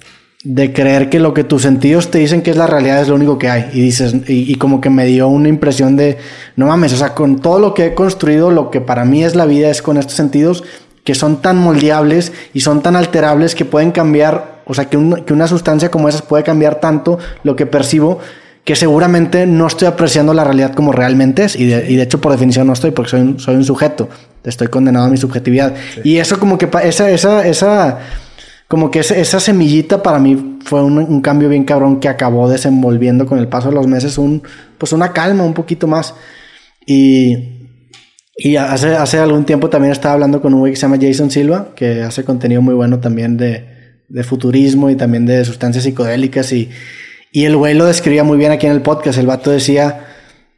[0.44, 3.16] de creer que lo que tus sentidos te dicen que es la realidad es lo
[3.16, 3.72] único que hay.
[3.74, 6.18] Y dices, y, como que me dio una impresión de,
[6.58, 9.34] no mames, o sea, con todo lo que he construido, lo que para mí es
[9.36, 10.64] la vida es con estos sentidos
[11.04, 15.24] que son tan moldeables y son tan alterables que pueden cambiar, o sea, que, un,
[15.24, 18.20] que una sustancia como esas puede cambiar tanto lo que percibo
[18.64, 22.22] que seguramente no estoy apreciando la realidad como realmente es y de, y de hecho
[22.22, 24.10] por definición no estoy porque soy un, soy un sujeto,
[24.44, 25.76] estoy condenado a mi subjetividad.
[25.96, 26.02] Sí.
[26.06, 28.00] Y eso como que esa, esa, esa
[28.68, 32.50] como que esa, esa semillita para mí fue un, un, cambio bien cabrón que acabó
[32.50, 34.42] desenvolviendo con el paso de los meses un,
[34.78, 36.16] pues una calma un poquito más.
[36.86, 37.70] Y,
[38.36, 41.30] y hace, hace algún tiempo también estaba hablando con un güey que se llama Jason
[41.30, 43.66] Silva, que hace contenido muy bueno también de,
[44.08, 46.52] de futurismo y también de sustancias psicodélicas.
[46.54, 46.70] Y,
[47.34, 49.18] y el güey lo describía muy bien aquí en el podcast.
[49.18, 50.06] El vato decía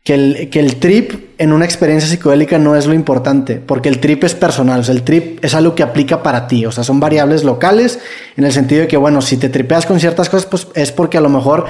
[0.03, 3.99] que el, que el trip en una experiencia psicodélica no es lo importante, porque el
[3.99, 7.43] trip es personal, el trip es algo que aplica para ti, o sea, son variables
[7.43, 7.99] locales
[8.35, 11.18] en el sentido de que, bueno, si te tripeas con ciertas cosas, pues es porque
[11.18, 11.65] a lo mejor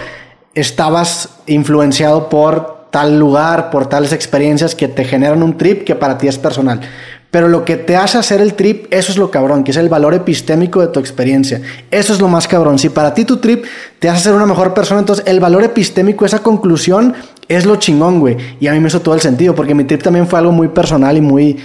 [0.56, 6.18] estabas influenciado por tal lugar, por tales experiencias que te generan un trip que para
[6.18, 6.82] ti es personal.
[7.36, 9.90] Pero lo que te hace hacer el trip, eso es lo cabrón, que es el
[9.90, 11.60] valor epistémico de tu experiencia.
[11.92, 12.80] Eso es lo más cabrón.
[12.80, 13.66] Si para ti tu trip
[14.00, 17.14] te hace ser una mejor persona, entonces el valor epistémico, esa conclusión,
[17.50, 18.38] es lo chingón, güey.
[18.62, 20.70] Y a mí me hizo todo el sentido, porque mi trip también fue algo muy
[20.70, 21.58] personal y muy...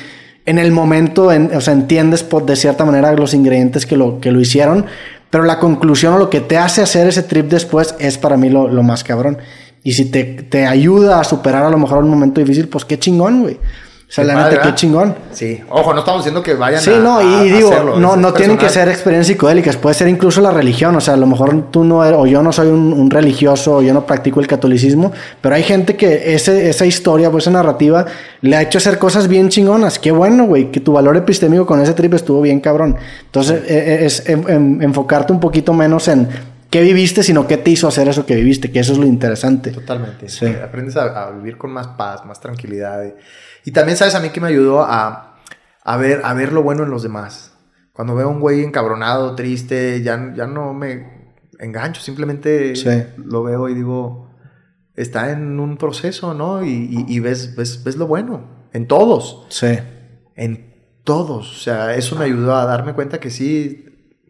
[0.44, 4.18] En el momento, en, o sea, entiendes por, de cierta manera los ingredientes que lo,
[4.18, 4.86] que lo hicieron,
[5.30, 8.50] pero la conclusión o lo que te hace hacer ese trip después es para mí
[8.50, 9.38] lo, lo más cabrón.
[9.84, 12.98] Y si te, te ayuda a superar a lo mejor un momento difícil, pues qué
[12.98, 13.60] chingón, güey.
[14.10, 15.14] O sea, qué la neta, qué chingón.
[15.30, 15.62] Sí.
[15.68, 16.94] Ojo, no estamos diciendo que vayan sí, a.
[16.94, 17.96] Sí, no, y, a digo, hacerlo.
[18.00, 20.96] no, Es no tienen que ser experiencias psicodélicas, puede ser incluso la religión.
[20.96, 23.76] O sea, a lo mejor tú no eres, o yo no soy un, un, religioso,
[23.76, 27.52] o yo no practico el catolicismo, pero hay gente que ese, esa historia, pues esa
[27.52, 28.04] narrativa,
[28.40, 30.00] le ha hecho hacer cosas bien chingonas.
[30.00, 32.96] Qué bueno, güey, que tu valor epistémico con ese trip estuvo bien cabrón.
[33.26, 36.28] Entonces, eh, es, en, en, enfocarte un poquito menos en
[36.70, 39.70] qué viviste, sino qué te hizo hacer eso que viviste, que eso es lo interesante.
[39.72, 40.28] Totalmente.
[40.28, 40.46] Sí.
[40.46, 43.04] Aprendes a, a, vivir con más paz, más tranquilidad.
[43.04, 44.14] Y, y, también, ¿sabes?
[44.14, 45.40] A mí que me ayudó a,
[45.82, 47.52] a, ver, a ver lo bueno en los demás.
[47.92, 51.20] Cuando veo a un güey encabronado, triste, ya, ya no me
[51.58, 52.88] engancho, simplemente sí.
[53.16, 54.30] lo veo y digo,
[54.94, 56.64] está en un proceso, ¿no?
[56.64, 59.46] Y, y, y ves, ves, ves lo bueno, en todos.
[59.50, 59.78] Sí.
[60.36, 60.70] En
[61.04, 61.50] todos.
[61.50, 63.84] O sea, eso me ayudó a darme cuenta que sí,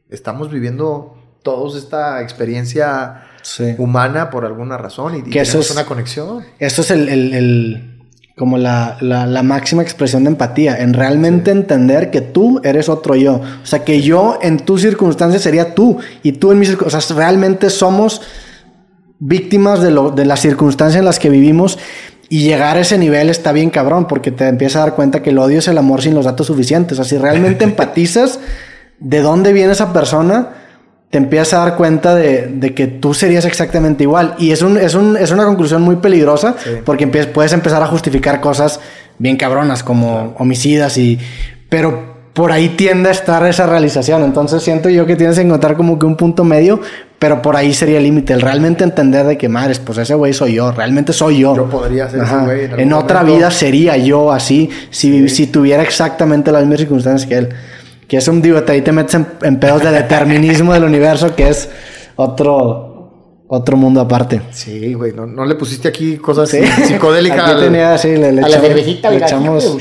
[0.08, 3.74] estamos viviendo todos esta experiencia sí.
[3.78, 6.44] humana por alguna razón y, que eso es una conexión.
[6.58, 8.00] Eso es el, el, el
[8.36, 11.58] como la, la, la, máxima expresión de empatía, en realmente sí.
[11.58, 13.40] entender que tú eres otro yo.
[13.62, 17.10] O sea, que yo en tus circunstancias sería tú y tú en mis circunstancias.
[17.10, 18.22] O sea, realmente somos
[19.18, 21.78] víctimas de, lo, de las circunstancias en las que vivimos
[22.30, 25.30] y llegar a ese nivel está bien cabrón porque te empiezas a dar cuenta que
[25.30, 26.98] el odio es el amor sin los datos suficientes.
[26.98, 28.38] O sea, si realmente empatizas
[29.00, 30.59] de dónde viene esa persona,
[31.10, 34.36] te empiezas a dar cuenta de, de, que tú serías exactamente igual.
[34.38, 36.70] Y es, un, es, un, es una conclusión muy peligrosa sí.
[36.84, 38.80] porque puedes empezar a justificar cosas
[39.18, 41.18] bien cabronas como homicidas y...
[41.68, 44.22] Pero por ahí tiende a estar esa realización.
[44.22, 46.80] Entonces siento yo que tienes que encontrar como que un punto medio,
[47.18, 48.32] pero por ahí sería el límite.
[48.32, 50.70] El realmente entender de que, madres, pues ese güey soy yo.
[50.70, 51.56] Realmente soy yo.
[51.56, 52.36] Yo podría ser Ajá.
[52.36, 52.64] ese güey.
[52.64, 55.28] En, en otra vida sería yo así si, sí.
[55.28, 57.48] si tuviera exactamente las mismas circunstancias que él
[58.10, 61.48] que es un digo, ahí te metes en, en pedos de determinismo del universo, que
[61.48, 61.68] es
[62.16, 64.42] otro, otro mundo aparte.
[64.50, 66.58] Sí, güey, no, no le pusiste aquí cosas ¿Sí?
[66.88, 67.52] psicodélicas.
[67.52, 69.80] Aquí tenía, sí, le, le a echamos, la cervecita, le echamos,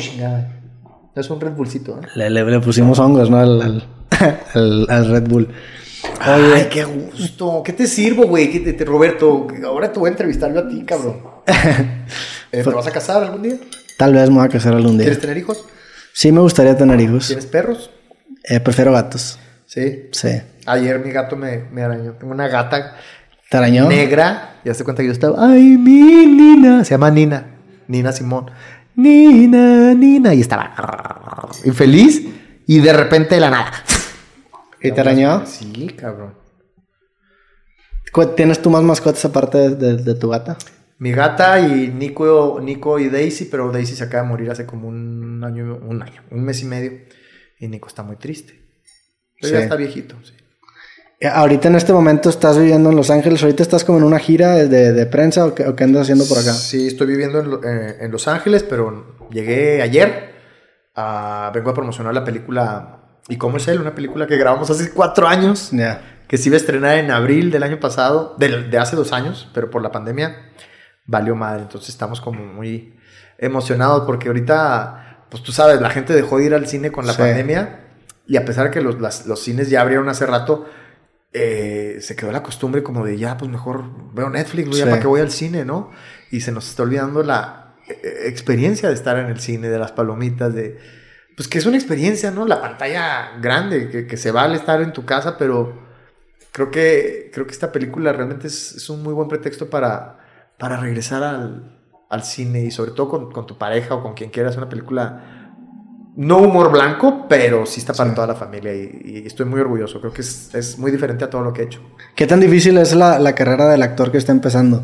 [1.15, 2.07] es un Red Bullcito, ¿eh?
[2.13, 3.37] Le, le, le pusimos hongos, ¿no?
[3.37, 3.83] Al, al,
[4.53, 5.47] al, al Red Bull.
[6.21, 7.63] Oye, Ay, qué gusto.
[7.65, 8.63] ¿Qué te sirvo, güey?
[8.85, 11.17] Roberto, ahora te voy a entrevistar yo a ti, cabrón.
[12.51, 13.55] ¿Eh, ¿Te vas a casar algún día?
[13.97, 15.05] Tal vez me voy a casar algún día.
[15.05, 15.65] ¿Quieres tener hijos?
[16.13, 17.25] Sí, me gustaría tener hijos.
[17.25, 17.89] ¿Tienes perros?
[18.49, 19.37] Eh, prefiero gatos.
[19.67, 20.09] ¿Sí?
[20.11, 20.41] Sí.
[20.65, 22.13] Ayer mi gato me, me arañó.
[22.13, 22.95] Tengo una gata
[23.49, 23.87] ¿Te arañó?
[23.87, 24.55] negra.
[24.65, 25.51] Ya se cuenta que yo estaba.
[25.51, 26.83] ¡Ay, mi Nina!
[26.83, 27.45] Se llama Nina.
[27.87, 28.49] Nina Simón.
[28.95, 30.33] Nina, Nina.
[30.33, 32.27] Y estaba infeliz.
[32.65, 33.71] Y de repente de la nada.
[34.81, 35.45] ¿Y te arañó?
[35.45, 36.33] Sí, cabrón.
[38.35, 40.57] ¿Tienes tú más mascotas aparte de, de, de, tu gata?
[40.97, 44.87] Mi gata y Nico, Nico y Daisy, pero Daisy se acaba de morir hace como
[44.87, 46.91] un año, un año, un mes y medio.
[47.59, 48.53] Y Nico está muy triste.
[49.39, 49.53] Pero sí.
[49.53, 50.33] ya está viejito, sí.
[51.21, 54.55] Ahorita en este momento estás viviendo en Los Ángeles, ahorita estás como en una gira
[54.55, 56.53] de, de prensa o qué, o qué, andas haciendo por acá?
[56.53, 60.33] Sí, estoy viviendo en, eh, en Los Ángeles, pero llegué ayer,
[60.95, 62.99] a, vengo a promocionar la película
[63.29, 63.79] ¿Y cómo es él?
[63.79, 66.23] Una película que grabamos hace cuatro años, yeah.
[66.27, 69.49] que se iba a estrenar en abril del año pasado, de, de hace dos años,
[69.53, 70.49] pero por la pandemia
[71.05, 72.97] valió madre, entonces estamos como muy
[73.37, 77.13] emocionados porque ahorita, pues tú sabes, la gente dejó de ir al cine con la
[77.13, 77.19] sí.
[77.19, 77.79] pandemia
[78.27, 80.65] y a pesar de que los, las, los cines ya abrieron hace rato,
[81.33, 84.89] eh, se quedó la costumbre como de ya, pues mejor veo Netflix, güey, ya Sí.
[84.89, 85.91] para que voy al cine, ¿no?
[86.31, 89.91] Y se nos está olvidando la eh, experiencia de estar en el cine, de las
[89.91, 90.79] palomitas, de...
[91.35, 92.45] Pues que es una experiencia, ¿no?
[92.45, 95.87] La pantalla grande, que, que se vale estar en tu casa, pero
[96.51, 100.19] creo que, creo que esta película realmente es, es un muy buen pretexto para,
[100.57, 101.78] para regresar al,
[102.09, 105.35] al cine y sobre todo con, con tu pareja o con quien quieras, una película
[106.15, 108.15] no humor blanco, pero sí está para Sí.
[108.15, 110.01] toda la familia y, y estoy muy orgulloso.
[110.01, 111.79] Creo que es, es muy diferente a todo lo que he hecho.
[112.15, 114.83] ¿Qué tan difícil es la, la carrera del actor que está empezando?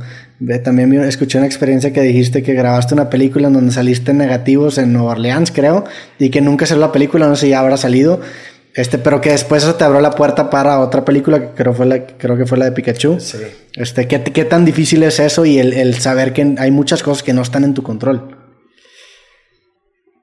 [0.64, 4.94] También escuché una experiencia que dijiste que grabaste una película en donde saliste negativos en
[4.94, 5.84] Nueva Orleans, creo,
[6.20, 8.22] y que nunca salió la película, no sé si ya habrá salido,
[8.76, 11.86] este, pero que después eso te abrió la puerta para otra película que creo, fue
[11.86, 13.20] la, creo que fue la de Pikachu.
[13.20, 13.38] Sí.
[13.74, 17.24] Este, ¿qué, ¿Qué tan difícil es eso y el, el saber que hay muchas cosas
[17.24, 18.38] que no están en tu control?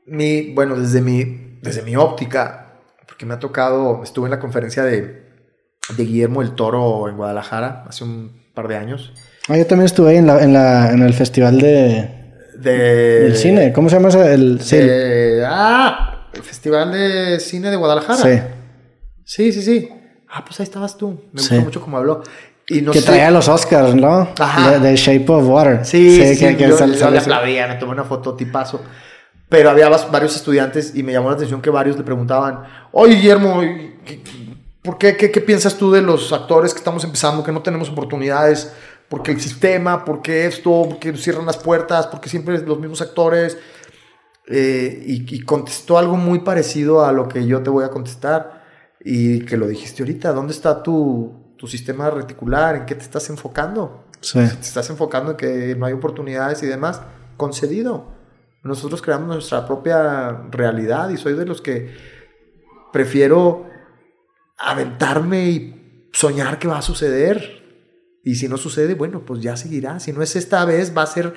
[0.07, 2.75] Mi, bueno, desde mi, desde mi óptica,
[3.07, 5.23] porque me ha tocado, estuve en la conferencia de,
[5.97, 9.13] de Guillermo el Toro en Guadalajara hace un par de años.
[9.49, 12.09] Ah, yo también estuve ahí en, la, en, la, en el festival de,
[12.59, 12.73] De,
[13.21, 13.73] del cine.
[13.73, 14.35] ¿Cómo se llama ese?
[14.35, 18.19] El, sí, el- ah, el Festival de Cine de Guadalajara.
[18.23, 18.41] sí.
[19.25, 19.89] Sí, sí, sí.
[20.29, 21.23] Ah, pues ahí estabas tú.
[21.33, 21.49] Me Sí.
[21.51, 22.23] gustó mucho cómo habló.
[22.69, 24.29] Y no que sé- traía los Oscars, ¿no?
[24.39, 24.73] Ajá.
[24.73, 25.85] De, de Shape of Water.
[25.85, 28.81] Sí, sí, sí, que- que yo, sal- yo le aplaudía, me tomé una foto tipazo.
[29.49, 32.61] Pero había varios estudiantes y me llamó la atención que varios le preguntaban,
[32.93, 33.61] oye Guillermo,
[34.05, 34.23] ¿qué-
[34.83, 37.91] ¿por qué, qué, qué piensas tú de los actores que estamos empezando, que no tenemos
[37.91, 38.73] oportunidades?
[39.09, 40.05] ¿Por qué el sistema?
[40.05, 40.71] ¿Por qué esto?
[40.89, 42.07] ¿Por qué cierran las puertas?
[42.07, 43.59] ¿Por qué siempre los mismos actores?
[44.55, 48.63] Eh, y, y contestó algo muy parecido a lo que yo te voy a contestar
[49.01, 50.33] y que lo dijiste ahorita.
[50.33, 52.77] ¿Dónde está tu, tu sistema reticular?
[52.77, 54.05] ¿En qué te estás enfocando?
[54.21, 54.47] Sí.
[54.47, 57.01] Si te estás enfocando en que no hay oportunidades y demás,
[57.37, 58.13] concedido.
[58.63, 61.97] Nosotros creamos nuestra propia realidad y soy de los que
[62.93, 63.67] prefiero
[64.59, 67.63] aventarme y soñar que va a suceder.
[68.23, 69.99] Y si no sucede, bueno, pues ya seguirá.
[69.99, 71.35] Si no es esta vez, va a ser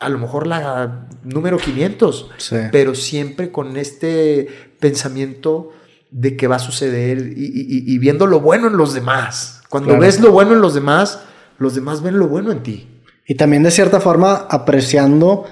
[0.00, 2.30] a lo mejor la número 500.
[2.38, 2.56] Sí.
[2.72, 4.48] Pero siempre con este
[4.80, 5.70] pensamiento
[6.10, 9.60] de que va a suceder y, y- y viendo lo bueno en los demás.
[9.68, 10.00] Cuando Claro.
[10.02, 11.20] ves lo bueno en los demás,
[11.58, 12.88] los demás ven lo bueno en ti.
[13.26, 15.44] Y también de cierta forma apreciando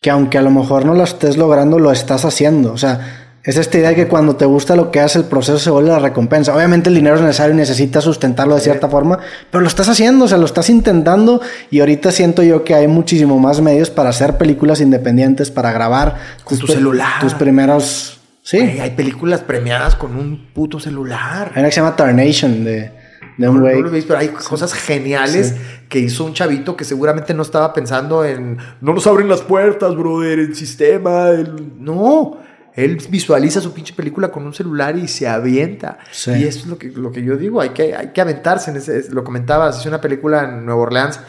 [0.00, 2.72] que aunque a lo mejor no lo estés logrando, lo estás haciendo.
[2.72, 5.58] O sea, es esta idea de que cuando te gusta lo que haces, el proceso
[5.58, 6.54] se vuelve la recompensa.
[6.54, 9.18] Obviamente el dinero es necesario y necesitas sustentarlo de cierta forma,
[9.50, 11.40] pero lo estás haciendo, o sea, lo estás intentando
[11.70, 16.16] y ahorita siento yo que hay muchísimo más medios para hacer películas independientes, para grabar
[16.44, 17.20] Con tu pri- celular.
[17.20, 18.20] Tus primeros...
[18.44, 18.58] Sí.
[18.58, 21.52] Hay películas premiadas con un puto celular.
[21.54, 22.90] Hay una que se llama Tarnation de,
[23.38, 23.80] de un No, güey.
[23.82, 25.54] no visto, pero hay cosas geniales
[25.88, 29.94] que hizo un chavito que seguramente no estaba pensando en no nos abren las puertas,
[29.94, 31.28] brother, el sistema.
[31.28, 31.72] el-".
[31.78, 32.38] No,
[32.74, 35.98] él visualiza su pinche película con un celular y se avienta.
[36.10, 36.30] Sí.
[36.32, 38.70] Y eso es lo que, lo que yo digo, hay que, hay que aventarse.
[38.70, 41.20] En ese, es- lo comentabas, hice una película en Nueva Orleans,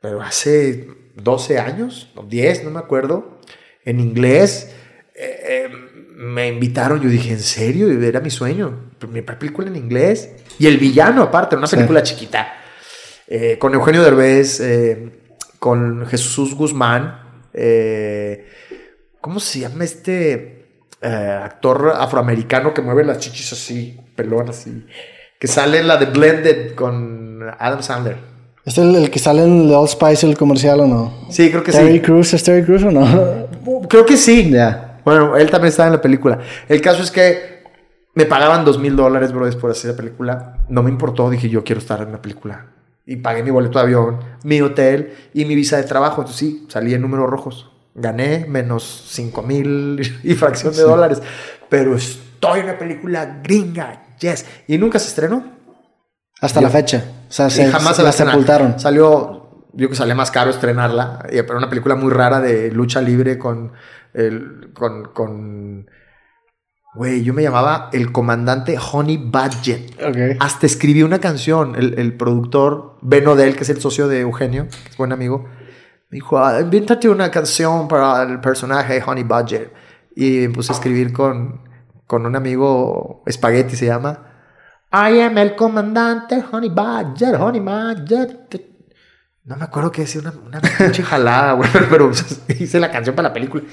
[0.00, 3.40] pero hace 12 años, o 10, no me acuerdo,
[3.84, 4.70] en inglés.
[5.16, 5.68] eh, eh,
[6.16, 7.88] me invitaron, yo dije, ¿en serio?
[8.02, 8.90] Era mi sueño.
[9.10, 10.30] Mi película en inglés.
[10.58, 11.76] Y el villano, aparte, una Sí.
[11.76, 12.52] película chiquita.
[13.28, 14.60] Eh, con Eugenio Derbez,
[15.58, 17.20] con Jesús Guzmán.
[19.20, 20.53] ¿Cómo se llama este
[21.04, 24.86] eh, actor afroamericano que mueve las chichis así, pelón así?
[25.38, 28.16] Que sale en la de Blended con Adam Sandler.
[28.64, 31.12] ¿Es el, el que sale en The Old Spice el comercial o no?
[31.28, 32.00] Sí, creo que ¿Terry sí.
[32.00, 33.48] Crews es Terry Crews o no?
[33.88, 34.50] Creo que sí.
[35.04, 36.38] Bueno, él también estaba en la película.
[36.68, 37.62] El caso es que
[38.14, 40.58] me pagaban dos mil dólares, bro, por hacer la película.
[40.70, 42.66] No me importó, dije yo quiero estar en la película.
[43.04, 46.22] Y pagué mi boleto de avión, mi hotel y mi visa de trabajo.
[46.22, 47.70] Entonces sí, salí en números rojos.
[47.94, 51.22] Gané menos cinco mil y fracción de dólares.
[51.68, 54.44] Pero estoy en una película gringa, yes.
[54.66, 55.44] Y nunca se estrenó.
[56.40, 57.04] Hasta Yo- la fecha.
[57.28, 58.78] O sea, se, jamás se la sepultaron.
[58.78, 63.38] Salió, yo que salía más caro estrenarla, pero una película muy rara de lucha libre
[63.38, 63.72] con
[64.12, 65.86] el, con, con,
[66.94, 70.00] güey, yo me llamaba el comandante Honey Badget.
[70.02, 70.36] Ok.
[70.38, 74.68] Hasta escribí una canción, el, el productor Ben Odell, que es el socio de Eugenio,
[74.68, 75.48] que es buen amigo,
[76.14, 79.72] dijo, "Ah, invéntate una canción para el personaje Honey Badger.
[80.14, 81.60] Y me puse a escribir con,
[82.06, 84.30] con un amigo, Spaghetti se llama.
[84.92, 88.46] I am el comandante Honey Badger, Honey Badger.
[89.42, 92.12] No me acuerdo qué decía, una, una pinche jalada, güey, pero
[92.60, 93.64] hice la canción para la película.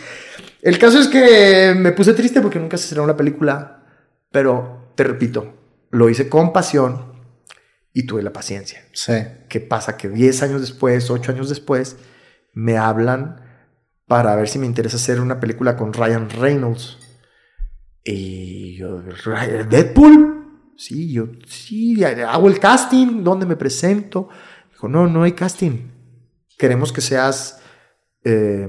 [0.63, 3.83] El caso es que me puse triste porque nunca se estrenó la película,
[4.31, 5.53] pero te repito,
[5.91, 7.13] lo hice con pasión
[7.93, 8.83] y tuve la paciencia.
[8.93, 9.13] Sí.
[9.47, 9.95] ¿Qué pasa?
[9.95, 11.97] Que 10 años después, 8 años después,
[12.53, 13.41] me hablan
[14.07, 16.97] para ver si me interesa hacer una película con Ryan Reynolds.
[18.03, 20.27] Y yo, "Ryan- ¿Deadpool?
[20.75, 24.29] Sí, yo, sí, hago el casting, ¿dónde me presento?
[24.71, 25.91] Dijo, no, no hay casting.
[26.57, 27.61] Queremos que seas
[28.23, 28.67] eh,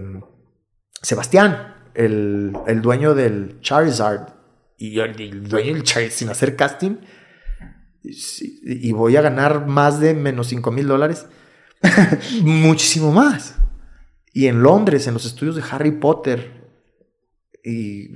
[1.00, 4.34] Sebastián, el, el dueño del Charizard.
[4.76, 6.96] Y yo, el dueño del Charizard, sin hacer casting.
[8.02, 11.26] Y, y voy a ganar más de menos 5 mil dólares.
[12.42, 13.56] Muchísimo más.
[14.32, 16.62] Y en Londres, en los estudios de Harry Potter.
[17.64, 18.08] Y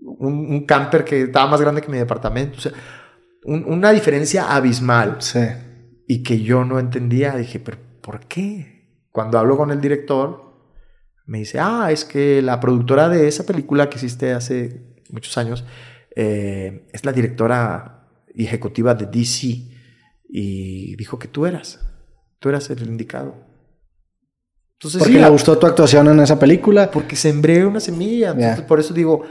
[0.00, 2.58] un, un camper que estaba más grande que mi departamento.
[2.58, 2.72] O sea,
[3.44, 5.16] un- una diferencia abismal.
[5.20, 5.40] Sí.
[6.06, 7.36] Y que yo no entendía.
[7.36, 9.04] Dije, ¿pero por qué?
[9.10, 10.42] Cuando hablo con el director,
[11.26, 15.64] me dice, ah, es que la productora de esa película que hiciste hace muchos años
[16.16, 19.70] eh, es la directora ejecutiva de DC.
[20.28, 21.80] Y dijo que tú eras.
[22.38, 23.36] Tú eras el indicado.
[24.78, 26.90] Entonces, Porque sí, le gustó tu actuación en esa película.
[26.90, 28.30] porque sembré una semilla.
[28.32, 29.22] Entonces, por eso digo,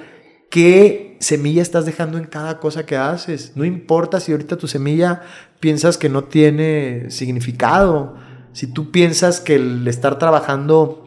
[0.49, 3.51] ¿qué semilla estás dejando en cada cosa que haces?
[3.55, 5.21] No importa si ahorita tu semilla
[5.59, 8.15] piensas que no tiene significado.
[8.53, 10.99] Si tú piensas que el estar trabajando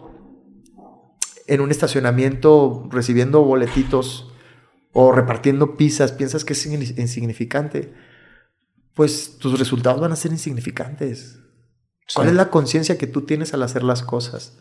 [1.49, 4.33] en un estacionamiento recibiendo boletitos
[4.93, 7.93] o repartiendo pizzas, piensas que es insigni- insignificante,
[8.95, 11.39] pues tus resultados van a ser insignificantes.
[12.15, 12.31] ¿Cuál Sí.
[12.31, 14.53] es la conciencia que tú tienes al hacer las cosas?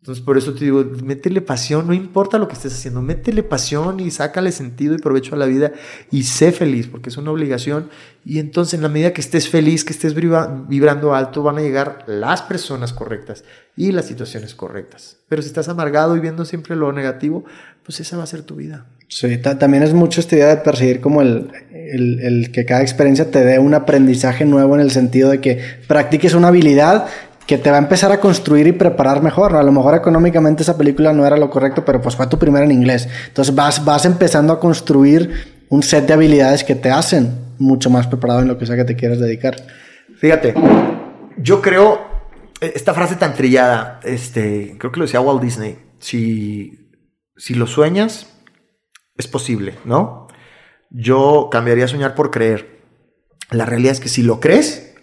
[0.00, 4.00] Entonces, por eso te digo, métele pasión, no importa lo que estés haciendo, métele pasión
[4.00, 5.72] y sácale sentido y provecho a la vida
[6.10, 7.88] y sé feliz, porque es una obligación.
[8.22, 11.62] Y entonces, en la medida que estés feliz, que estés vibra- vibrando alto, van a
[11.62, 13.44] llegar las personas correctas
[13.76, 15.16] y las situaciones correctas.
[15.26, 17.46] Pero si estás amargado y viendo siempre lo negativo,
[17.82, 18.86] pues esa va a ser tu vida.
[19.08, 22.82] Sí, ta- también es mucho esta idea de perseguir como el, el- el que cada
[22.82, 27.06] experiencia te dé un aprendizaje nuevo en el sentido de que practiques una habilidad
[27.46, 29.52] que te va a empezar a construir y preparar mejor.
[29.52, 29.58] ¿no?
[29.58, 32.64] A lo mejor económicamente esa película no era lo correcto, pero pues fue tu primera
[32.64, 33.06] en inglés.
[33.28, 35.30] Entonces vas, vas empezando a construir
[35.68, 38.84] un set de habilidades que te hacen mucho más preparado en lo que sea que
[38.84, 39.56] te quieras dedicar.
[40.16, 40.54] Fíjate,
[41.36, 42.00] yo creo,
[42.60, 46.88] eh, esta frase tan trillada, este, creo que lo decía Walt Disney, si,
[47.36, 48.26] si lo sueñas,
[49.16, 50.28] es posible, ¿no?
[50.90, 52.82] Yo cambiaría soñar por creer.
[53.50, 54.94] La realidad es que si lo crees,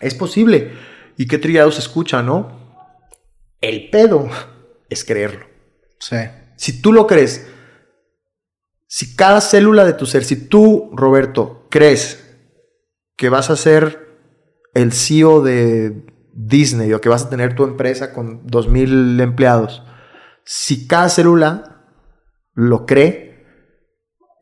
[0.00, 0.72] es posible.
[1.16, 2.58] Y qué trillado se escucha, ¿no?
[3.60, 4.28] El pedo
[4.88, 5.46] es creerlo.
[5.98, 6.16] Sí.
[6.56, 7.46] Si tú lo crees,
[8.86, 12.26] si cada célula de tu ser, si tú, Roberto, crees
[13.16, 14.08] que vas a ser
[14.74, 19.82] el CEO de Disney o que vas a tener tu empresa con 2.000 empleados,
[20.44, 21.69] si cada célula
[22.60, 23.44] lo cree,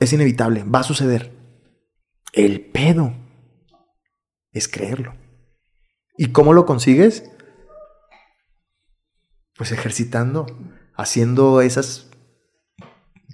[0.01, 1.33] es inevitable, va a suceder.
[2.33, 3.15] El pedo
[4.53, 5.15] es creerlo.
[6.17, 7.25] ¿Y cómo lo consigues?
[9.57, 10.47] Pues ejercitando,
[10.97, 12.09] haciendo esas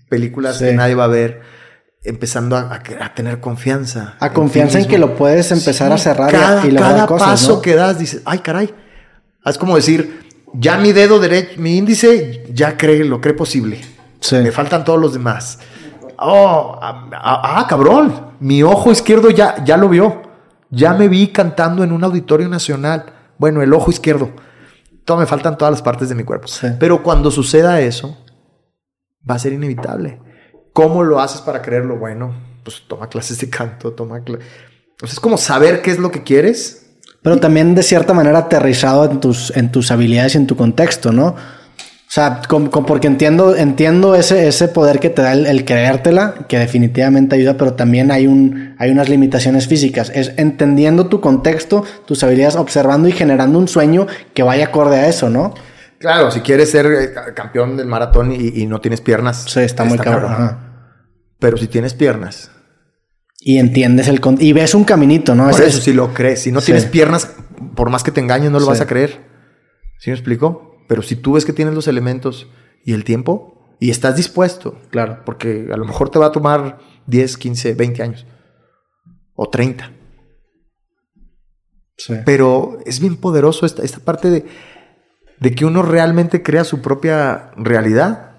[0.09, 0.67] películas Sí.
[0.67, 1.41] que nadie va a ver,
[2.03, 4.17] empezando a, a- a tener confianza.
[4.21, 7.29] A confianza en que lo puedes empezar a cerrar cada, y, lograr cada cosas.
[7.29, 7.63] paso ¿no?
[7.63, 8.75] que das, dices, ay, caray.
[9.47, 10.21] Es como decir,
[10.53, 13.81] ya mi dedo derecho, mi índice, ya cree, lo cree posible.
[14.25, 14.37] Sí.
[14.37, 15.59] Me faltan todos los demás.
[16.19, 18.33] Oh, ah, ah, ah, cabrón.
[18.41, 20.23] Mi ojo izquierdo ya, ya lo vio.
[20.71, 23.05] Ya me vi cantando en un auditorio nacional.
[23.39, 24.31] Bueno, el ojo izquierdo.
[25.05, 26.49] Todo me faltan todas las partes de mi cuerpo.
[26.49, 26.69] Sí.
[26.81, 28.17] Pero cuando suceda eso,
[29.29, 30.21] va a ser inevitable.
[30.73, 31.99] ¿Cómo lo haces para creerlo?
[31.99, 32.35] Bueno,
[32.65, 34.39] pues toma clases de canto, toma cla-
[35.03, 36.81] O sea, es como saber qué es lo que quieres.
[37.23, 41.13] Pero también de cierta manera aterrizado en tus, en tus habilidades y en tu contexto,
[41.13, 41.35] ¿no?
[42.15, 42.43] O sea,
[42.87, 47.57] porque entiendo, entiendo ese, ese poder que te da el, el creértela, que definitivamente ayuda,
[47.57, 50.13] pero también hay, un, hay unas limitaciones físicas.
[50.15, 55.09] Es entendiendo tu contexto, tus habilidades, observando y generando un sueño que vaya acorde a
[55.09, 55.55] eso, ¿no?
[55.99, 59.47] Claro, si quieres ser eh, ca- campeón del maratón y, y no tienes piernas.
[59.49, 60.31] Sí, está muy cabrón.
[60.33, 60.59] ajá.
[61.41, 62.49] Pero si tienes piernas,
[63.41, 64.21] Y entiendes el...
[64.21, 65.51] con- Y ves un caminito, ¿no?
[65.51, 66.43] por eso es- si lo crees.
[66.43, 66.67] Si no Sí.
[66.67, 67.29] tienes piernas,
[67.75, 68.71] por más que te engañes, no lo Sí.
[68.71, 69.21] vas a creer.
[69.99, 70.71] ¿Sí me explico?
[70.87, 72.47] Pero si tú ves que tienes los elementos
[72.85, 75.23] y el tiempo y estás dispuesto, Claro.
[75.25, 78.27] porque a lo mejor te va a tomar 10, 15, 20 años
[79.35, 79.91] o 30.
[81.97, 82.15] Sí.
[82.27, 84.47] Pero es bien poderoso esta, esta parte de,
[85.41, 88.33] de que uno realmente crea su propia realidad.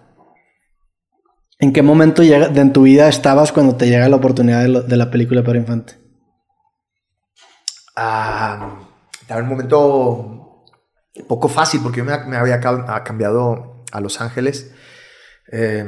[1.60, 4.68] ¿En qué momento llega, de en tu vida estabas cuando te llega la oportunidad de,
[4.68, 5.94] lo- de la película para infante?
[7.96, 8.80] Ah,
[9.22, 10.45] estaba en un momento
[11.28, 14.74] poco fácil porque yo me, me había ca- cambiado a Los Ángeles.
[15.52, 15.86] Eh,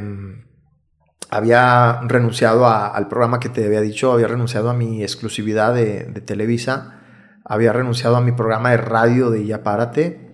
[1.30, 6.04] había renunciado a- al programa que te había dicho, había renunciado a mi exclusividad de,
[6.06, 7.02] de Televisa,
[7.44, 10.26] había renunciado a mi programa de radio de Ya Párate.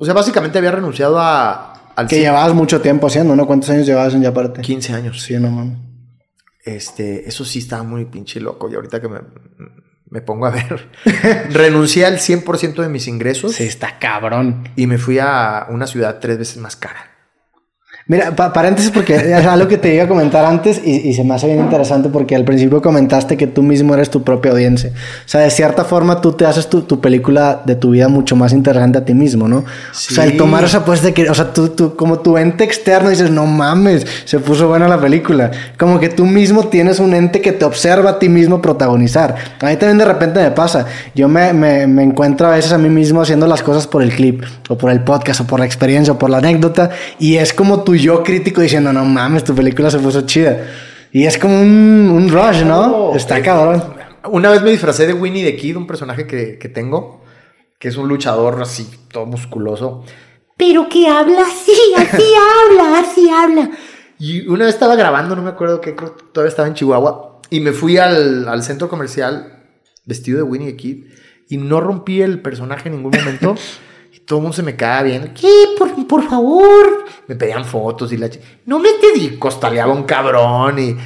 [0.00, 3.46] O sea, básicamente había renunciado a, al Que llevabas mucho tiempo haciendo, ¿no?
[3.46, 4.60] ¿Cuántos años llevabas en ya parte?
[4.60, 5.22] 15 años.
[5.22, 5.78] Sí, no mames.
[6.64, 8.68] Este, eso sí estaba muy pinche loco.
[8.70, 9.20] Y ahorita que me,
[10.14, 10.88] me pongo a ver,
[11.50, 14.68] renuncié al 100% de mis ingresos Sí, está cabrón.
[14.76, 17.10] y me fui a una ciudad tres veces más cara.
[18.06, 21.24] Mira, pa- paréntesis porque es algo que te iba a comentar antes y, y se
[21.24, 24.90] me hace bien interesante porque al principio comentaste que tú mismo eres tu propia audiencia.
[24.90, 28.36] O sea, de cierta forma tú te haces tu, tu película de tu vida mucho
[28.36, 29.60] más interesante a ti mismo, ¿no?
[29.60, 29.64] O
[29.94, 30.36] sea, el Sí.
[30.36, 33.46] tomar esa apuesta de que, o sea, tú, tú como tu ente externo dices, no
[33.46, 35.50] mames, se puso buena la película.
[35.78, 39.34] Como que tú mismo tienes un ente que te observa a ti mismo protagonizar.
[39.62, 40.84] A mí también de repente me pasa.
[41.14, 44.10] Yo me, me, me encuentro a veces a mí mismo haciendo las cosas por el
[44.14, 47.54] clip, o por el podcast, o por la experiencia, o por la anécdota, y es
[47.54, 50.66] como tu yo crítico diciendo, no mames, tu película se puso chida.
[51.12, 53.14] Y es como un, un rush, ¿no?
[53.14, 53.94] Está cabrón.
[54.24, 57.22] Una vez me disfracé de Winnie the Kid, un personaje que, que tengo,
[57.78, 60.04] que es un luchador así, todo musculoso.
[60.56, 62.22] Pero que habla así, así
[62.68, 63.70] habla, así habla.
[64.18, 67.42] Y una vez estaba grabando, no me acuerdo qué, creo que todavía estaba en Chihuahua,
[67.50, 69.62] y me fui al, al centro comercial
[70.04, 71.04] vestido de Winnie the Kid
[71.48, 73.54] y no rompí el personaje en ningún momento.
[74.26, 75.28] todo el mundo se me quedaba viendo.
[75.34, 75.48] ¿Qué?
[75.78, 77.04] Por, por favor.
[77.26, 78.28] Me pedían fotos y la...
[78.66, 80.96] No me te di, costaleaba un cabrón y...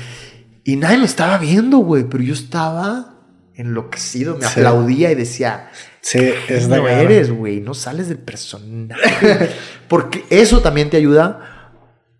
[0.65, 3.15] Y nadie me estaba viendo, güey, pero yo estaba
[3.55, 4.61] enloquecido, me Sí.
[4.61, 5.71] aplaudía y decía,
[6.03, 6.19] Sí,
[6.49, 9.51] es no eres, güey, no sales del personaje.
[9.89, 11.73] Porque eso también te ayuda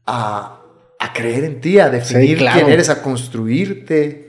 [0.07, 0.61] a,
[0.99, 2.59] a creer en ti, a definir claro.
[2.59, 4.28] quién eres, a construirte.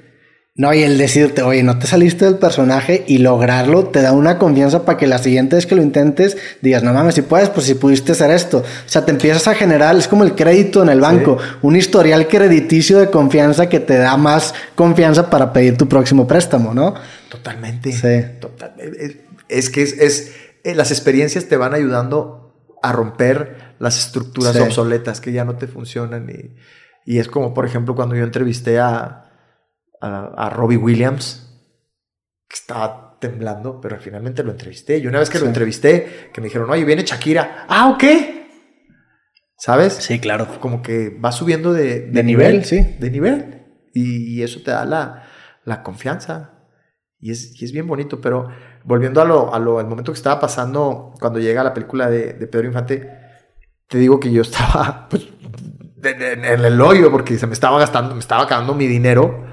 [0.59, 4.37] No, y el decirte, oye, no te saliste del personaje y lograrlo te da una
[4.37, 7.65] confianza para que la siguiente vez que lo intentes digas, no mames, si puedes, pues
[7.65, 8.57] si pudiste hacer esto.
[8.57, 12.27] O sea, te empiezas a generar, es como el crédito en el banco, un historial
[12.27, 16.93] crediticio de confianza que te da más confianza para pedir tu próximo préstamo, ¿no?
[17.29, 17.93] Totalmente.
[17.93, 18.29] Sí.
[18.41, 19.05] Totalmente.
[19.05, 19.15] Es,
[19.47, 20.31] es que es, es-
[20.65, 22.53] eh, las experiencias te van ayudando
[22.83, 24.61] a romper las estructuras Sí.
[24.61, 26.29] obsoletas que ya no te funcionan.
[26.29, 26.53] Y,
[27.13, 29.28] y es como, por ejemplo, cuando yo entrevisté a,
[30.01, 31.45] a, a Robbie Williams,
[32.47, 34.97] que estaba temblando, pero finalmente lo entrevisté.
[34.97, 37.65] Y una vez que lo entrevisté, que me dijeron, oye, viene Shakira.
[37.67, 38.03] Ah, ok.
[39.57, 39.93] ¿Sabes?
[39.93, 40.47] Sí, claro.
[40.59, 42.95] como que va subiendo de, De nivel, sí.
[42.99, 43.65] De nivel.
[43.93, 45.23] Y, y eso te da la,
[45.65, 46.53] la confianza.
[47.19, 48.21] Y es, y es bien bonito.
[48.21, 48.47] Pero
[48.85, 52.33] volviendo a lo, a lo, al momento que estaba pasando cuando llega la película de,
[52.33, 53.09] de Pedro Infante,
[53.89, 55.27] te digo que yo estaba pues,
[55.97, 59.45] de- en el hoyo porque se me estaba gastando, me estaba acabando mi dinero.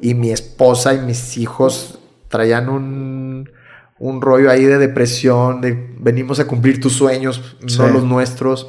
[0.00, 1.98] Y mi esposa y mis hijos
[2.28, 3.50] traían un,
[3.98, 7.78] un rollo ahí de depresión, de venimos a cumplir tus sueños, Sí.
[7.78, 8.68] no los nuestros.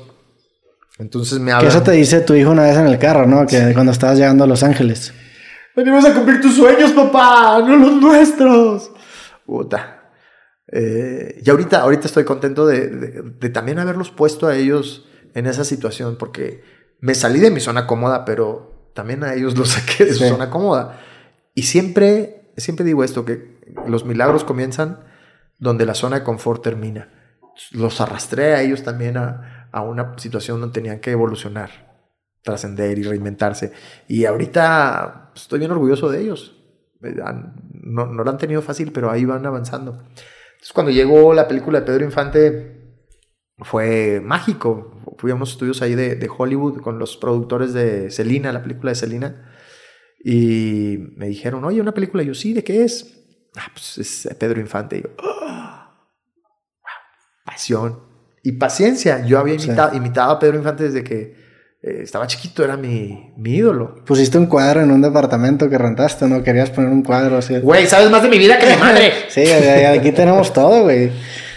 [0.99, 1.71] Entonces me Que hablan.
[1.71, 3.45] eso te dice tu hijo una vez en el carro, ¿no?
[3.47, 5.13] Que cuando estabas llegando a Los Ángeles.
[5.75, 8.91] Venimos a cumplir tus sueños, papá, no los nuestros.
[9.45, 10.11] Puta.
[10.71, 15.47] Eh, y ahorita, ahorita estoy contento de, de- de también haberlos puesto a ellos en
[15.47, 16.63] esa situación, porque
[16.99, 20.29] me salí de mi zona cómoda, pero también a ellos los saqué de su Sí.
[20.29, 20.99] zona cómoda.
[21.53, 25.03] Y siempre, siempre digo esto, que los milagros comienzan
[25.57, 27.09] donde la zona de confort termina.
[27.71, 31.91] Los arrastré a ellos también a, a una situación donde tenían que evolucionar
[32.43, 33.71] trascender y reinventarse.
[34.07, 36.57] Y ahorita pues, estoy bien orgulloso de ellos.
[36.99, 39.91] No, no lo han tenido fácil, pero ahí van avanzando.
[39.93, 42.97] Entonces, cuando llegó la película de Pedro Infante,
[43.57, 45.01] fue mágico.
[45.17, 48.91] Fui a unos estudios ahí de, de Hollywood con los productores de Selina, la película
[48.91, 49.51] de Selina.
[50.23, 52.23] Y me dijeron, oye, una película.
[52.23, 53.17] Y yo, sí, ¿de qué es?
[53.57, 54.97] Ah, pues es Pedro Infante.
[54.97, 55.09] Y yo,
[55.47, 55.93] "Ah,
[56.81, 57.99] wow, pasión
[58.43, 59.25] y paciencia.
[59.25, 59.65] Yo había Sí.
[59.67, 61.41] imitado, imitado a Pedro Infante desde que
[61.83, 63.95] eh, estaba chiquito, era mi, mi ídolo.
[64.05, 66.43] Pusiste un cuadro en un departamento que rentaste, ¿no?
[66.43, 67.57] Querías poner un cuadro así.
[67.57, 69.11] Güey, sabes más de mi vida que mi madre.
[69.29, 71.05] Sí, aquí tenemos todo, güey.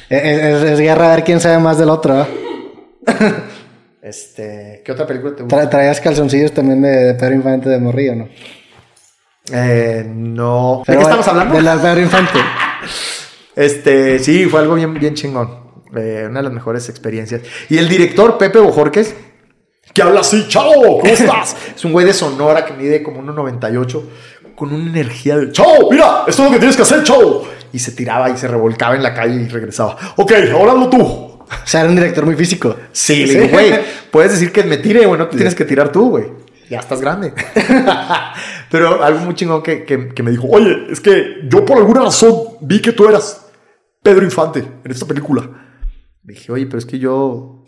[0.09, 2.23] Es, es- es guerra a ver quién sabe más del otro.
[2.23, 2.27] ¿eh?
[4.05, 5.63] Este, ¿qué otra película te gusta?
[5.63, 8.29] Tra- traías calzoncillos también de, de Pedro Infante de Morrillo, ¿no?
[9.51, 10.79] Eh, no.
[10.81, 11.57] ¿De Pero qué estamos hablando?
[11.57, 12.39] De la Pedro Infante.
[13.57, 15.49] Este, sí, fue algo bien, bien chingón.
[15.97, 17.41] Eh, una de las mejores experiencias.
[17.69, 19.15] Y el director, Pepe Bojorques,
[19.93, 21.57] que habla así, chao, ¿cómo estás?
[21.77, 24.03] es un güey de Sonora que mide como 1,98,
[24.57, 27.45] con una energía de, chao, mira, esto es lo que tienes que hacer, chao.
[27.73, 29.97] Y se tiraba y se revolcaba en la calle y regresaba.
[30.17, 31.34] Ok, ahora hazlo tú.
[31.49, 32.77] O sea, era un director muy físico.
[32.93, 33.73] Sí, le digo, güey,
[34.11, 36.27] puedes decir que me tire, güey, no te tienes que tirar tú, güey.
[36.69, 37.35] Ya estás grande.
[38.71, 42.03] Pero algo muy chingón que, que, que me dijo, oye, es que yo por alguna
[42.03, 43.47] razón vi que tú eras
[44.03, 45.43] Pedro Infante en esta película.
[46.25, 47.65] Le dije, oye, pero es que yo,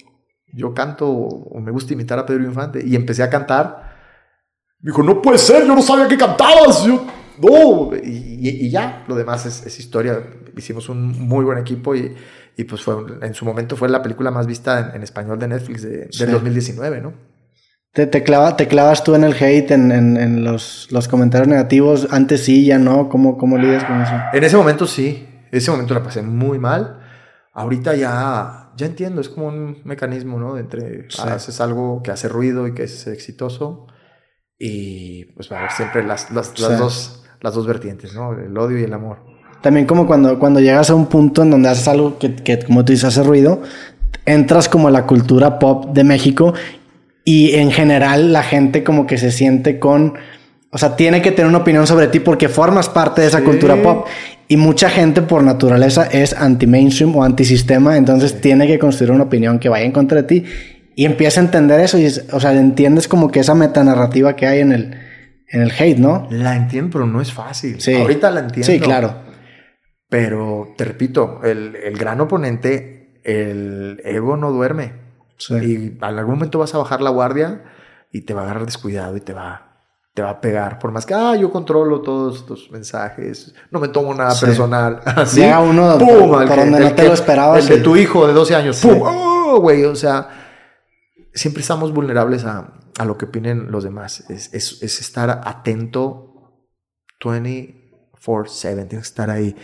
[0.52, 2.82] yo canto o me gusta imitar a Pedro Infante.
[2.84, 3.96] Y empecé a cantar.
[4.80, 6.84] Me dijo, no puede ser, yo no sabía que cantabas.
[6.84, 7.06] Yo,
[7.40, 7.90] no.
[8.02, 10.20] Y, ya, lo demás es, es historia.
[10.56, 12.14] Hicimos un muy buen equipo y,
[12.56, 15.48] y pues fue, en su momento fue la película más vista en, en español de
[15.48, 16.24] Netflix de- del Sí.
[16.26, 17.12] 2019, ¿no?
[17.92, 21.48] ¿Te, te, clava- te clavas tú en el hate, en, en- en los, los comentarios
[21.48, 22.08] negativos?
[22.10, 23.08] Antes sí, ya no.
[23.08, 24.12] ¿Cómo, cómo lidias con eso?
[24.32, 27.00] En ese momento sí, ese momento la pasé muy mal.
[27.54, 30.54] Ahorita ya, ya entiendo, es como un mecanismo, ¿no?
[30.54, 31.22] De entre Sí.
[31.26, 33.86] haces algo que hace ruido y que es exitoso
[34.58, 36.76] y pues va a haber siempre las, las, las Sí.
[36.78, 38.32] dos, las dos vertientes, ¿no?
[38.32, 39.18] El odio y el amor.
[39.62, 42.84] También como cuando, cuando llegas a un punto en donde haces algo que, que, como
[42.84, 43.62] tú dices, hace ruido,
[44.24, 46.54] entras como a la cultura pop de México
[47.24, 50.14] y en general la gente como que se siente con...
[50.70, 53.44] O sea, tiene que tener una opinión sobre ti porque formas parte de esa Sí.
[53.44, 54.06] cultura pop.
[54.48, 59.58] Y mucha gente por naturaleza es anti-mainstream o antisistema, entonces tiene que construir una opinión
[59.58, 60.44] que vaya en contra de ti.
[60.94, 64.60] Y empieza a entender eso y, o sea, entiendes como que esa metanarrativa que hay
[64.60, 64.96] en el,
[65.48, 66.26] en el hate, ¿no?
[66.30, 67.80] La entiendo, pero no es fácil.
[67.80, 67.94] Sí.
[67.94, 68.66] Ahorita la entiendo.
[68.66, 69.14] Sí, claro.
[70.08, 74.92] Pero te repito, el, el gran oponente, el ego no duerme.
[75.38, 75.54] Sí.
[75.54, 77.64] Y en algún momento vas a bajar la guardia
[78.12, 79.80] y te va a agarrar descuidado y te va,
[80.14, 80.78] te va a pegar.
[80.78, 84.46] Por más que, ah, yo controlo todos estos mensajes, no me tomo nada Sí.
[84.46, 85.00] personal.
[85.04, 86.08] Así, Llega uno por-
[86.42, 88.32] El por que- donde el no te que- lo esperabas El de tu hijo de
[88.32, 88.80] 12 años.
[88.80, 89.00] ¡Pum!
[89.02, 89.84] ¡Oh, güey!
[89.84, 90.28] O sea,
[91.34, 94.28] siempre estamos vulnerables a, a lo que opinen los demás.
[94.30, 96.32] Es, es- es estar atento
[97.20, 99.56] 24-7, tienes que estar ahí.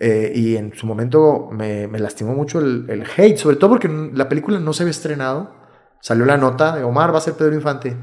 [0.00, 3.88] Eh, y en su momento me, me lastimó mucho el, el hate, sobre todo porque
[4.14, 5.54] la película no se había estrenado.
[6.00, 7.96] Salió la nota de Omar va a ser Pedro Infante.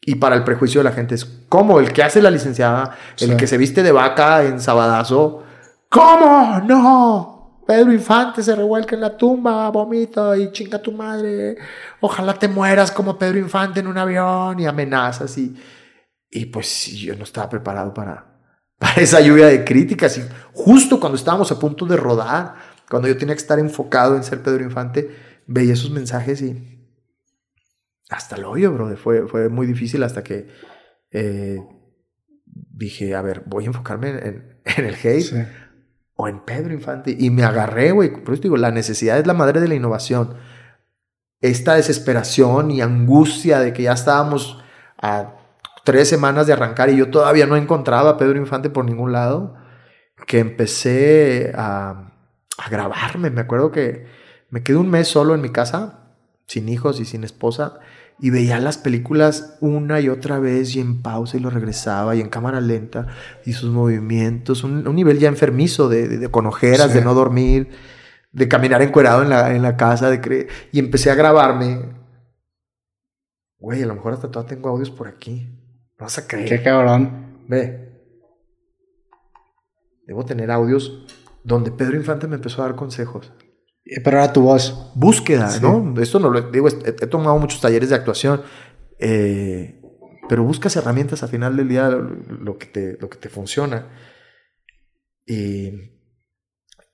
[0.00, 3.30] Y para el prejuicio de la gente es como el que hace la licenciada, el
[3.30, 3.36] Sí.
[3.36, 5.42] que se viste de vaca en Sabadazo.
[5.90, 6.60] ¿Cómo?
[6.66, 7.37] No.
[7.68, 11.58] Pedro Infante se revuelca en la tumba, vomita y chinga tu madre.
[12.00, 15.36] Ojalá te mueras como Pedro Infante en un avión y amenazas.
[15.36, 15.54] Y,
[16.30, 18.40] y pues yo no estaba preparado para,
[18.78, 20.16] para esa lluvia de críticas.
[20.16, 20.22] Y
[20.54, 22.54] justo cuando estábamos a punto de rodar,
[22.88, 25.14] cuando yo tenía que estar enfocado en ser Pedro Infante,
[25.46, 26.88] veía esos mensajes y
[28.08, 28.96] hasta el hoyo, bro.
[28.96, 30.48] Fue, fue muy difícil hasta que
[31.10, 31.58] eh,
[32.46, 35.36] dije, a ver, voy a enfocarme en, en el hate Sí.
[36.20, 37.16] O en Pedro Infante.
[37.16, 38.10] Y me agarré, güey.
[38.10, 40.34] Por eso digo, la necesidad es la madre de la innovación.
[41.40, 44.60] Esta desesperación y angustia de que ya estábamos
[45.00, 45.36] a
[45.84, 49.54] tres semanas de arrancar y yo todavía no encontraba a Pedro Infante por ningún lado,
[50.26, 52.10] que empecé a,
[52.58, 53.30] a grabarme.
[53.30, 54.06] Me acuerdo que
[54.50, 56.00] me quedé un mes solo en mi casa,
[56.46, 57.78] sin hijos y sin esposa,
[58.20, 62.20] y veía las películas una y otra vez y en pausa y lo regresaba y
[62.20, 63.06] en cámara lenta
[63.46, 66.98] y sus movimientos, un, un nivel ya enfermizo de, de- de con ojeras, Sí.
[66.98, 67.68] de no dormir,
[68.32, 71.96] de caminar encuerado en la, en la casa, de cre- y empecé a grabarme.
[73.58, 75.46] Güey, a lo mejor hasta todavía tengo audios por aquí.
[75.98, 76.48] No vas a creer.
[76.48, 77.44] Qué cabrón.
[77.48, 77.86] Ve.
[80.06, 81.06] Debo tener audios
[81.44, 83.32] donde Pedro Infante me empezó a dar consejos.
[83.88, 84.92] Eh, Pero era tu voz.
[84.94, 85.60] Búsqueda, Sí.
[85.62, 85.94] ¿no?
[86.00, 88.42] Esto no lo digo, he, he tomado muchos talleres de actuación,
[88.98, 89.80] eh,
[90.28, 93.88] pero buscas herramientas al final del día, lo, lo que, te, lo que te funciona.
[95.24, 95.70] Y,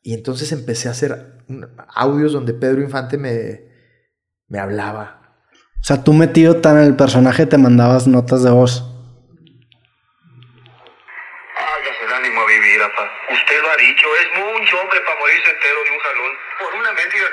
[0.02, 3.60] y entonces empecé a hacer un- audios donde Pedro Infante me,
[4.48, 5.20] me hablaba.
[5.80, 8.82] O sea, tú metido tan en el personaje te mandabas notas de voz.
[11.56, 13.10] Hágase el ánimo a vivir, apa.
[13.32, 16.33] Usted lo ha dicho, es mucho hombre para morirse entero de un jalón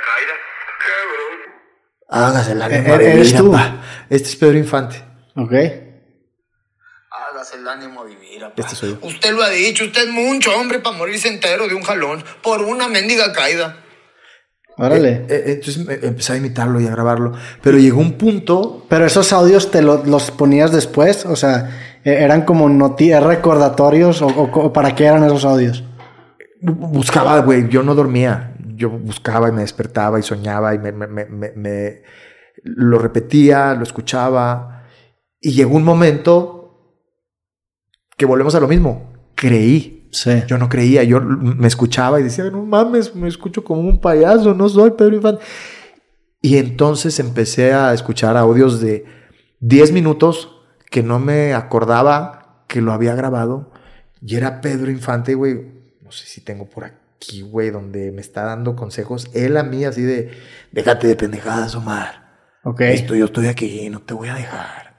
[0.07, 0.33] caída.
[0.87, 1.33] Cabrón.
[2.09, 3.55] Hágase la Eh, ¿eres tú?
[4.09, 5.03] Este es Pedro Infante.
[5.35, 5.53] ¿Ok?
[7.31, 8.53] Hágase el ánimo a vivir, apa.
[8.57, 9.07] Este soy yo.
[9.07, 12.61] Usted lo ha dicho, usted es mucho hombre para morirse entero de un jalón por
[12.61, 13.77] una mendiga caída.
[14.77, 15.09] Órale.
[15.09, 17.33] Eh, eh, entonces me- empecé a imitarlo y a grabarlo.
[17.61, 22.17] Pero llegó un punto Pero esos audios te lo- los ponías después, o sea, eh,
[22.23, 25.83] eran como noti recordatorios o, para qué eran esos audios.
[26.61, 28.50] Bu- buscaba, güey, yo no dormía.
[28.81, 32.01] Yo buscaba y me despertaba y soñaba y me, me- me-
[32.63, 34.83] lo repetía, lo escuchaba.
[35.39, 36.97] Y llegó un momento
[38.17, 39.13] que volvemos a lo mismo.
[39.35, 40.09] Creí.
[40.11, 40.43] Sí.
[40.47, 44.53] Yo no creía, yo me escuchaba y decía, no mames, me escucho como un payaso,
[44.53, 45.43] no soy Pedro Infante.
[46.41, 49.05] Y entonces empecé a escuchar audios de
[49.61, 50.57] 10 minutos
[50.89, 53.71] que no me acordaba que lo había grabado.
[54.21, 55.81] Y era Pedro Infante, güey.
[56.03, 56.97] No sé si tengo por aquí,
[57.41, 59.29] güey, donde me está dando consejos.
[59.33, 60.31] Él a mí así de,
[60.71, 62.31] déjate de pendejadas, Omar.
[62.63, 62.81] Ok.
[62.81, 64.95] Esto, yo estoy aquí, no te voy a dejar.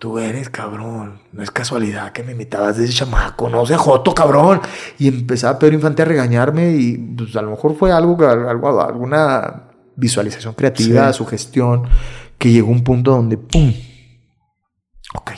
[0.00, 1.20] Tú eres cabrón.
[1.32, 3.48] No es casualidad que me imitabas de ese chamaco.
[3.48, 4.60] No se joto, cabrón.
[4.98, 9.70] Y empezaba Pedro Infante a regañarme y pues a lo mejor fue algo, algo alguna
[9.96, 11.18] visualización creativa, Sí.
[11.18, 11.84] sugestión,
[12.38, 13.72] que llegó un punto donde ¡pum!
[15.14, 15.30] Ok,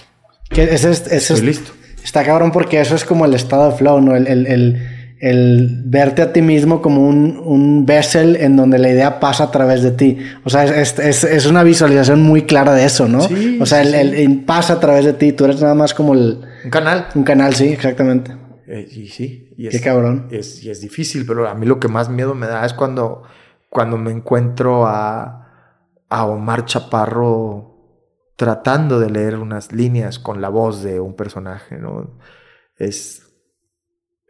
[0.48, 1.72] Que ese es, ese estoy es- listo.
[2.02, 4.16] Está cabrón porque eso es como el estado de flow, ¿no?
[4.16, 8.90] El, el, el, el verte a ti mismo como un, un vessel en donde la
[8.90, 10.18] idea pasa a través de ti.
[10.44, 13.20] O sea, es, es, es una visualización muy clara de eso, ¿no?
[13.22, 15.32] Sí, o sea, sí, el, el- pasa a través de ti.
[15.32, 17.06] Tú eres nada más como el, Un canal.
[17.14, 18.36] un canal, sí, exactamente.
[18.68, 19.54] Eh, y sí.
[19.56, 20.28] Y Qué cabrón.
[20.30, 23.22] Es, y es difícil, pero a mí lo que más miedo me da es cuando,
[23.70, 25.48] cuando me encuentro a,
[26.10, 27.72] a Omar Chaparro
[28.36, 32.18] tratando de leer unas líneas con la voz de un personaje, ¿no?
[32.76, 33.22] Es,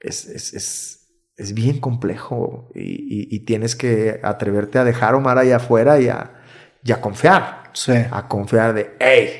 [0.00, 5.16] es, es, es, es bien complejo y, y- y tienes que atreverte a dejar a
[5.18, 6.34] Omar ahí afuera y a,
[6.84, 7.92] y a confiar Sí.
[8.10, 9.30] a confiar de, hey,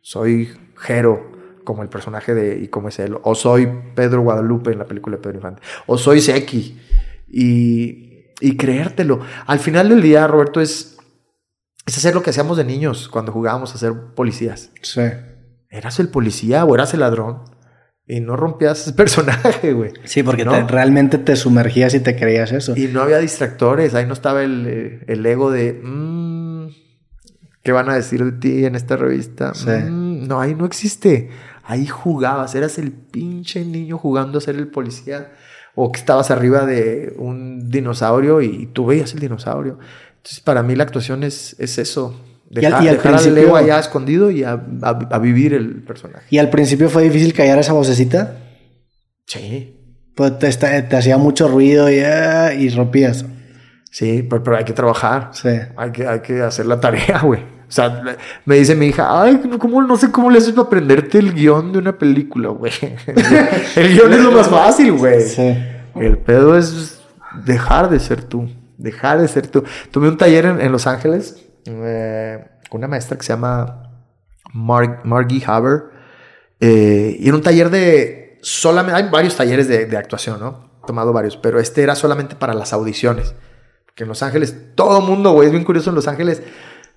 [0.00, 1.30] soy Jero,
[1.64, 5.16] como el personaje de y como es él, o soy Pedro Guadalupe en la película
[5.16, 6.80] de Pedro Infante, o soy Seki,
[7.28, 9.20] y, y creértelo.
[9.46, 10.96] Al final del día, Roberto, es,
[11.86, 14.70] es hacer lo que hacíamos de niños cuando jugábamos a ser policías.
[14.82, 15.02] Sí.
[15.70, 17.44] Eras el policía o eras el ladrón,
[18.06, 19.92] y no rompías ese personaje, güey.
[20.04, 20.52] Sí, porque ¿No?
[20.52, 22.76] te- realmente te sumergías y te creías eso.
[22.76, 26.68] Y no había distractores, ahí no estaba el, eh, el ego de, "Mm,
[27.62, 29.54] ¿qué van a decir de ti en esta revista?
[29.54, 29.68] Sí.
[29.70, 31.30] Mm, no, ahí no existe.
[31.64, 35.32] Ahí jugabas, eras el pinche niño jugando a ser el policía
[35.76, 39.78] o que estabas arriba de un dinosaurio y tú veías el dinosaurio.
[40.16, 42.20] Entonces, para mí la actuación es, es eso.
[42.54, 44.52] Y al- Dejar, y al principio- ego allá escondido y a,
[44.82, 46.26] a- a vivir el personaje.
[46.30, 48.36] Y al principio fue difícil callar esa vocecita.
[49.26, 49.78] Sí.
[50.14, 53.24] Pues te, te- te hacía mucho ruido y, ah, y rompías.
[53.90, 55.30] Sí, pero, pero hay que trabajar.
[55.32, 55.48] Sí.
[55.76, 57.40] Hay que, hay que hacer la tarea, güey.
[57.40, 58.02] O sea,
[58.44, 61.72] me dice mi hija, ay, ¿cómo, no sé cómo le haces para aprenderte el guion
[61.72, 62.70] de una película, güey.
[63.76, 65.22] el guion es lo más fácil, güey.
[65.22, 65.56] Sí.
[65.94, 67.00] El pedo es
[67.46, 68.50] dejar de ser tú.
[68.76, 69.64] Dejar de ser tú.
[69.90, 71.36] Tuve un taller en, en Los Ángeles
[71.66, 73.90] eh, con una maestra que se llama
[74.52, 75.84] Mar Margie Haber.
[76.60, 79.00] eh, y era un taller de solamente.
[79.02, 80.70] Hay varios talleres de, de actuación, ¿no?
[80.82, 83.34] He tomado varios, pero este era solamente para las audiciones.
[83.86, 86.42] Porque en Los Ángeles, todo mundo, güey, es bien curioso en Los Ángeles.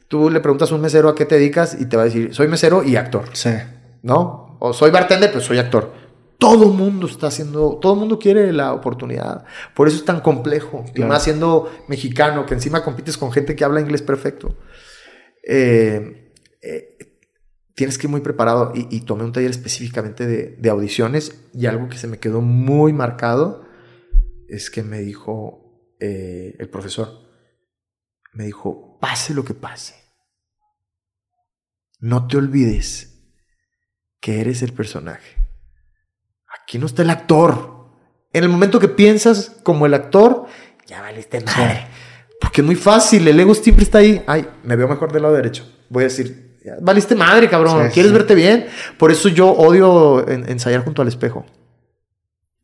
[0.07, 2.33] Tú le preguntas a un mesero a qué te dedicas y te va a decir,
[2.33, 3.25] soy mesero y actor.
[3.33, 3.51] Sí.
[4.05, 4.57] ¿no?
[4.59, 5.91] O soy bartender, pues soy actor.
[6.37, 9.45] Todo mundo está haciendo, todo mundo quiere la oportunidad.
[9.73, 10.85] Por eso es tan complejo.
[10.93, 14.57] Y más siendo mexicano, que encima compites con gente que habla inglés perfecto.
[15.47, 16.97] Eh, eh,
[17.73, 18.73] tienes que ir muy preparado.
[18.75, 21.41] Y, y tomé un taller específicamente de, de audiciones.
[21.53, 23.65] Y algo que se me quedó muy marcado
[24.47, 25.65] es que me dijo
[25.99, 27.09] eh, el profesor,
[28.33, 29.95] me dijo, pase lo que pase.
[31.99, 33.31] No te olvides
[34.19, 35.44] que eres el personaje.
[36.65, 37.85] Aquí no está el actor.
[38.33, 40.45] En el momento que piensas como el actor,
[40.87, 41.87] ya valiste madre.
[42.41, 44.21] Porque es muy fácil, el ego siempre está ahí.
[44.27, 45.71] Ay, me veo mejor del lado derecho.
[45.89, 47.85] Voy a decir, valiste madre, cabrón.
[47.87, 48.17] Sí, ¿Quieres sí.
[48.17, 48.65] verte bien?
[48.97, 51.45] Por eso yo odio en- ensayar junto al espejo.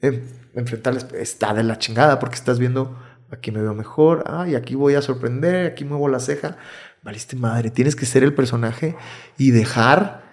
[0.02, 0.23] Eh,
[0.56, 1.22] enfrentar al espejo.
[1.22, 2.99] Está de la chingada porque estás viendo,
[3.32, 4.23] aquí me veo mejor.
[4.28, 6.57] Ay, aquí voy a sorprender, aquí muevo la ceja.
[7.03, 7.69] Valiste madre.
[7.69, 8.95] Tienes que ser el personaje
[9.38, 10.31] y dejar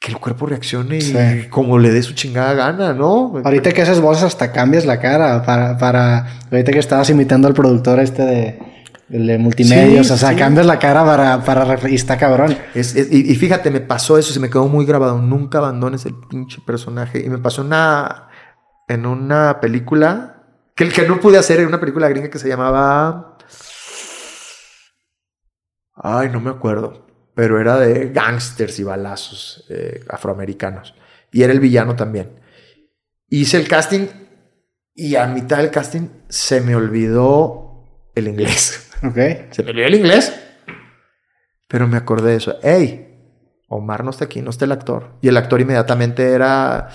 [0.00, 1.14] que el cuerpo reaccione y Sí.
[1.50, 3.34] como le dé su chingada gana, ¿no?
[3.44, 6.26] Ahorita que haces voces hasta cambias la cara para, para...
[6.50, 8.58] Ahorita que estabas imitando al productor este de,
[9.10, 10.36] el de multimedios, Sí, o sea, sí.
[10.36, 11.90] cambias la cara para, para...
[11.90, 12.56] Y está cabrón.
[12.74, 15.18] Es- es- y, y fíjate, me pasó eso, se me quedó muy grabado.
[15.20, 17.20] Nunca abandones el pinche personaje.
[17.22, 18.28] Y me pasó una,
[18.88, 20.44] en una película
[20.74, 23.36] que, que no pude hacer en una película gringa que se llamaba.
[25.94, 27.06] Ay, no me acuerdo.
[27.40, 30.94] Pero era de gángsters y balazos eh, afroamericanos.
[31.32, 32.38] Y era el villano también.
[33.30, 34.08] Hice el casting
[34.94, 38.88] y a mitad del casting se me olvidó el inglés.
[39.02, 39.16] Ok.
[39.52, 40.38] Se me olvidó el inglés.
[41.66, 42.58] Pero me acordé de eso.
[42.62, 43.08] ¡Ey!
[43.68, 45.16] Omar no está aquí, no está el actor.
[45.22, 46.90] Y el actor inmediatamente era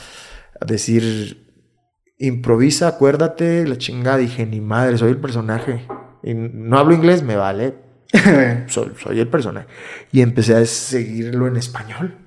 [0.64, 1.74] decir,
[2.20, 4.18] improvisa, acuérdate, la chingada.
[4.18, 5.88] Dije, ni madre, soy el personaje.
[6.22, 7.85] Y no hablo inglés, me vale.
[8.68, 9.68] Soy, soy el personaje.
[10.12, 12.26] Y empecé a seguirlo en español.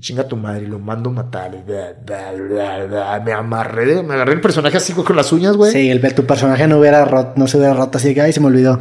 [0.00, 1.52] Chinga tu madre, lo mando a matar.
[1.56, 3.20] y bla, bla, bla, bla.
[3.24, 5.72] Me amarré, me agarré el personaje así con las uñas, güey.
[5.72, 8.38] Sí, el, tu personaje no hubiera roto, no se hubiera roto así que, ay, se
[8.38, 8.78] me olvidó.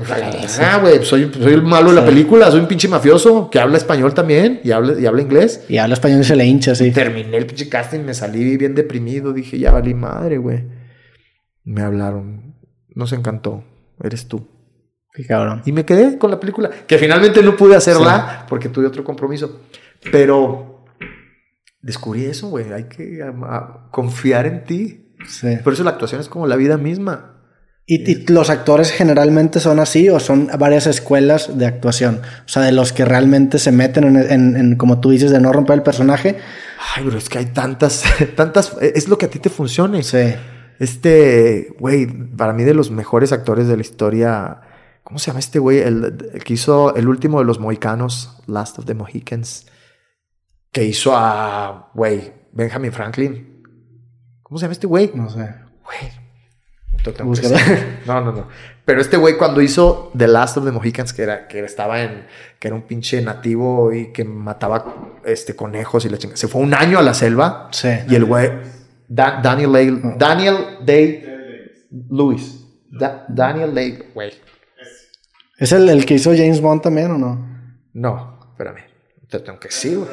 [0.62, 3.78] Ah, güey, soy, soy el malo de la película, soy un pinche mafioso que habla
[3.78, 5.66] español también y habla, y habla inglés.
[5.68, 6.92] Y habla español y se le hincha, sí.
[6.92, 10.66] Terminé el pinche casting, me salí bien deprimido, dije, ya valí madre, güey.
[11.64, 12.56] Me hablaron,
[12.94, 13.64] nos encantó,
[14.04, 14.57] eres tú.
[15.18, 15.64] Qué cabrón.
[15.66, 19.62] Y me quedé con la película, que finalmente no pude hacerla porque tuve otro compromiso.
[20.12, 20.86] Pero
[21.82, 23.20] descubrí eso, güey, hay que
[23.92, 25.16] confiar en ti.
[25.28, 25.58] Sí.
[25.64, 27.34] Por eso la actuación es como la vida misma.
[27.90, 32.22] ¿Y, y los actores generalmente son así o son varias escuelas de actuación?
[32.46, 35.40] O sea, de los que realmente se meten en, en- en, como tú dices, de
[35.40, 36.38] no romper el personaje.
[36.96, 38.04] Ay, pero es que hay tantas,
[38.36, 40.04] tantas, es lo que a ti te funcione.
[40.04, 40.36] Sí.
[40.80, 44.58] Este, güey, para mí de los mejores actores de la historia.
[45.08, 45.78] ¿Cómo se llama este güey?
[45.80, 46.04] El,
[46.34, 49.66] el que hizo el último de los mohicanos, Last of the Mohicans.
[50.74, 53.64] Que hizo a, güey, Benjamin Franklin.
[54.44, 55.12] ¿Cómo se llama este güey?
[55.16, 55.38] No sé.
[55.86, 56.12] Güey.
[57.24, 57.58] no.
[58.06, 58.48] No, no, no.
[58.84, 62.26] Pero este güey cuando hizo The Last of the Mohicans, que era, que estaba en,
[62.60, 66.36] que era un pinche nativo y que mataba este conejos y la chingada.
[66.36, 67.70] Se fue un año a la selva.
[67.72, 67.88] Sí.
[68.10, 68.50] Y el güey,
[69.08, 70.56] Da- Daniel Day, Daniel
[70.86, 71.24] Day
[72.10, 72.66] Lewis.
[72.92, 74.32] Da- Daniel Day, güey.
[75.58, 77.48] ¿Es el, el que hizo James Bond también o no?
[77.94, 78.84] No, espérame.
[79.30, 80.10] Te tengo que decir, güey.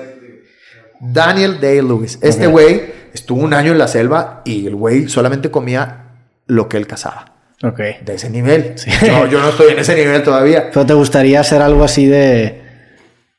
[1.00, 2.18] Daniel Day Lewis.
[2.22, 6.16] Este güey estuvo un año en la selva y el güey solamente comía
[6.46, 7.34] lo que él cazaba.
[7.62, 7.78] Ok.
[8.04, 8.74] De ese nivel.
[9.02, 10.70] Yo, yo no estoy en ese nivel todavía.
[10.72, 12.62] ¿Pero te gustaría hacer algo así de,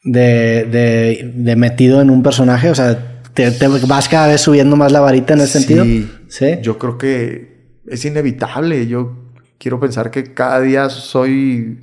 [0.03, 2.69] de, de, de metido en un personaje?
[2.69, 5.86] O sea, ¿te, te vas cada vez subiendo más la varita en ese sentido?
[6.27, 6.57] Sí.
[6.61, 8.88] Yo creo que es inevitable.
[8.88, 11.82] Yo quiero pensar que cada día soy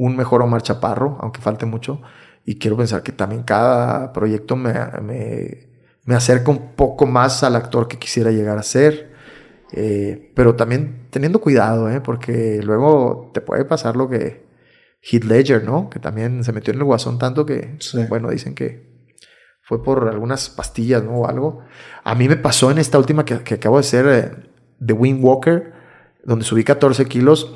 [0.00, 2.00] un mejor Omar Chaparro, aunque falte mucho.
[2.46, 4.72] Y quiero pensar que también cada proyecto me,
[5.02, 5.68] me,
[6.06, 9.12] me acerca un poco más al actor que quisiera llegar a ser.
[9.72, 12.00] Eh, pero también teniendo cuidado, ¿eh?
[12.00, 14.46] porque luego te puede pasar lo que
[15.02, 15.90] Heath Ledger, ¿no?
[15.90, 17.98] Que también se metió en el guasón tanto que, Sí.
[18.08, 18.88] bueno, dicen que
[19.62, 21.12] fue por algunas pastillas, ¿no?
[21.18, 21.60] O algo.
[22.04, 24.30] A mí me pasó en esta última que, que acabo de hacer, eh,
[24.84, 25.72] The Wind Walker,
[26.24, 27.54] donde subí 14 kilos.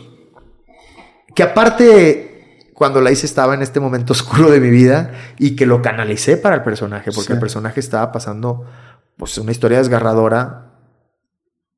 [1.34, 2.33] Que aparte,
[2.74, 6.36] cuando la hice estaba en este momento oscuro de mi vida y que lo canalicé
[6.36, 7.32] para el personaje, porque Sí.
[7.34, 8.64] el personaje estaba pasando
[9.16, 10.72] pues una historia desgarradora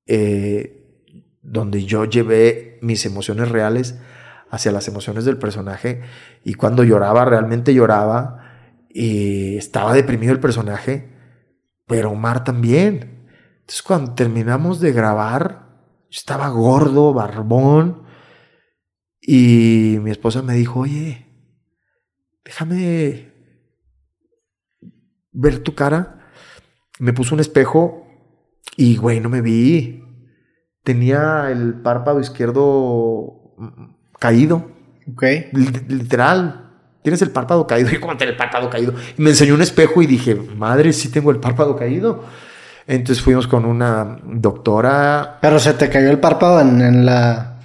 [0.06, 0.82] eh,
[1.42, 3.98] donde yo llevé mis emociones reales
[4.50, 6.02] hacia las emociones del personaje
[6.44, 8.42] y cuando lloraba realmente lloraba
[8.88, 11.12] y estaba deprimido el personaje,
[11.86, 13.26] pero Omar también.
[13.60, 15.66] Entonces cuando terminamos de grabar,
[16.08, 18.04] yo estaba gordo, barbón
[19.26, 21.26] y mi esposa me dijo, oye,
[22.44, 23.32] déjame
[25.32, 26.20] ver tu cara.
[26.98, 28.06] Me puso un espejo
[28.76, 30.02] y, güey, no me vi.
[30.82, 33.84] Tenía el párpado izquierdo mm,
[34.18, 34.70] caído.
[35.12, 35.22] Ok.
[35.52, 36.62] Li- Literal.
[37.02, 37.90] Tienes el párpado caído.
[37.92, 38.94] Y cómo tener el párpado caído.
[39.18, 42.24] Y me enseñó un espejo y dije, madre, sí tengo el párpado caído.
[42.86, 45.38] Entonces fuimos con una doctora.
[45.42, 47.55] Pero se te cayó el párpado en, en la...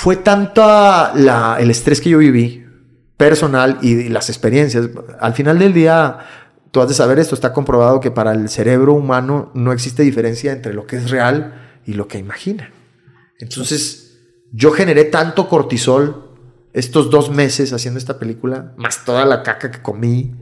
[0.00, 2.64] Fue tanta la, el estrés que yo viví,
[3.16, 4.88] personal y, las experiencias.
[5.18, 6.18] Al final del día,
[6.70, 10.52] tú has de saber esto, está comprobado que para el cerebro humano no existe diferencia
[10.52, 12.70] entre lo que es real y lo que imagina.
[13.40, 14.20] Entonces,
[14.52, 16.30] yo generé tanto cortisol
[16.72, 20.32] estos dos meses haciendo esta película, más toda la caca que comí,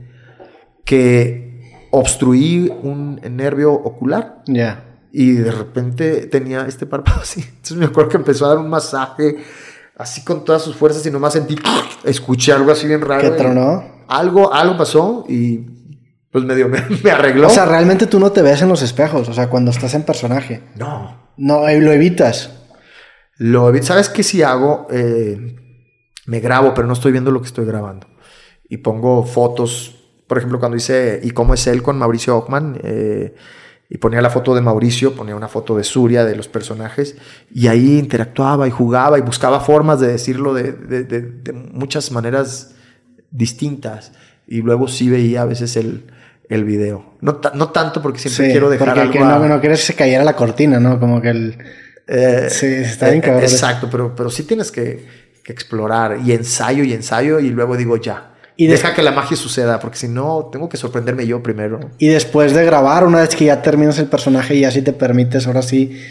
[0.85, 4.86] que obstruí un nervio ocular Ya.
[5.19, 7.41] Y de repente tenía este párpado así.
[7.41, 9.37] Entonces me acuerdo que empezó a dar un masaje
[9.95, 11.55] así con todas sus fuerzas y nomás sentí,
[12.03, 13.21] escuché algo así bien raro.
[13.23, 13.83] ¿Qué tronó?
[14.07, 15.65] Algo, algo pasó y
[16.31, 17.47] pues medio me, me arregló.
[17.47, 20.03] O sea, realmente tú no te ves en los espejos, o sea, cuando estás en
[20.03, 20.61] personaje.
[20.75, 21.25] no.
[21.39, 22.51] No, eh, lo evitas.
[23.37, 24.87] Lo, ¿Sabes qué si hago?
[24.89, 25.55] Eh,
[26.25, 28.07] me grabo, pero no estoy viendo lo que estoy grabando.
[28.67, 29.95] Y pongo fotos,
[30.27, 32.79] por ejemplo, cuando hice ¿Y cómo es él con Mauricio Ockman?
[32.83, 33.35] eh,
[33.89, 37.15] y ponía la foto de Mauricio, ponía una foto de Suria, de los personajes,
[37.53, 42.11] y ahí interactuaba y jugaba y buscaba formas de decirlo de, de- de- de muchas
[42.11, 42.75] maneras
[43.31, 44.11] distintas.
[44.47, 46.05] Y luego sí veía a veces el,
[46.49, 47.13] el video.
[47.21, 49.85] No, no tanto porque siempre Sí, quiero dejar porque algo que no, no quieres que
[49.87, 50.99] se cayera la cortina, ¿no?
[50.99, 51.57] Como que el...
[52.07, 53.39] eh, Sí, está bien eh.
[53.41, 55.05] Exacto, pero, pero sí tienes que,
[55.43, 58.33] que explorar y ensayo y ensayo y luego digo ya.
[58.57, 61.79] Y deja que la magia suceda, porque si no, tengo que sorprenderme yo primero.
[61.99, 65.45] Y después de grabar, una vez que ya terminas el personaje y así te permites
[65.45, 66.01] ahora sí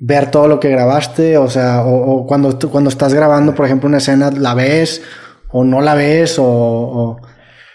[0.00, 3.88] ver todo lo que grabaste, o sea, o, o cuando, cuando estás grabando, por ejemplo,
[3.88, 5.02] una escena, ¿la ves
[5.50, 7.20] o no la ves o, o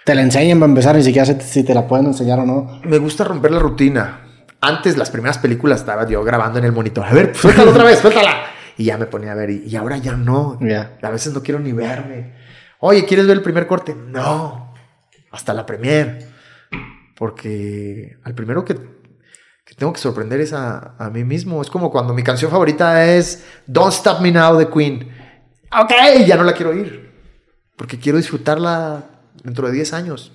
[0.03, 2.81] te la enseñan para empezar, ni siquiera sé si te la pueden enseñar o no?
[2.83, 4.21] Me gusta romper la rutina.
[4.59, 7.05] Antes, las primeras películas, estaba yo grabando en el monitor.
[7.05, 8.47] A ver, suéltala otra vez, suéltala.
[8.77, 10.57] Y ya me ponía a ver, y, y ahora ya no.
[10.59, 10.97] Ya.
[11.01, 12.33] A veces no quiero ni verme.
[12.79, 13.95] Oye, ¿quieres ver el primer corte?
[13.95, 14.73] No.
[15.31, 16.27] Hasta la premier.
[17.17, 21.61] Porque al primero que, que tengo que sorprender es a, a mí mismo.
[21.61, 25.11] Es como cuando mi canción favorita es Don't Stop Me Now de Queen.
[25.77, 25.91] Ok,
[26.25, 27.11] ya no la quiero oír.
[27.75, 29.03] Porque quiero disfrutarla
[29.43, 30.31] dentro de 10 años.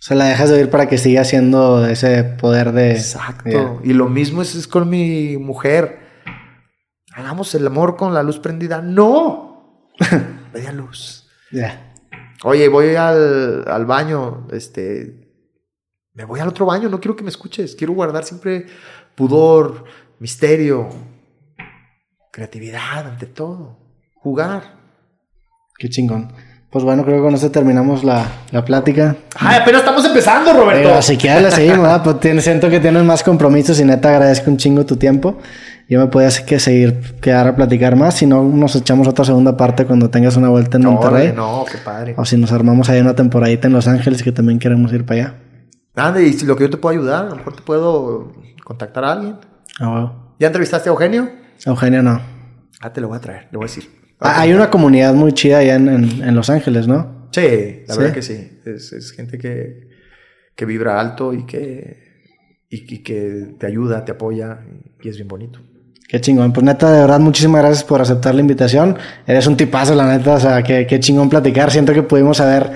[0.00, 2.92] O sea, la dejas de oír para que siga siendo ese poder de...
[2.92, 3.80] Exacto.
[3.84, 5.98] Y lo mismo es, es con mi mujer.
[7.12, 8.80] Hagamos el amor con la luz prendida.
[8.80, 9.90] No.
[10.54, 11.19] Media luz.
[11.52, 11.94] Ya.
[12.44, 14.46] Oye, voy al, al baño.
[14.52, 15.28] Este.
[16.14, 16.88] Me voy al otro baño.
[16.88, 17.74] No quiero que me escuches.
[17.76, 18.66] Quiero guardar siempre
[19.14, 19.84] pudor.
[20.20, 20.88] misterio,
[22.30, 23.78] creatividad ante todo,
[24.14, 24.78] jugar.
[25.78, 26.32] Qué chingón.
[26.70, 29.16] Pues bueno, creo que con esto terminamos la, la plática.
[29.34, 30.88] Ay, apenas estamos empezando, Roberto.
[30.88, 32.02] Pero si quieres le seguimos, ¿verdad?
[32.04, 35.38] Pues siento que tienes más compromisos y neta agradezco un chingo tu tiempo.
[35.90, 38.14] Yo me podía que seguir, quedar a platicar más.
[38.14, 41.32] Si no, nos echamos otra segunda parte cuando tengas una vuelta en Monterrey.
[41.34, 42.14] No, qué padre.
[42.16, 45.20] O si nos armamos ahí una temporadita en Los Ángeles que también queremos ir para
[45.20, 45.34] allá.
[45.96, 48.32] Ande, y si lo que yo te puedo ayudar, a lo mejor te puedo
[48.64, 49.36] contactar a alguien.
[49.80, 50.12] Ah, wow.
[50.38, 51.28] ¿Ya entrevistaste a Eugenio?
[51.66, 52.20] Eugenio no.
[52.80, 53.90] Ah, te lo voy a traer, le voy a decir.
[54.20, 57.28] Ah, Hay una comunidad muy chida allá en, en- en Los Ángeles, ¿no?
[57.32, 58.00] Sí, la ¿Sí?
[58.00, 58.60] verdad que sí.
[58.64, 59.88] Es, es gente que,
[60.54, 61.96] que vibra alto y que,
[62.70, 64.60] y, y que te ayuda, te apoya
[65.02, 65.60] y es bien bonito.
[66.10, 66.52] Qué chingón.
[66.52, 68.98] Pues neta, de verdad, muchísimas gracias por aceptar la invitación.
[69.26, 70.34] Eres un tipazo, la neta.
[70.34, 71.70] O sea, qué, qué chingón platicar.
[71.70, 72.70] Siento que pudimos haber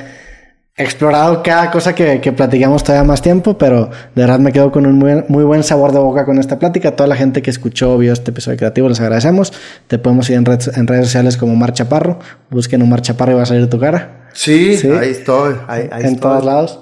[0.76, 4.86] explorado cada cosa que, que platicamos todavía más tiempo, pero de verdad me quedo con
[4.86, 6.90] un muy, muy buen sabor de boca con esta plática.
[6.90, 9.52] A toda la gente que escuchó o vio este episodio creativo, les agradecemos.
[9.88, 12.18] Te podemos seguir en, red- en redes sociales como Mar Chaparro.
[12.50, 14.28] Busquen un Mar Chaparro y va a salir tu cara.
[14.32, 14.90] Sí, Sí.
[14.90, 15.54] ahí estoy.
[15.68, 16.20] Ahí, ahí en estoy.
[16.20, 16.80] todos lados.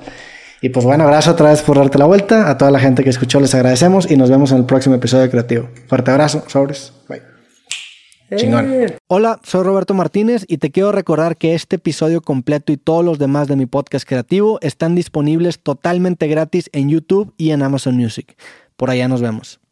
[0.62, 2.48] Y pues bueno, gracias otra vez por darte la vuelta.
[2.48, 5.24] A toda la gente que escuchó les agradecemos y nos vemos en el próximo episodio
[5.24, 5.68] de Creativo.
[5.89, 6.93] Fuerte abrazo, sobres.
[7.09, 7.20] Bye.
[8.36, 8.72] Chingón.
[9.09, 13.18] Hola, soy Roberto Martínez y te quiero recordar que este episodio completo y todos los
[13.18, 18.36] demás de mi podcast creativo están disponibles totalmente gratis en YouTube y en Amazon Music.
[18.76, 19.62] Por allá nos vemos.